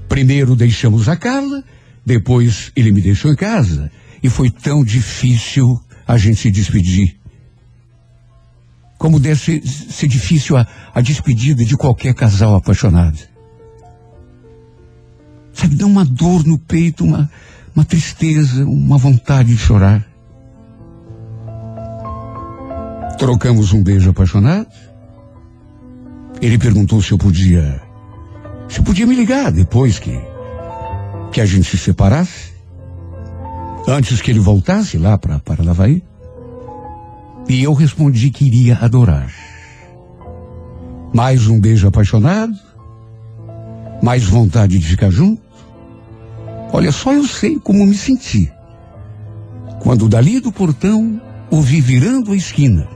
Primeiro 0.10 0.56
deixamos 0.56 1.08
a 1.08 1.16
Carla, 1.16 1.64
depois 2.06 2.72
ele 2.76 2.92
me 2.92 3.02
deixou 3.02 3.32
em 3.32 3.36
casa 3.36 3.90
e 4.22 4.30
foi 4.30 4.52
tão 4.52 4.84
difícil 4.84 5.80
a 6.06 6.18
gente 6.18 6.38
se 6.40 6.52
despedir. 6.52 7.18
Como 8.98 9.20
deve 9.20 9.40
ser, 9.40 10.08
difícil 10.08 10.58
a, 10.58 10.68
a 10.94 11.02
despedida 11.02 11.66
de 11.66 11.76
qualquer 11.76 12.14
casal 12.14 12.56
apaixonado. 12.56 13.18
Sabe, 15.54 15.76
dá 15.76 15.86
uma 15.86 16.06
dor 16.06 16.46
no 16.46 16.60
peito, 16.60 17.04
uma, 17.04 17.32
uma 17.76 17.84
tristeza, 17.84 18.64
uma 18.66 18.98
vontade 18.98 19.50
de 19.50 19.58
chorar. 19.58 20.06
Trocamos 23.18 23.74
um 23.74 23.82
beijo 23.82 24.10
apaixonado. 24.10 24.68
Ele 26.42 26.58
perguntou 26.58 27.02
se 27.02 27.12
eu 27.12 27.18
podia, 27.18 27.82
se 28.68 28.80
eu 28.80 28.84
podia 28.84 29.06
me 29.06 29.16
ligar 29.16 29.52
depois 29.52 30.00
que, 30.00 30.20
que 31.32 31.40
a 31.40 31.46
gente 31.46 31.66
se 31.66 31.78
separasse. 31.78 32.52
Antes 33.88 34.22
que 34.22 34.32
ele 34.32 34.40
voltasse 34.40 34.98
lá 34.98 35.18
para 35.18 35.40
Paranavaí. 35.40 36.04
E 37.48 37.64
eu 37.64 37.74
respondi 37.74 38.30
que 38.30 38.46
iria 38.46 38.78
adorar. 38.82 39.32
Mais 41.14 41.48
um 41.48 41.60
beijo 41.60 41.88
apaixonado. 41.88 42.54
Mais 44.02 44.24
vontade 44.24 44.80
de 44.80 44.86
ficar 44.86 45.12
junto. 45.12 45.42
Olha, 46.74 46.92
só 46.92 47.14
eu 47.14 47.28
sei 47.28 47.60
como 47.60 47.86
me 47.86 47.96
senti. 47.96 48.52
Quando 49.82 50.08
dali 50.08 50.40
do 50.40 50.52
portão 50.52 51.22
o 51.52 51.62
vi 51.62 51.82
virando 51.82 52.32
a 52.32 52.36
esquina. 52.36 52.88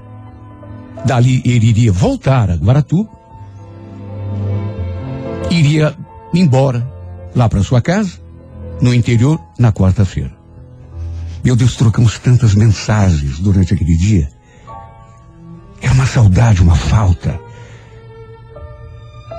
Dali 1.06 1.42
ele 1.46 1.68
iria 1.68 1.92
voltar 1.92 2.50
a 2.50 2.56
Guaratuba. 2.56 3.25
Iria 5.50 5.96
embora 6.34 6.86
lá 7.36 7.48
para 7.48 7.64
sua 7.64 7.82
casa, 7.82 8.20
no 8.82 8.94
interior, 8.94 9.40
na 9.58 9.72
quarta-feira. 9.72 10.34
Meu 11.44 11.56
Deus, 11.56 11.76
trocamos 11.76 12.18
tantas 12.18 12.56
mensagens 12.56 13.40
durante 13.40 13.74
aquele 13.74 13.96
dia. 13.98 14.30
Era 15.82 15.94
uma 15.94 16.08
saudade, 16.08 16.62
uma 16.62 16.76
falta. 16.76 17.40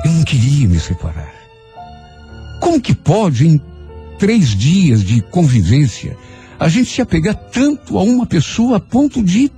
Eu 0.04 0.12
não 0.12 0.22
queria 0.22 0.68
me 0.68 0.78
separar. 0.78 1.34
Como 2.60 2.80
que 2.80 2.94
pode, 2.94 3.46
em 3.48 3.60
três 4.18 4.50
dias 4.50 5.02
de 5.02 5.20
convivência, 5.20 6.16
a 6.58 6.68
gente 6.68 6.90
se 6.90 7.02
apegar 7.02 7.34
tanto 7.34 7.98
a 7.98 8.02
uma 8.02 8.24
pessoa 8.24 8.76
a 8.76 8.80
ponto 8.80 9.22
de 9.22 9.50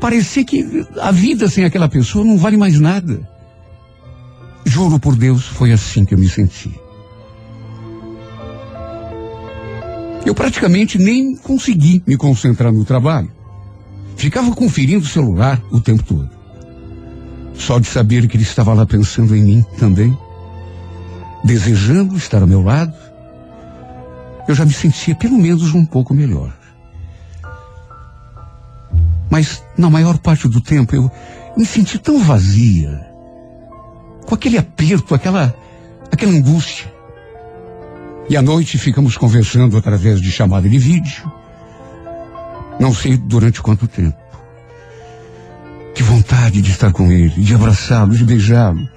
parecer 0.00 0.44
que 0.44 0.86
a 1.00 1.12
vida 1.12 1.48
sem 1.48 1.64
aquela 1.64 1.88
pessoa 1.88 2.24
não 2.24 2.38
vale 2.38 2.56
mais 2.56 2.80
nada? 2.80 3.33
Juro 4.64 4.98
por 4.98 5.14
Deus, 5.14 5.46
foi 5.46 5.72
assim 5.72 6.04
que 6.04 6.14
eu 6.14 6.18
me 6.18 6.28
senti. 6.28 6.80
Eu 10.24 10.34
praticamente 10.34 10.98
nem 10.98 11.36
consegui 11.36 12.02
me 12.06 12.16
concentrar 12.16 12.72
no 12.72 12.84
trabalho. 12.84 13.30
Ficava 14.16 14.54
conferindo 14.54 15.04
o 15.04 15.08
celular 15.08 15.60
o 15.70 15.80
tempo 15.80 16.02
todo. 16.02 16.30
Só 17.54 17.78
de 17.78 17.86
saber 17.86 18.26
que 18.26 18.36
ele 18.36 18.42
estava 18.42 18.72
lá 18.72 18.86
pensando 18.86 19.36
em 19.36 19.42
mim 19.42 19.64
também, 19.78 20.16
desejando 21.44 22.16
estar 22.16 22.40
ao 22.40 22.48
meu 22.48 22.62
lado, 22.62 22.94
eu 24.48 24.54
já 24.54 24.64
me 24.64 24.72
sentia 24.72 25.14
pelo 25.14 25.36
menos 25.38 25.74
um 25.74 25.84
pouco 25.84 26.14
melhor. 26.14 26.52
Mas 29.30 29.62
na 29.76 29.90
maior 29.90 30.18
parte 30.18 30.48
do 30.48 30.60
tempo 30.60 30.94
eu 30.96 31.10
me 31.56 31.66
senti 31.66 31.98
tão 31.98 32.22
vazia, 32.22 33.13
com 34.26 34.34
aquele 34.34 34.58
aperto, 34.58 35.14
aquela, 35.14 35.54
aquela 36.10 36.32
angústia. 36.32 36.92
E 38.28 38.36
à 38.36 38.42
noite 38.42 38.78
ficamos 38.78 39.16
conversando 39.16 39.76
através 39.76 40.20
de 40.20 40.30
chamada 40.30 40.68
de 40.68 40.78
vídeo. 40.78 41.30
Não 42.80 42.92
sei 42.94 43.16
durante 43.16 43.60
quanto 43.60 43.86
tempo. 43.86 44.16
Que 45.94 46.02
vontade 46.02 46.60
de 46.60 46.70
estar 46.70 46.92
com 46.92 47.12
ele, 47.12 47.42
de 47.42 47.54
abraçá-lo, 47.54 48.16
de 48.16 48.24
beijá-lo, 48.24 48.88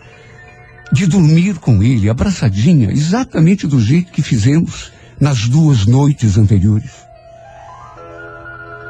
de 0.92 1.06
dormir 1.06 1.56
com 1.60 1.84
ele, 1.84 2.10
abraçadinha, 2.10 2.92
exatamente 2.92 3.68
do 3.68 3.80
jeito 3.80 4.12
que 4.12 4.24
fizemos 4.24 4.92
nas 5.20 5.48
duas 5.48 5.86
noites 5.86 6.38
anteriores. 6.38 6.92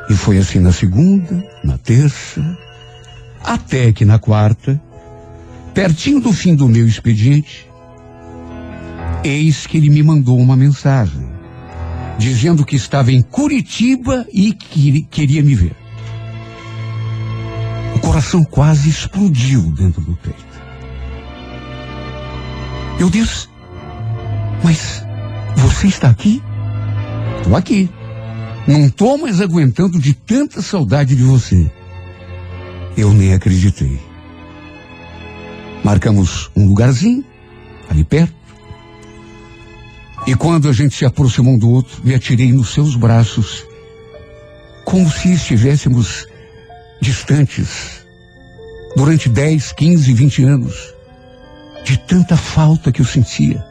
E 0.10 0.14
foi 0.14 0.38
assim 0.38 0.60
na 0.60 0.72
segunda, 0.72 1.44
na 1.64 1.78
terça, 1.78 2.42
até 3.44 3.92
que 3.92 4.06
na 4.06 4.20
quarta, 4.20 4.80
pertinho 5.78 6.20
do 6.20 6.34
fim 6.34 6.56
do 6.56 6.68
meu 6.68 6.88
expediente, 6.88 7.70
eis 9.24 9.68
que 9.68 9.78
ele 9.78 9.92
me 9.92 10.02
mandou 10.02 10.40
uma 10.40 10.56
mensagem. 10.56 11.38
dizendo 12.18 12.66
que 12.66 12.76
estava 12.76 13.12
em 13.12 13.22
Curitiba 13.22 14.26
e 14.34 14.52
que 14.52 15.04
queria 15.04 15.44
me 15.44 15.54
ver. 15.54 15.76
O 17.96 18.00
coração 18.00 18.44
quase 18.44 18.90
explodiu 18.90 19.72
dentro 19.74 20.02
do 20.02 20.16
peito. 20.16 20.44
Eu 23.00 23.08
disse, 23.12 23.48
mas 24.64 25.06
você 25.58 25.86
está 25.86 26.10
aqui? 26.10 26.42
Estou 27.38 27.56
aqui. 27.56 27.88
Não 28.68 28.88
estou 28.88 29.16
mais 29.20 29.42
aguentando 29.42 30.00
de 30.00 30.16
tanta 30.16 30.60
saudade 30.64 31.16
de 31.16 31.22
você. 31.22 31.72
Eu 32.98 33.14
nem 33.14 33.32
acreditei. 33.36 34.17
Marcamos 35.88 36.52
um 36.54 36.68
lugarzinho, 36.68 37.24
ali 37.90 38.04
perto. 38.04 38.36
E 40.28 40.36
quando 40.36 40.68
a 40.68 40.74
gente 40.74 40.94
se 40.94 41.06
aproximou 41.06 41.54
um 41.54 41.58
do 41.58 41.70
outro, 41.70 42.02
me 42.04 42.14
atirei 42.14 42.52
nos 42.52 42.74
seus 42.74 42.94
braços, 42.94 43.66
como 44.84 45.10
se 45.10 45.32
estivéssemos 45.32 46.28
distantes 47.00 48.06
durante 48.98 49.30
10, 49.30 49.72
15, 49.72 50.14
20 50.14 50.44
anos, 50.44 50.94
de 51.86 51.98
tanta 52.00 52.36
falta 52.36 52.92
que 52.92 53.00
eu 53.00 53.06
sentia. 53.06 53.64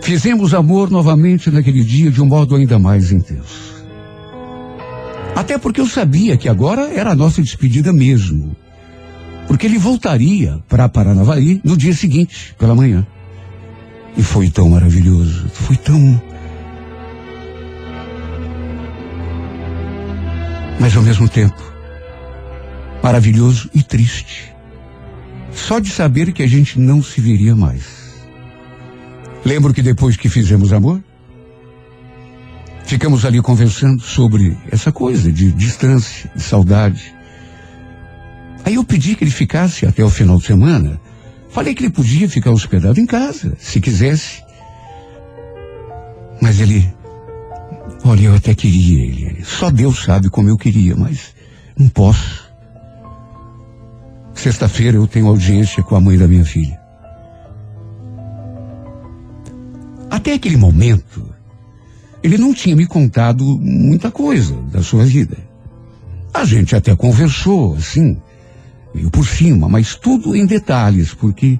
Fizemos 0.00 0.54
amor 0.54 0.90
novamente 0.90 1.50
naquele 1.50 1.84
dia 1.84 2.10
de 2.10 2.22
um 2.22 2.26
modo 2.26 2.56
ainda 2.56 2.78
mais 2.78 3.12
intenso. 3.12 3.74
Até 5.36 5.58
porque 5.58 5.82
eu 5.82 5.86
sabia 5.86 6.34
que 6.34 6.48
agora 6.48 6.90
era 6.94 7.10
a 7.10 7.14
nossa 7.14 7.42
despedida 7.42 7.92
mesmo. 7.92 8.56
Porque 9.46 9.66
ele 9.66 9.78
voltaria 9.78 10.58
para 10.68 10.88
Paranavaí 10.88 11.60
no 11.62 11.76
dia 11.76 11.94
seguinte, 11.94 12.54
pela 12.58 12.74
manhã. 12.74 13.06
E 14.16 14.22
foi 14.22 14.48
tão 14.48 14.68
maravilhoso, 14.70 15.48
foi 15.52 15.76
tão. 15.76 16.20
Mas 20.80 20.96
ao 20.96 21.02
mesmo 21.02 21.28
tempo, 21.28 21.62
maravilhoso 23.02 23.70
e 23.74 23.82
triste. 23.82 24.52
Só 25.52 25.78
de 25.78 25.90
saber 25.90 26.32
que 26.32 26.42
a 26.42 26.46
gente 26.46 26.78
não 26.78 27.02
se 27.02 27.20
veria 27.20 27.54
mais. 27.54 28.04
Lembro 29.44 29.74
que 29.74 29.82
depois 29.82 30.16
que 30.16 30.28
fizemos 30.28 30.72
amor, 30.72 31.02
ficamos 32.84 33.24
ali 33.24 33.40
conversando 33.40 34.02
sobre 34.02 34.56
essa 34.70 34.90
coisa 34.90 35.30
de 35.30 35.52
distância, 35.52 36.30
de 36.34 36.42
saudade. 36.42 37.13
Aí 38.64 38.74
eu 38.74 38.84
pedi 38.84 39.14
que 39.14 39.24
ele 39.24 39.30
ficasse 39.30 39.86
até 39.86 40.02
o 40.02 40.10
final 40.10 40.38
de 40.38 40.46
semana. 40.46 41.00
Falei 41.50 41.74
que 41.74 41.84
ele 41.84 41.92
podia 41.92 42.28
ficar 42.28 42.50
hospedado 42.50 42.98
em 42.98 43.06
casa, 43.06 43.54
se 43.58 43.80
quisesse. 43.80 44.42
Mas 46.40 46.60
ele. 46.60 46.92
Olha, 48.04 48.22
eu 48.22 48.34
até 48.34 48.54
queria 48.54 49.04
ele. 49.04 49.44
Só 49.44 49.70
Deus 49.70 50.02
sabe 50.02 50.28
como 50.28 50.48
eu 50.48 50.56
queria, 50.56 50.96
mas 50.96 51.34
não 51.78 51.88
posso. 51.88 52.44
Sexta-feira 54.34 54.96
eu 54.96 55.06
tenho 55.06 55.28
audiência 55.28 55.82
com 55.82 55.94
a 55.94 56.00
mãe 56.00 56.18
da 56.18 56.26
minha 56.26 56.44
filha. 56.44 56.80
Até 60.10 60.34
aquele 60.34 60.56
momento, 60.56 61.34
ele 62.22 62.38
não 62.38 62.54
tinha 62.54 62.74
me 62.74 62.86
contado 62.86 63.44
muita 63.60 64.10
coisa 64.10 64.54
da 64.72 64.82
sua 64.82 65.04
vida. 65.04 65.36
A 66.32 66.44
gente 66.44 66.74
até 66.74 66.94
conversou, 66.96 67.74
assim, 67.76 68.16
meio 68.94 69.10
por 69.10 69.26
cima, 69.26 69.68
mas 69.68 69.96
tudo 69.96 70.36
em 70.36 70.46
detalhes, 70.46 71.12
porque 71.12 71.58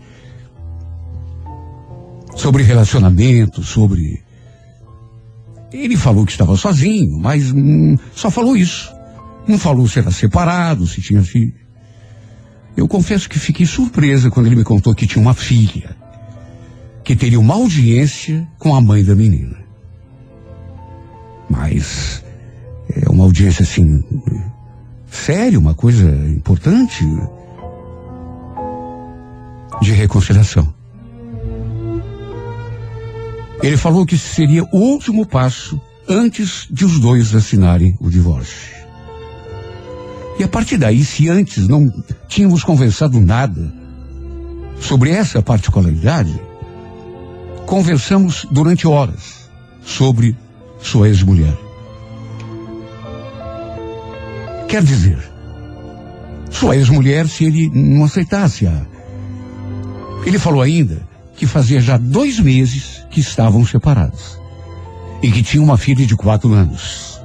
sobre 2.37 2.63
relacionamento, 2.63 3.63
sobre. 3.63 4.23
Ele 5.73 5.97
falou 5.97 6.25
que 6.25 6.33
estava 6.33 6.57
sozinho, 6.57 7.19
mas 7.19 7.51
hum, 7.51 7.97
só 8.15 8.31
falou 8.31 8.57
isso. 8.57 8.93
Não 9.47 9.59
falou 9.59 9.89
se 9.89 9.99
era 9.99 10.11
separado, 10.11 10.87
se 10.87 11.03
tinha 11.03 11.23
filho. 11.23 11.53
Eu 12.77 12.89
confesso 12.89 13.29
que 13.29 13.39
fiquei 13.39 13.67
surpresa 13.67 14.31
quando 14.31 14.47
ele 14.47 14.57
me 14.57 14.65
contou 14.65 14.95
que 14.95 15.07
tinha 15.07 15.23
uma 15.23 15.35
filha, 15.35 15.97
que 17.03 17.15
teria 17.15 17.39
uma 17.39 17.55
audiência 17.55 18.47
com 18.59 18.75
a 18.75 18.81
mãe 18.81 19.05
da 19.05 19.15
menina. 19.15 19.57
Mas 21.49 22.25
é 22.89 23.09
uma 23.09 23.25
audiência 23.25 23.63
assim, 23.63 24.03
séria, 25.15 25.59
uma 25.59 25.75
coisa 25.75 26.09
importante 26.29 27.05
de 29.81 29.93
reconciliação. 29.93 30.73
Ele 33.63 33.77
falou 33.77 34.05
que 34.05 34.19
seria 34.19 34.65
o 34.65 34.77
último 34.77 35.25
passo 35.25 35.81
antes 36.09 36.67
de 36.71 36.85
os 36.85 37.01
dois 37.01 37.35
assinarem 37.35 37.97
o 38.01 38.11
divórcio. 38.11 38.75
E 40.39 40.43
a 40.43 40.49
partir 40.49 40.77
daí, 40.77 41.05
se 41.05 41.29
antes 41.29 41.69
não 41.69 41.91
tínhamos 42.29 42.65
conversado 42.65 43.21
nada 43.21 43.73
sobre 44.81 45.11
essa 45.11 45.41
particularidade, 45.41 46.39
conversamos 47.65 48.47
durante 48.51 48.87
horas 48.87 49.49
sobre 49.83 50.37
sua 50.81 51.09
ex-mulher. 51.09 51.57
Quer 54.75 54.83
dizer, 54.83 55.19
sua 56.51 56.75
ex-mulher, 56.75 57.29
se 57.29 57.45
ele 57.45 57.71
não 57.73 58.05
aceitasse 58.05 58.67
a. 58.67 58.85
Ele 60.27 60.37
falou 60.37 60.61
ainda 60.61 61.01
que 61.37 61.47
fazia 61.47 61.81
já 61.81 61.97
dois 61.97 62.41
meses 62.41 63.07
que 63.09 63.21
estavam 63.21 63.65
separados 63.65 64.37
e 65.23 65.31
que 65.31 65.45
tinha 65.45 65.63
uma 65.63 65.79
filha 65.79 66.05
de 66.05 66.17
quatro 66.17 66.53
anos. 66.53 67.21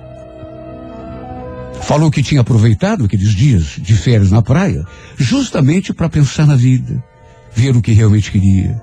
Falou 1.81 2.11
que 2.11 2.21
tinha 2.21 2.41
aproveitado 2.41 3.05
aqueles 3.05 3.34
dias 3.34 3.77
de 3.80 3.95
férias 3.95 4.30
na 4.30 4.43
praia 4.43 4.85
justamente 5.17 5.91
para 5.91 6.07
pensar 6.07 6.45
na 6.45 6.55
vida, 6.55 7.03
ver 7.51 7.76
o 7.76 7.81
que 7.81 7.93
realmente 7.93 8.31
queria, 8.31 8.80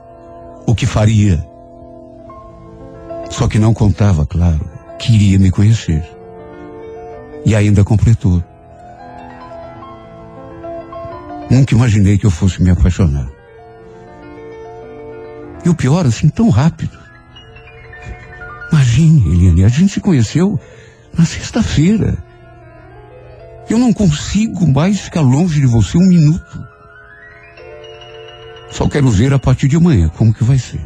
o 0.67 0.75
que 0.75 0.87
faria. 0.87 1.41
Só 3.31 3.47
que 3.47 3.61
não 3.61 3.73
contava, 3.73 4.27
claro, 4.27 4.69
que 4.99 5.15
iria 5.15 5.39
me 5.39 5.53
conhecer. 5.53 6.03
E 7.45 7.55
ainda 7.55 7.85
completou. 7.85 8.43
Nunca 11.51 11.75
imaginei 11.75 12.19
que 12.19 12.27
eu 12.27 12.31
fosse 12.31 12.63
me 12.63 12.71
apaixonar. 12.71 13.29
E 15.65 15.69
o 15.69 15.75
pior, 15.75 16.07
assim, 16.07 16.29
tão 16.29 16.49
rápido. 16.49 16.99
Imagine, 18.73 19.33
Eliane, 19.33 19.65
a 19.65 19.69
gente 19.69 19.93
se 19.93 20.01
conheceu 20.01 20.61
na 21.17 21.25
sexta-feira. 21.25 22.17
Eu 23.69 23.79
não 23.79 23.93
consigo 23.93 24.67
mais 24.67 25.01
ficar 25.01 25.21
longe 25.21 25.61
de 25.61 25.67
você 25.67 25.97
um 25.97 26.09
minuto. 26.09 26.65
Só 28.71 28.89
quero 28.89 29.09
ver 29.09 29.33
a 29.33 29.39
partir 29.39 29.69
de 29.69 29.77
amanhã 29.77 30.09
como 30.09 30.35
que 30.35 30.45
vai 30.45 30.59
ser. 30.59 30.81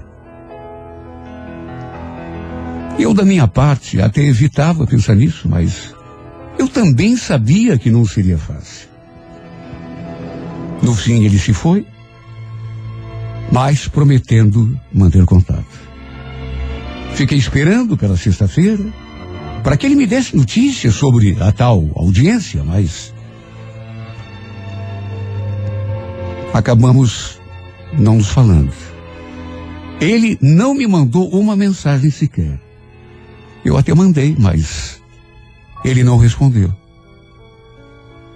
Eu, 2.98 3.14
da 3.14 3.24
minha 3.24 3.48
parte, 3.48 4.00
até 4.00 4.22
evitava 4.22 4.86
pensar 4.86 5.16
nisso, 5.16 5.48
mas 5.48 5.94
eu 6.58 6.68
também 6.68 7.16
sabia 7.16 7.78
que 7.78 7.90
não 7.90 8.04
seria 8.04 8.36
fácil. 8.36 8.89
No 10.82 10.94
fim, 10.94 11.24
ele 11.24 11.38
se 11.38 11.52
foi, 11.52 11.86
mas 13.52 13.88
prometendo 13.88 14.78
manter 14.92 15.24
contato. 15.24 15.90
Fiquei 17.14 17.36
esperando 17.36 17.96
pela 17.96 18.16
sexta-feira 18.16 18.84
para 19.62 19.76
que 19.76 19.86
ele 19.86 19.94
me 19.94 20.06
desse 20.06 20.34
notícias 20.34 20.94
sobre 20.94 21.36
a 21.40 21.52
tal 21.52 21.90
audiência, 21.94 22.64
mas 22.64 23.12
acabamos 26.54 27.38
não 27.98 28.16
nos 28.16 28.28
falando. 28.28 28.72
Ele 30.00 30.38
não 30.40 30.72
me 30.72 30.86
mandou 30.86 31.28
uma 31.28 31.54
mensagem 31.54 32.10
sequer. 32.10 32.58
Eu 33.62 33.76
até 33.76 33.94
mandei, 33.94 34.34
mas 34.38 35.00
ele 35.84 36.02
não 36.02 36.16
respondeu. 36.16 36.74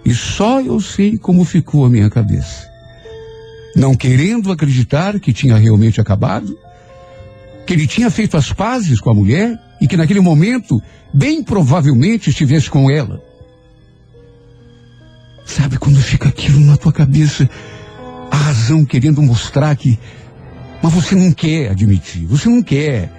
E 0.05 0.15
só 0.15 0.61
eu 0.61 0.81
sei 0.81 1.17
como 1.17 1.45
ficou 1.45 1.85
a 1.85 1.91
minha 1.91 2.11
cabeça. 2.11 2.69
Não 3.75 3.95
querendo 3.95 4.53
acreditar 4.53 5.19
que 5.19 5.33
tinha 5.33 5.57
realmente 5.57 6.01
acabado, 6.01 6.57
que 7.67 7.73
ele 7.73 7.87
tinha 7.87 8.11
feito 8.11 8.37
as 8.37 8.53
pazes 8.53 9.01
com 9.01 9.11
a 9.11 9.15
mulher 9.15 9.59
e 9.81 9.89
que 9.89 9.97
naquele 9.97 10.21
momento, 10.21 10.81
bem 11.13 11.43
provavelmente, 11.43 12.31
estivesse 12.31 12.71
com 12.71 12.91
ela. 12.91 13.23
Sabe 15.45 15.79
quando 15.79 16.01
fica 16.01 16.29
aquilo 16.29 16.61
na 16.61 16.77
tua 16.77 16.93
cabeça? 16.93 17.49
A 18.31 18.37
razão 18.37 18.85
querendo 18.85 19.23
mostrar 19.23 19.75
que. 19.77 19.99
Mas 20.83 20.93
você 20.93 21.15
não 21.15 21.33
quer 21.33 21.71
admitir, 21.71 22.27
você 22.27 22.49
não 22.49 22.63
quer. 22.63 23.11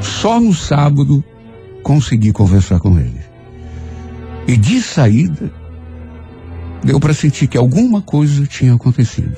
Só 0.00 0.40
no 0.40 0.54
sábado 0.54 1.22
consegui 1.82 2.32
conversar 2.32 2.80
com 2.80 2.98
ele. 2.98 3.29
E 4.46 4.56
de 4.56 4.82
saída, 4.82 5.52
deu 6.82 6.98
para 6.98 7.14
sentir 7.14 7.46
que 7.46 7.58
alguma 7.58 8.02
coisa 8.02 8.46
tinha 8.46 8.74
acontecido. 8.74 9.36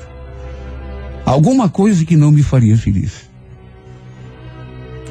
Alguma 1.24 1.68
coisa 1.68 2.04
que 2.04 2.16
não 2.16 2.30
me 2.30 2.42
faria 2.42 2.76
feliz. 2.76 3.30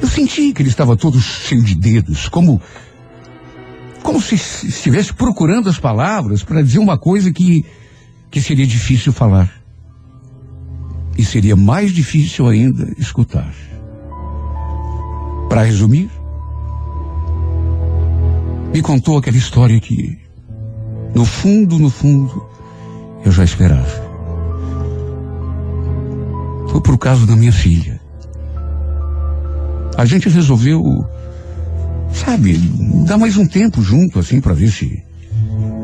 Eu 0.00 0.08
senti 0.08 0.52
que 0.52 0.62
ele 0.62 0.68
estava 0.68 0.96
todo 0.96 1.20
cheio 1.20 1.62
de 1.62 1.74
dedos, 1.74 2.28
como 2.28 2.60
como 4.02 4.20
se 4.20 4.34
estivesse 4.34 5.14
procurando 5.14 5.68
as 5.68 5.78
palavras 5.78 6.42
para 6.42 6.60
dizer 6.60 6.80
uma 6.80 6.98
coisa 6.98 7.32
que 7.32 7.64
que 8.30 8.40
seria 8.40 8.66
difícil 8.66 9.12
falar. 9.12 9.52
E 11.16 11.24
seria 11.24 11.54
mais 11.54 11.92
difícil 11.92 12.48
ainda 12.48 12.92
escutar. 12.98 13.54
Para 15.48 15.62
resumir, 15.62 16.10
me 18.72 18.80
contou 18.80 19.18
aquela 19.18 19.36
história 19.36 19.78
que, 19.78 20.18
no 21.14 21.24
fundo, 21.24 21.78
no 21.78 21.90
fundo, 21.90 22.46
eu 23.24 23.30
já 23.30 23.44
esperava. 23.44 24.10
Foi 26.70 26.80
por 26.80 26.96
causa 26.96 27.26
da 27.26 27.36
minha 27.36 27.52
filha. 27.52 28.00
A 29.96 30.06
gente 30.06 30.28
resolveu, 30.30 31.06
sabe, 32.12 32.56
dar 33.06 33.18
mais 33.18 33.36
um 33.36 33.46
tempo 33.46 33.82
junto, 33.82 34.18
assim, 34.18 34.40
para 34.40 34.54
ver 34.54 34.70
se. 34.70 35.02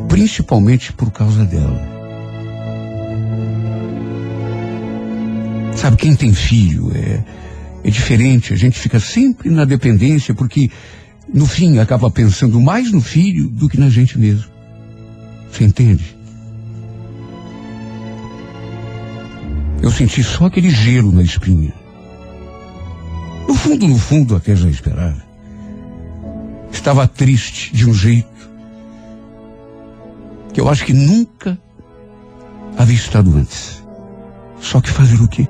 Principalmente 0.08 0.90
por 0.94 1.10
causa 1.10 1.44
dela. 1.44 1.98
Sabe, 5.76 5.96
quem 5.98 6.16
tem 6.16 6.32
filho 6.32 6.90
é, 6.94 7.22
é 7.84 7.90
diferente, 7.90 8.54
a 8.54 8.56
gente 8.56 8.78
fica 8.78 8.98
sempre 8.98 9.50
na 9.50 9.66
dependência, 9.66 10.34
porque 10.34 10.70
no 11.32 11.46
fim 11.46 11.78
acaba 11.78 12.10
pensando 12.10 12.60
mais 12.60 12.90
no 12.90 13.00
filho 13.00 13.48
do 13.48 13.68
que 13.68 13.78
na 13.78 13.90
gente 13.90 14.18
mesmo. 14.18 14.50
Você 15.50 15.64
entende? 15.64 16.16
Eu 19.80 19.90
senti 19.90 20.22
só 20.22 20.46
aquele 20.46 20.70
gelo 20.70 21.12
na 21.12 21.22
espinha. 21.22 21.72
No 23.46 23.54
fundo, 23.54 23.86
no 23.86 23.98
fundo, 23.98 24.36
até 24.36 24.54
já 24.54 24.68
esperava. 24.68 25.22
Estava 26.72 27.06
triste 27.06 27.74
de 27.74 27.88
um 27.88 27.94
jeito 27.94 28.28
que 30.52 30.60
eu 30.60 30.68
acho 30.68 30.84
que 30.84 30.92
nunca 30.92 31.58
havia 32.76 32.96
estado 32.96 33.34
antes. 33.36 33.82
Só 34.60 34.80
que 34.80 34.90
fazer 34.90 35.20
o 35.22 35.28
quê? 35.28 35.46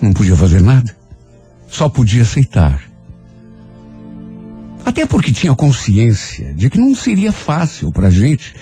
Não 0.00 0.12
podia 0.12 0.36
fazer 0.36 0.62
nada. 0.62 0.96
Só 1.68 1.88
podia 1.88 2.22
aceitar. 2.22 2.87
Até 4.88 5.04
porque 5.04 5.30
tinha 5.30 5.54
consciência 5.54 6.54
de 6.54 6.70
que 6.70 6.78
não 6.78 6.94
seria 6.94 7.30
fácil 7.30 7.92
para 7.92 8.08
a 8.08 8.10
gente 8.10 8.54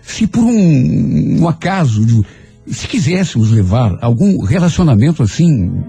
se 0.00 0.26
por 0.26 0.42
um, 0.42 1.42
um 1.42 1.46
acaso, 1.46 2.06
de, 2.06 2.22
se 2.74 2.88
quiséssemos 2.88 3.50
levar 3.50 3.98
algum 4.00 4.42
relacionamento 4.42 5.22
assim, 5.22 5.84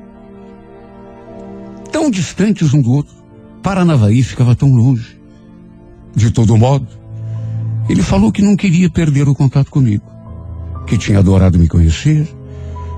tão 1.94 2.12
distantes 2.12 2.74
um 2.74 2.82
do 2.82 2.92
outro, 2.92 3.16
Paranavaí 3.64 4.22
ficava 4.22 4.54
tão 4.54 4.68
longe. 4.68 5.18
De 6.14 6.30
todo 6.30 6.58
modo, 6.58 6.88
ele 7.88 8.04
falou 8.04 8.34
que 8.34 8.42
não 8.42 8.58
queria 8.58 8.90
perder 8.90 9.30
o 9.30 9.34
contato 9.34 9.72
comigo, 9.72 10.04
que 10.86 10.98
tinha 10.98 11.20
adorado 11.20 11.58
me 11.58 11.70
conhecer, 11.70 12.28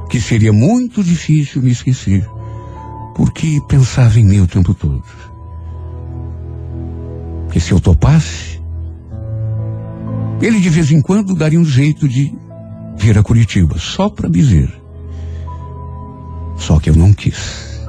que 0.10 0.20
seria 0.20 0.52
muito 0.52 1.04
difícil 1.04 1.62
me 1.62 1.70
esquecer, 1.70 2.28
porque 3.16 3.62
pensava 3.68 4.20
em 4.20 4.26
mim 4.26 4.40
o 4.40 4.48
tempo 4.48 4.74
todo. 4.74 5.04
Que 7.58 7.64
se 7.64 7.72
eu 7.72 7.80
topasse, 7.80 8.62
ele 10.40 10.60
de 10.60 10.70
vez 10.70 10.92
em 10.92 11.02
quando 11.02 11.34
daria 11.34 11.60
um 11.60 11.66
jeito 11.66 12.08
de 12.08 12.32
vir 12.96 13.18
a 13.18 13.24
Curitiba, 13.24 13.80
só 13.80 14.12
para 14.12 14.30
me 14.30 14.44
ver. 14.44 14.72
Só 16.56 16.80
que 16.80 16.92
eu 16.92 16.96
não 16.96 17.12
quis. 17.12 17.82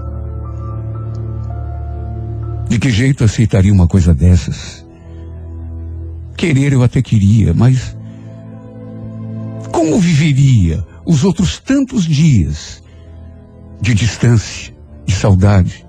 De 2.67 2.79
que 2.79 2.89
jeito 2.89 3.23
aceitaria 3.23 3.71
uma 3.71 3.87
coisa 3.87 4.15
dessas? 4.15 4.87
Querer 6.35 6.73
eu 6.73 6.83
até 6.83 7.03
queria, 7.03 7.53
mas 7.53 7.95
como 9.71 9.99
viveria 9.99 10.83
os 11.05 11.25
outros 11.25 11.59
tantos 11.59 12.07
dias 12.07 12.83
de 13.83 13.93
distância, 13.93 14.75
de 15.05 15.15
saudade. 15.15 15.87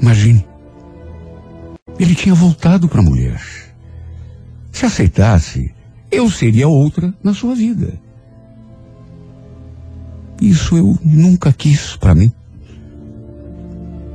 Imagine. 0.00 0.55
Ele 1.98 2.14
tinha 2.14 2.34
voltado 2.34 2.88
para 2.88 3.00
a 3.00 3.04
mulher. 3.04 3.40
Se 4.70 4.84
aceitasse, 4.84 5.74
eu 6.10 6.30
seria 6.30 6.68
outra 6.68 7.14
na 7.22 7.32
sua 7.32 7.54
vida. 7.54 7.98
Isso 10.40 10.76
eu 10.76 10.98
nunca 11.02 11.52
quis 11.52 11.96
para 11.96 12.14
mim. 12.14 12.30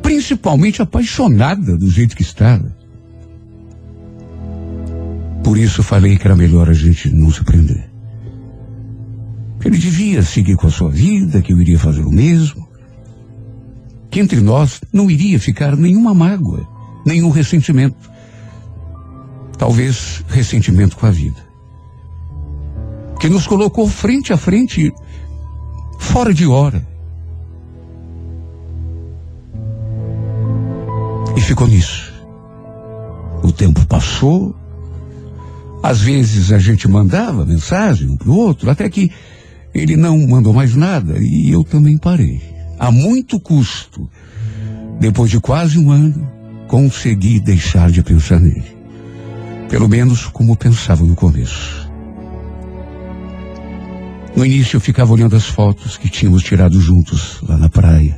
Principalmente 0.01 0.81
apaixonada 0.81 1.77
do 1.77 1.89
jeito 1.89 2.15
que 2.15 2.21
estava. 2.21 2.75
Por 5.43 5.57
isso 5.57 5.81
falei 5.81 6.17
que 6.17 6.27
era 6.27 6.35
melhor 6.35 6.69
a 6.69 6.73
gente 6.73 7.09
não 7.09 7.31
se 7.31 7.43
prender 7.43 7.91
que 9.61 9.67
ele 9.67 9.77
devia 9.77 10.23
seguir 10.23 10.55
com 10.55 10.67
a 10.67 10.71
sua 10.71 10.89
vida, 10.89 11.41
que 11.41 11.53
eu 11.53 11.61
iria 11.61 11.77
fazer 11.77 12.01
o 12.01 12.11
mesmo, 12.11 12.67
que 14.09 14.19
entre 14.19 14.41
nós 14.41 14.81
não 14.91 15.09
iria 15.09 15.39
ficar 15.39 15.77
nenhuma 15.77 16.13
mágoa, 16.13 16.67
nenhum 17.05 17.29
ressentimento. 17.29 18.09
Talvez 19.57 20.23
ressentimento 20.27 20.97
com 20.97 21.05
a 21.05 21.11
vida. 21.11 21.45
Que 23.19 23.29
nos 23.29 23.45
colocou 23.45 23.87
frente 23.87 24.33
a 24.33 24.37
frente, 24.37 24.91
fora 25.99 26.33
de 26.33 26.47
hora. 26.47 26.85
E 31.35 31.41
ficou 31.41 31.67
nisso. 31.67 32.11
O 33.43 33.51
tempo 33.51 33.85
passou, 33.85 34.55
às 35.83 36.01
vezes 36.01 36.51
a 36.51 36.59
gente 36.59 36.87
mandava 36.87 37.45
mensagem 37.45 38.09
um 38.09 38.17
para 38.17 38.29
o 38.29 38.35
outro, 38.35 38.69
até 38.69 38.89
que 38.89 39.11
ele 39.73 39.95
não 39.95 40.27
mandou 40.27 40.53
mais 40.53 40.75
nada 40.75 41.17
e 41.19 41.49
eu 41.51 41.63
também 41.63 41.97
parei. 41.97 42.41
A 42.77 42.91
muito 42.91 43.39
custo, 43.39 44.09
depois 44.99 45.29
de 45.29 45.39
quase 45.39 45.77
um 45.79 45.91
ano, 45.91 46.40
consegui 46.71 47.37
deixar 47.41 47.91
de 47.91 48.01
pensar 48.01 48.39
nele. 48.39 48.77
Pelo 49.69 49.89
menos 49.89 50.27
como 50.27 50.55
pensava 50.55 51.03
no 51.03 51.15
começo. 51.15 51.91
No 54.33 54.45
início 54.45 54.77
eu 54.77 54.81
ficava 54.81 55.11
olhando 55.11 55.35
as 55.35 55.45
fotos 55.47 55.97
que 55.97 56.07
tínhamos 56.07 56.43
tirado 56.43 56.79
juntos 56.79 57.41
lá 57.41 57.57
na 57.57 57.67
praia. 57.67 58.17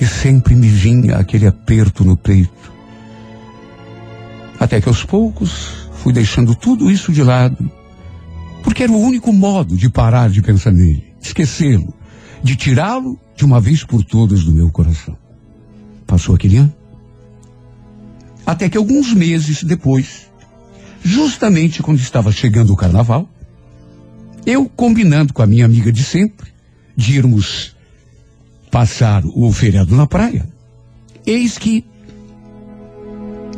E 0.00 0.04
sempre 0.04 0.56
me 0.56 0.66
vinha 0.66 1.18
aquele 1.18 1.46
aperto 1.46 2.02
no 2.02 2.16
peito. 2.16 2.72
Até 4.58 4.80
que 4.80 4.88
aos 4.88 5.04
poucos 5.04 5.88
fui 6.02 6.12
deixando 6.12 6.56
tudo 6.56 6.90
isso 6.90 7.12
de 7.12 7.22
lado 7.22 7.70
porque 8.64 8.82
era 8.82 8.90
o 8.90 9.00
único 9.00 9.32
modo 9.32 9.76
de 9.76 9.88
parar 9.88 10.28
de 10.28 10.42
pensar 10.42 10.72
nele, 10.72 11.14
esquecê-lo, 11.22 11.94
de 12.42 12.56
tirá-lo 12.56 13.16
de 13.36 13.44
uma 13.44 13.60
vez 13.60 13.84
por 13.84 14.02
todas 14.02 14.42
do 14.42 14.50
meu 14.50 14.70
coração. 14.70 15.16
Passou 16.04 16.34
aquele 16.34 16.56
ano. 16.56 16.75
Até 18.46 18.68
que 18.68 18.78
alguns 18.78 19.12
meses 19.12 19.64
depois, 19.64 20.30
justamente 21.02 21.82
quando 21.82 21.98
estava 21.98 22.30
chegando 22.30 22.72
o 22.72 22.76
carnaval, 22.76 23.28
eu 24.46 24.68
combinando 24.68 25.32
com 25.32 25.42
a 25.42 25.46
minha 25.46 25.64
amiga 25.64 25.90
de 25.90 26.04
sempre, 26.04 26.48
de 26.96 27.16
irmos 27.16 27.74
passar 28.70 29.24
o 29.26 29.52
feriado 29.52 29.96
na 29.96 30.06
praia, 30.06 30.48
eis 31.26 31.58
que 31.58 31.84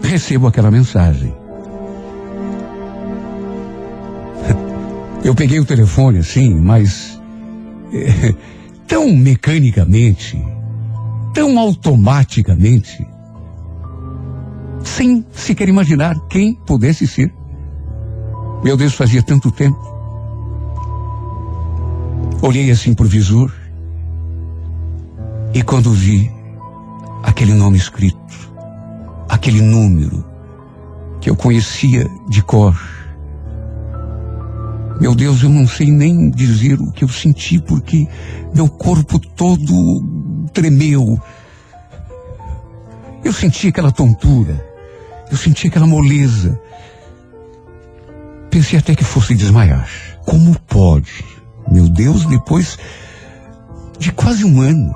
recebo 0.02 0.46
aquela 0.46 0.70
mensagem. 0.70 1.34
Eu 5.22 5.34
peguei 5.34 5.60
o 5.60 5.64
telefone 5.66 6.18
assim, 6.18 6.54
mas 6.54 7.20
é, 7.92 8.34
tão 8.86 9.14
mecanicamente, 9.14 10.42
tão 11.34 11.58
automaticamente, 11.58 13.06
sem 14.84 15.24
sequer 15.32 15.68
imaginar 15.68 16.18
quem 16.28 16.54
pudesse 16.54 17.06
ser. 17.06 17.32
Meu 18.62 18.76
Deus, 18.76 18.94
fazia 18.94 19.22
tanto 19.22 19.50
tempo. 19.50 19.78
Olhei 22.42 22.70
assim 22.70 22.94
pro 22.94 23.06
visor 23.06 23.52
e 25.52 25.62
quando 25.62 25.90
vi 25.90 26.30
aquele 27.22 27.54
nome 27.54 27.76
escrito, 27.76 28.18
aquele 29.28 29.60
número 29.60 30.24
que 31.20 31.30
eu 31.30 31.36
conhecia 31.36 32.06
de 32.28 32.42
cor, 32.42 32.76
meu 35.00 35.14
Deus, 35.14 35.42
eu 35.42 35.48
não 35.48 35.66
sei 35.66 35.90
nem 35.90 36.28
dizer 36.28 36.80
o 36.80 36.90
que 36.90 37.04
eu 37.04 37.08
senti, 37.08 37.60
porque 37.60 38.06
meu 38.52 38.68
corpo 38.68 39.18
todo 39.20 40.48
tremeu. 40.52 41.20
Eu 43.24 43.32
senti 43.32 43.68
aquela 43.68 43.92
tontura, 43.92 44.67
eu 45.30 45.36
senti 45.36 45.68
aquela 45.68 45.86
moleza. 45.86 46.60
Pensei 48.50 48.78
até 48.78 48.94
que 48.94 49.04
fosse 49.04 49.34
desmaiar. 49.34 49.88
Como 50.24 50.58
pode? 50.60 51.24
Meu 51.70 51.88
Deus, 51.88 52.24
depois 52.26 52.78
de 53.98 54.12
quase 54.12 54.44
um 54.44 54.60
ano. 54.60 54.94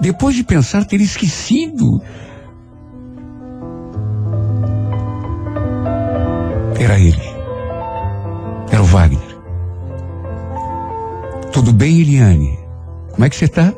Depois 0.00 0.34
de 0.34 0.44
pensar 0.44 0.84
ter 0.84 1.00
esquecido. 1.00 2.00
Era 6.78 6.98
ele. 6.98 7.20
Era 8.70 8.82
o 8.82 8.86
Wagner. 8.86 9.38
Tudo 11.52 11.72
bem, 11.72 12.00
Eliane? 12.00 12.58
Como 13.10 13.24
é 13.24 13.28
que 13.28 13.36
você 13.36 13.44
está? 13.44 13.74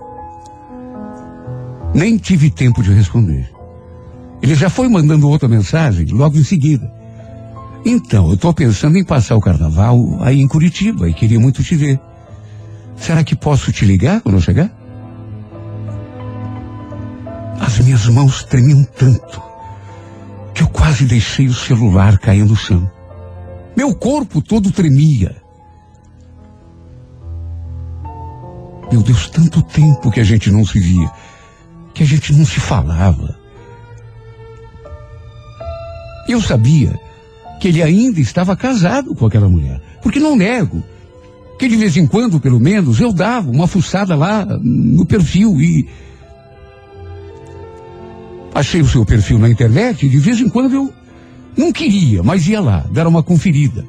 Nem 1.94 2.16
tive 2.16 2.51
tempo 2.51 2.82
de 2.82 2.93
responder. 2.93 3.52
Ele 4.43 4.56
já 4.56 4.69
foi 4.69 4.89
mandando 4.89 5.28
outra 5.28 5.48
mensagem 5.48 6.06
logo 6.06 6.36
em 6.36 6.43
seguida. 6.43 6.93
Então, 7.85 8.28
eu 8.28 8.35
estou 8.35 8.52
pensando 8.52 8.98
em 8.98 9.05
passar 9.05 9.36
o 9.36 9.40
carnaval 9.40 10.19
aí 10.20 10.40
em 10.40 10.48
Curitiba 10.48 11.09
e 11.09 11.14
queria 11.14 11.39
muito 11.39 11.62
te 11.62 11.77
ver. 11.77 12.01
Será 12.97 13.23
que 13.23 13.36
posso 13.36 13.73
te 13.73 13.85
ligar 13.85 14.20
quando 14.20 14.36
eu 14.36 14.40
chegar? 14.40 14.70
As 17.60 17.78
minhas 17.78 18.06
mãos 18.09 18.44
tremiam 18.44 18.85
tanto 18.85 19.40
que 20.55 20.62
eu 20.62 20.69
quase 20.69 21.05
deixei 21.05 21.47
o 21.47 21.55
celular 21.55 22.19
cair 22.19 22.44
no 22.44 22.56
chão. 22.56 22.90
Meu 23.77 23.94
corpo 23.94 24.43
todo 24.43 24.73
tremia. 24.73 25.36
Meu 28.90 29.02
Deus, 29.02 29.31
tanto 29.31 29.62
tempo 29.62 30.10
que 30.10 30.20
a 30.20 30.24
gente 30.24 30.51
não 30.51 30.66
se 30.66 30.78
via, 30.78 31.10
que 31.94 32.02
a 32.02 32.06
gente 32.06 32.32
não 32.35 32.44
se 32.44 32.60
falava. 32.60 33.41
Eu 36.28 36.40
sabia 36.40 36.99
que 37.61 37.69
ele 37.69 37.82
ainda 37.82 38.20
estava 38.20 38.57
casado 38.57 39.15
com 39.15 39.27
aquela 39.27 39.49
mulher, 39.49 39.81
porque 40.03 40.19
não 40.19 40.36
nego 40.36 40.82
que 41.59 41.69
de 41.69 41.77
vez 41.77 41.97
em 41.97 42.09
quando, 42.09 42.40
pelo 42.40 42.59
menos, 42.59 42.99
eu 42.99 43.12
dava 43.12 43.49
uma 43.49 43.69
fuçada 43.69 44.16
lá 44.16 44.44
no 44.44 45.07
perfil 45.07 45.61
e 45.61 45.89
achei 48.53 48.81
o 48.81 48.89
seu 48.89 49.07
perfil 49.07 49.39
na 49.39 49.49
internet 49.49 50.05
e 50.05 50.09
de 50.09 50.19
vez 50.19 50.40
em 50.40 50.49
quando 50.49 50.74
eu 50.74 50.93
não 51.57 51.70
queria, 51.70 52.20
mas 52.20 52.49
ia 52.49 52.61
lá 52.61 52.85
dar 52.90 53.07
uma 53.07 53.23
conferida. 53.23 53.85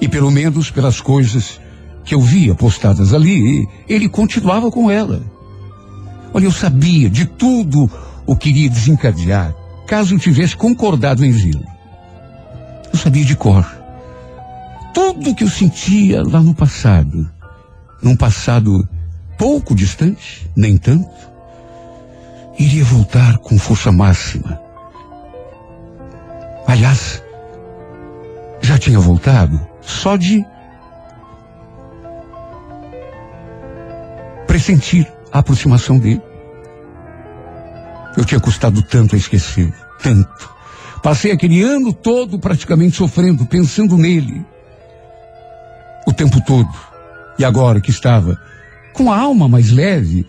E 0.00 0.08
pelo 0.08 0.30
menos 0.30 0.72
pelas 0.72 1.00
coisas 1.00 1.60
que 2.04 2.16
eu 2.16 2.20
via 2.20 2.52
postadas 2.52 3.14
ali, 3.14 3.68
ele 3.88 4.08
continuava 4.08 4.72
com 4.72 4.90
ela. 4.90 5.22
Olha, 6.34 6.46
eu 6.46 6.52
sabia 6.52 7.08
de 7.08 7.26
tudo 7.26 7.88
o 8.26 8.34
que 8.34 8.48
iria 8.48 8.70
desencadear 8.70 9.54
caso 9.90 10.16
tivesse 10.16 10.56
concordado 10.56 11.24
em 11.24 11.32
vê-lo. 11.32 11.66
Eu 12.92 12.96
sabia 12.96 13.24
de 13.24 13.34
cor. 13.34 13.66
Tudo 14.94 15.34
que 15.34 15.42
eu 15.42 15.48
sentia 15.48 16.22
lá 16.22 16.40
no 16.40 16.54
passado, 16.54 17.28
num 18.00 18.14
passado 18.14 18.88
pouco 19.36 19.74
distante, 19.74 20.48
nem 20.54 20.76
tanto, 20.76 21.10
iria 22.56 22.84
voltar 22.84 23.38
com 23.38 23.58
força 23.58 23.90
máxima. 23.90 24.60
Aliás, 26.68 27.20
já 28.62 28.78
tinha 28.78 29.00
voltado 29.00 29.60
só 29.80 30.16
de 30.16 30.46
pressentir 34.46 35.12
a 35.32 35.40
aproximação 35.40 35.98
dele. 35.98 36.29
Eu 38.16 38.24
tinha 38.24 38.40
custado 38.40 38.82
tanto 38.82 39.14
a 39.14 39.18
esquecer, 39.18 39.72
tanto. 40.02 40.50
Passei 41.02 41.32
aquele 41.32 41.62
ano 41.62 41.92
todo 41.92 42.38
praticamente 42.38 42.96
sofrendo, 42.96 43.46
pensando 43.46 43.96
nele. 43.96 44.44
O 46.06 46.12
tempo 46.12 46.40
todo. 46.44 46.70
E 47.38 47.44
agora 47.44 47.80
que 47.80 47.90
estava 47.90 48.38
com 48.92 49.10
a 49.10 49.18
alma 49.18 49.48
mais 49.48 49.70
leve, 49.70 50.26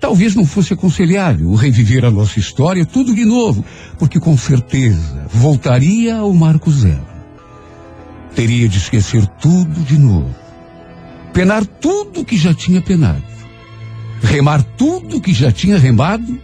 talvez 0.00 0.34
não 0.34 0.44
fosse 0.44 0.72
aconselhável 0.72 1.54
reviver 1.54 2.04
a 2.04 2.10
nossa 2.10 2.38
história 2.38 2.84
tudo 2.84 3.14
de 3.14 3.24
novo, 3.24 3.64
porque 3.98 4.18
com 4.18 4.36
certeza 4.36 5.26
voltaria 5.30 6.16
ao 6.16 6.32
Marco 6.32 6.70
Zero. 6.70 7.06
Teria 8.34 8.68
de 8.68 8.78
esquecer 8.78 9.26
tudo 9.40 9.80
de 9.82 9.98
novo. 9.98 10.34
Penar 11.32 11.64
tudo 11.64 12.24
que 12.24 12.36
já 12.36 12.52
tinha 12.52 12.80
penado. 12.80 13.22
Remar 14.22 14.62
tudo 14.62 15.20
que 15.20 15.32
já 15.32 15.52
tinha 15.52 15.78
remado 15.78 16.40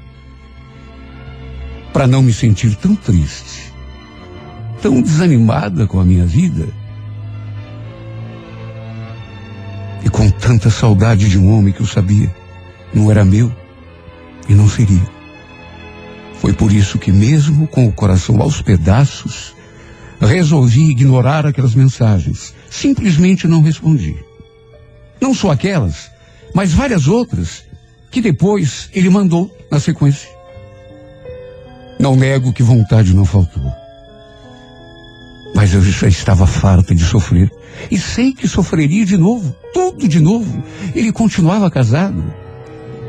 para 1.94 2.08
não 2.08 2.24
me 2.24 2.32
sentir 2.32 2.74
tão 2.74 2.96
triste, 2.96 3.72
tão 4.82 5.00
desanimada 5.00 5.86
com 5.86 6.00
a 6.00 6.04
minha 6.04 6.26
vida 6.26 6.66
e 10.04 10.10
com 10.10 10.28
tanta 10.28 10.70
saudade 10.70 11.28
de 11.28 11.38
um 11.38 11.56
homem 11.56 11.72
que 11.72 11.80
eu 11.80 11.86
sabia 11.86 12.34
não 12.92 13.12
era 13.12 13.24
meu 13.24 13.54
e 14.48 14.54
não 14.54 14.68
seria. 14.68 15.08
Foi 16.40 16.52
por 16.52 16.72
isso 16.72 16.98
que, 16.98 17.12
mesmo 17.12 17.68
com 17.68 17.86
o 17.86 17.92
coração 17.92 18.42
aos 18.42 18.60
pedaços, 18.60 19.54
resolvi 20.20 20.90
ignorar 20.90 21.46
aquelas 21.46 21.76
mensagens. 21.76 22.52
Simplesmente 22.68 23.46
não 23.46 23.62
respondi. 23.62 24.16
Não 25.20 25.32
só 25.32 25.52
aquelas, 25.52 26.10
mas 26.52 26.72
várias 26.72 27.06
outras 27.06 27.64
que 28.10 28.20
depois 28.20 28.90
ele 28.92 29.08
mandou 29.08 29.56
na 29.70 29.78
sequência. 29.78 30.33
Não 31.98 32.16
nego 32.16 32.52
que 32.52 32.62
vontade 32.62 33.14
não 33.14 33.24
faltou. 33.24 33.72
Mas 35.54 35.72
eu 35.72 35.82
já 35.82 36.08
estava 36.08 36.46
farta 36.46 36.94
de 36.94 37.04
sofrer. 37.04 37.50
E 37.90 37.98
sei 37.98 38.32
que 38.32 38.48
sofreria 38.48 39.04
de 39.04 39.16
novo, 39.16 39.54
tudo 39.72 40.08
de 40.08 40.20
novo. 40.20 40.62
Ele 40.94 41.12
continuava 41.12 41.70
casado. 41.70 42.22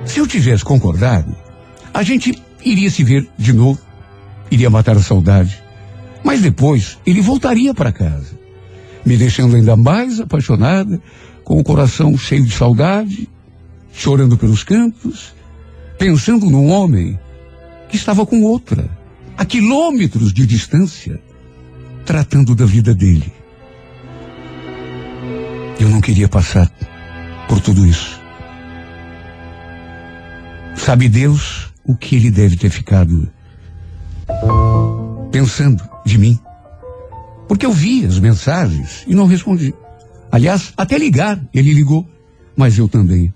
Se 0.05 0.19
eu 0.19 0.27
tivesse 0.27 0.63
concordado, 0.63 1.35
a 1.93 2.03
gente 2.03 2.39
iria 2.63 2.89
se 2.91 3.03
ver 3.03 3.27
de 3.37 3.53
novo, 3.53 3.79
iria 4.51 4.69
matar 4.69 4.95
a 4.95 5.01
saudade. 5.01 5.61
Mas 6.23 6.41
depois 6.41 6.97
ele 7.05 7.21
voltaria 7.21 7.73
para 7.73 7.91
casa, 7.91 8.37
me 9.05 9.17
deixando 9.17 9.55
ainda 9.55 9.75
mais 9.75 10.19
apaixonada, 10.19 11.01
com 11.43 11.59
o 11.59 11.63
coração 11.63 12.17
cheio 12.17 12.43
de 12.43 12.51
saudade, 12.51 13.29
chorando 13.93 14.37
pelos 14.37 14.63
cantos, 14.63 15.33
pensando 15.97 16.47
num 16.47 16.69
homem 16.69 17.19
que 17.89 17.95
estava 17.95 18.25
com 18.25 18.43
outra, 18.43 18.89
a 19.37 19.45
quilômetros 19.45 20.33
de 20.33 20.45
distância, 20.45 21.21
tratando 22.05 22.55
da 22.55 22.65
vida 22.65 22.93
dele. 22.93 23.31
Eu 25.79 25.89
não 25.89 26.01
queria 26.01 26.27
passar 26.27 26.71
por 27.47 27.59
tudo 27.59 27.85
isso. 27.85 28.21
Sabe 30.75 31.09
Deus 31.09 31.73
o 31.83 31.95
que 31.95 32.15
ele 32.15 32.31
deve 32.31 32.57
ter 32.57 32.69
ficado 32.69 33.29
pensando 35.31 35.83
de 36.05 36.17
mim? 36.17 36.39
Porque 37.47 37.65
eu 37.65 37.71
vi 37.71 38.05
as 38.05 38.19
mensagens 38.19 39.03
e 39.07 39.13
não 39.13 39.25
respondi. 39.25 39.73
Aliás, 40.31 40.73
até 40.75 40.97
ligar, 40.97 41.41
ele 41.53 41.73
ligou, 41.73 42.07
mas 42.55 42.77
eu 42.77 42.87
também 42.87 43.33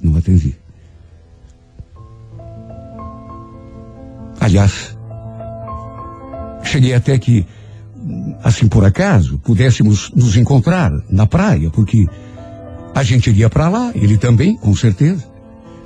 não 0.00 0.16
atendi. 0.16 0.56
Aliás, 4.40 4.96
cheguei 6.62 6.94
até 6.94 7.18
que, 7.18 7.46
assim 8.42 8.68
por 8.68 8.84
acaso, 8.84 9.38
pudéssemos 9.38 10.10
nos 10.14 10.36
encontrar 10.36 10.92
na 11.10 11.26
praia, 11.26 11.70
porque 11.70 12.06
a 12.94 13.02
gente 13.02 13.30
iria 13.30 13.48
para 13.50 13.68
lá, 13.68 13.92
ele 13.94 14.16
também, 14.16 14.56
com 14.56 14.74
certeza. 14.74 15.24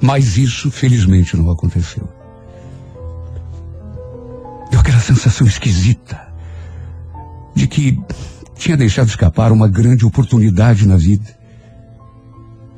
Mas 0.01 0.37
isso, 0.37 0.71
felizmente, 0.71 1.37
não 1.37 1.51
aconteceu. 1.51 2.09
Deu 4.71 4.81
aquela 4.81 5.01
sensação 5.01 5.47
esquisita 5.47 6.21
de 7.55 7.67
que 7.67 7.99
tinha 8.55 8.77
deixado 8.77 9.09
escapar 9.09 9.53
uma 9.53 9.69
grande 9.69 10.05
oportunidade 10.05 10.87
na 10.87 10.97
vida. 10.97 11.39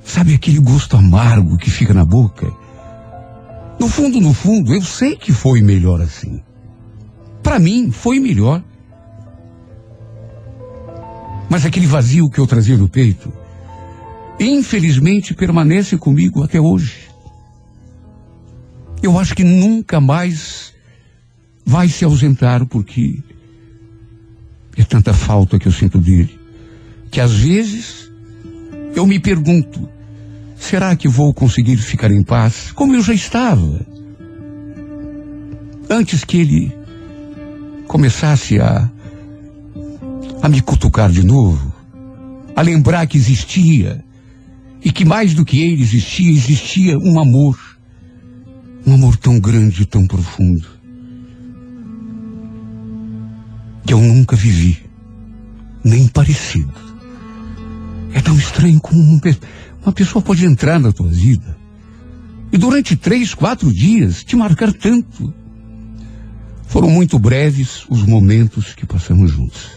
Sabe 0.05 0.35
aquele 0.35 0.59
gosto 0.59 0.97
amargo 0.97 1.59
que 1.59 1.70
fica 1.70 1.93
na 1.93 2.05
boca? 2.05 2.51
No 3.82 3.88
fundo, 3.88 4.20
no 4.20 4.32
fundo, 4.32 4.72
eu 4.72 4.80
sei 4.80 5.16
que 5.16 5.32
foi 5.32 5.60
melhor 5.60 6.00
assim. 6.00 6.40
Para 7.42 7.59
mim, 7.59 7.90
foi 7.90 8.20
melhor. 8.20 8.62
Mas 11.50 11.66
aquele 11.66 11.88
vazio 11.88 12.30
que 12.30 12.38
eu 12.38 12.46
trazia 12.46 12.78
no 12.78 12.88
peito, 12.88 13.32
infelizmente 14.38 15.34
permanece 15.34 15.98
comigo 15.98 16.44
até 16.44 16.60
hoje. 16.60 17.09
Eu 19.02 19.18
acho 19.18 19.34
que 19.34 19.42
nunca 19.42 20.00
mais 20.00 20.72
vai 21.66 21.88
se 21.88 22.04
ausentar 22.04 22.64
porque 22.66 23.18
é 24.76 24.84
tanta 24.84 25.12
falta 25.12 25.59
que 25.59 25.66
eu 25.66 25.72
sinto 25.72 25.98
dele, 25.98 26.38
que 27.10 27.20
às 27.20 27.32
vezes 27.32 28.09
eu 28.94 29.04
me 29.09 29.18
pergunto, 29.18 29.88
será 30.62 30.94
que 30.97 31.09
vou 31.09 31.34
conseguir 31.34 31.76
ficar 31.76 32.10
em 32.10 32.22
paz 32.22 32.72
como 32.72 32.94
eu 32.94 33.02
já 33.02 33.12
estava? 33.12 33.80
Antes 35.90 36.24
que 36.24 36.39
ele 36.39 36.72
começasse 37.86 38.59
a, 38.59 38.90
a 40.40 40.48
me 40.48 40.62
cutucar 40.62 41.10
de 41.10 41.22
novo, 41.22 41.72
a 42.56 42.62
lembrar 42.62 43.06
que 43.06 43.18
existia 43.18 44.02
E 44.84 44.90
que 44.90 45.05
mais 45.05 45.32
do 45.32 45.44
que 45.44 45.60
ele 45.60 45.82
existia, 45.82 46.30
existia 46.30 46.98
um 46.98 47.20
amor. 47.20 47.56
Um 48.84 48.94
amor 48.94 49.16
tão 49.16 49.39
grande 49.39 49.82
e 49.82 49.86
tão 49.86 50.06
profundo. 50.09 50.66
Que 53.86 53.93
eu 53.93 54.01
nunca 54.01 54.34
vivi. 54.34 54.82
Nem 55.84 56.09
parecido. 56.09 56.72
É 58.12 58.20
tão 58.20 58.36
estranho 58.36 58.80
como 58.80 59.01
um 59.01 59.20
uma 59.84 59.92
pessoa 59.92 60.22
pode 60.22 60.44
entrar 60.44 60.78
na 60.78 60.92
tua 60.92 61.09
vida. 61.09 61.56
E 62.52 62.59
durante 62.59 62.96
três, 62.96 63.34
quatro 63.34 63.72
dias 63.72 64.22
te 64.22 64.36
marcar 64.36 64.72
tanto. 64.72 65.32
Foram 66.66 66.90
muito 66.90 67.18
breves 67.18 67.84
os 67.88 68.02
momentos 68.02 68.74
que 68.74 68.86
passamos 68.86 69.30
juntos. 69.30 69.70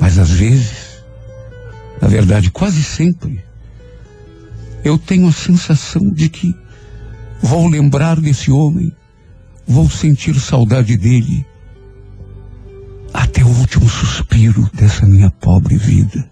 Mas 0.00 0.18
às 0.18 0.30
vezes, 0.30 1.02
na 2.00 2.08
verdade, 2.08 2.50
quase 2.50 2.82
sempre, 2.82 3.42
eu 4.84 4.98
tenho 4.98 5.28
a 5.28 5.32
sensação 5.32 6.10
de 6.10 6.28
que 6.28 6.54
vou 7.40 7.66
lembrar 7.66 8.20
desse 8.20 8.50
homem, 8.50 8.92
vou 9.66 9.88
sentir 9.90 10.38
saudade 10.38 10.96
dele 10.96 11.44
até 13.12 13.42
o 13.42 13.48
último 13.48 13.88
suspiro 13.88 14.68
dessa 14.74 15.06
minha 15.06 15.30
pobre 15.30 15.76
vida. 15.76 16.30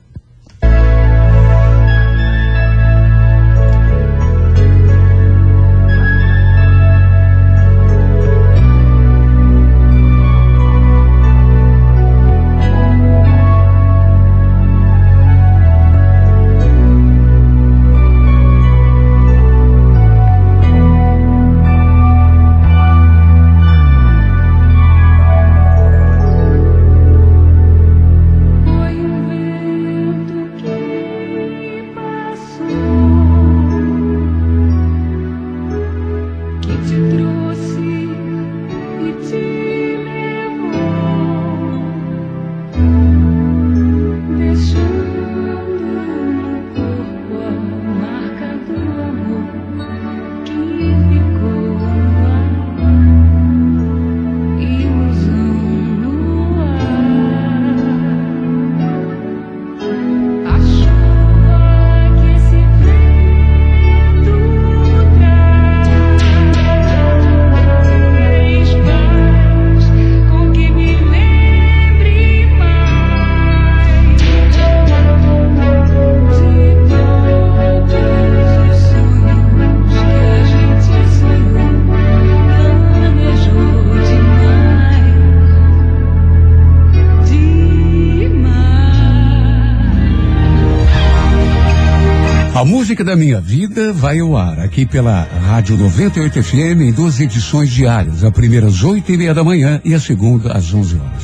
Vai 94.17 94.21
ao 94.21 94.37
ar 94.37 94.61
aqui 94.61 94.87
pela 94.87 95.23
Rádio 95.23 95.77
98 95.77 96.43
FM 96.43 96.81
em 96.81 96.93
duas 96.93 97.21
edições 97.21 97.71
diárias, 97.71 98.25
a 98.25 98.31
primeira 98.31 98.69
às 98.69 98.83
oito 98.83 99.13
e 99.13 99.17
meia 99.17 99.35
da 99.35 99.45
manhã 99.45 99.81
e 99.85 99.95
a 99.95 100.01
segunda 100.01 100.53
às 100.53 100.73
onze 100.73 100.97
horas. 100.97 101.23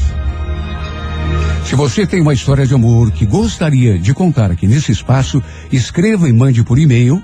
Se 1.64 1.74
você 1.74 2.06
tem 2.06 2.20
uma 2.20 2.34
história 2.34 2.66
de 2.66 2.74
amor 2.74 3.10
que 3.10 3.24
gostaria 3.24 3.98
de 3.98 4.12
contar 4.12 4.50
aqui 4.50 4.66
nesse 4.66 4.92
espaço, 4.92 5.42
escreva 5.70 6.28
e 6.28 6.32
mande 6.32 6.62
por 6.62 6.78
e-mail, 6.78 7.22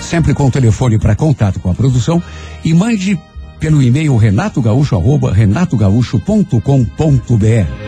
sempre 0.00 0.34
com 0.34 0.46
o 0.46 0.50
telefone 0.50 0.98
para 0.98 1.16
contato 1.16 1.58
com 1.58 1.70
a 1.70 1.74
produção, 1.74 2.22
e 2.64 2.72
mande 2.72 3.18
pelo 3.58 3.82
e-mail 3.82 4.16
renatogaúcho, 4.16 4.94
arroba 4.94 5.32
renatogaúcho.com.br. 5.32 7.85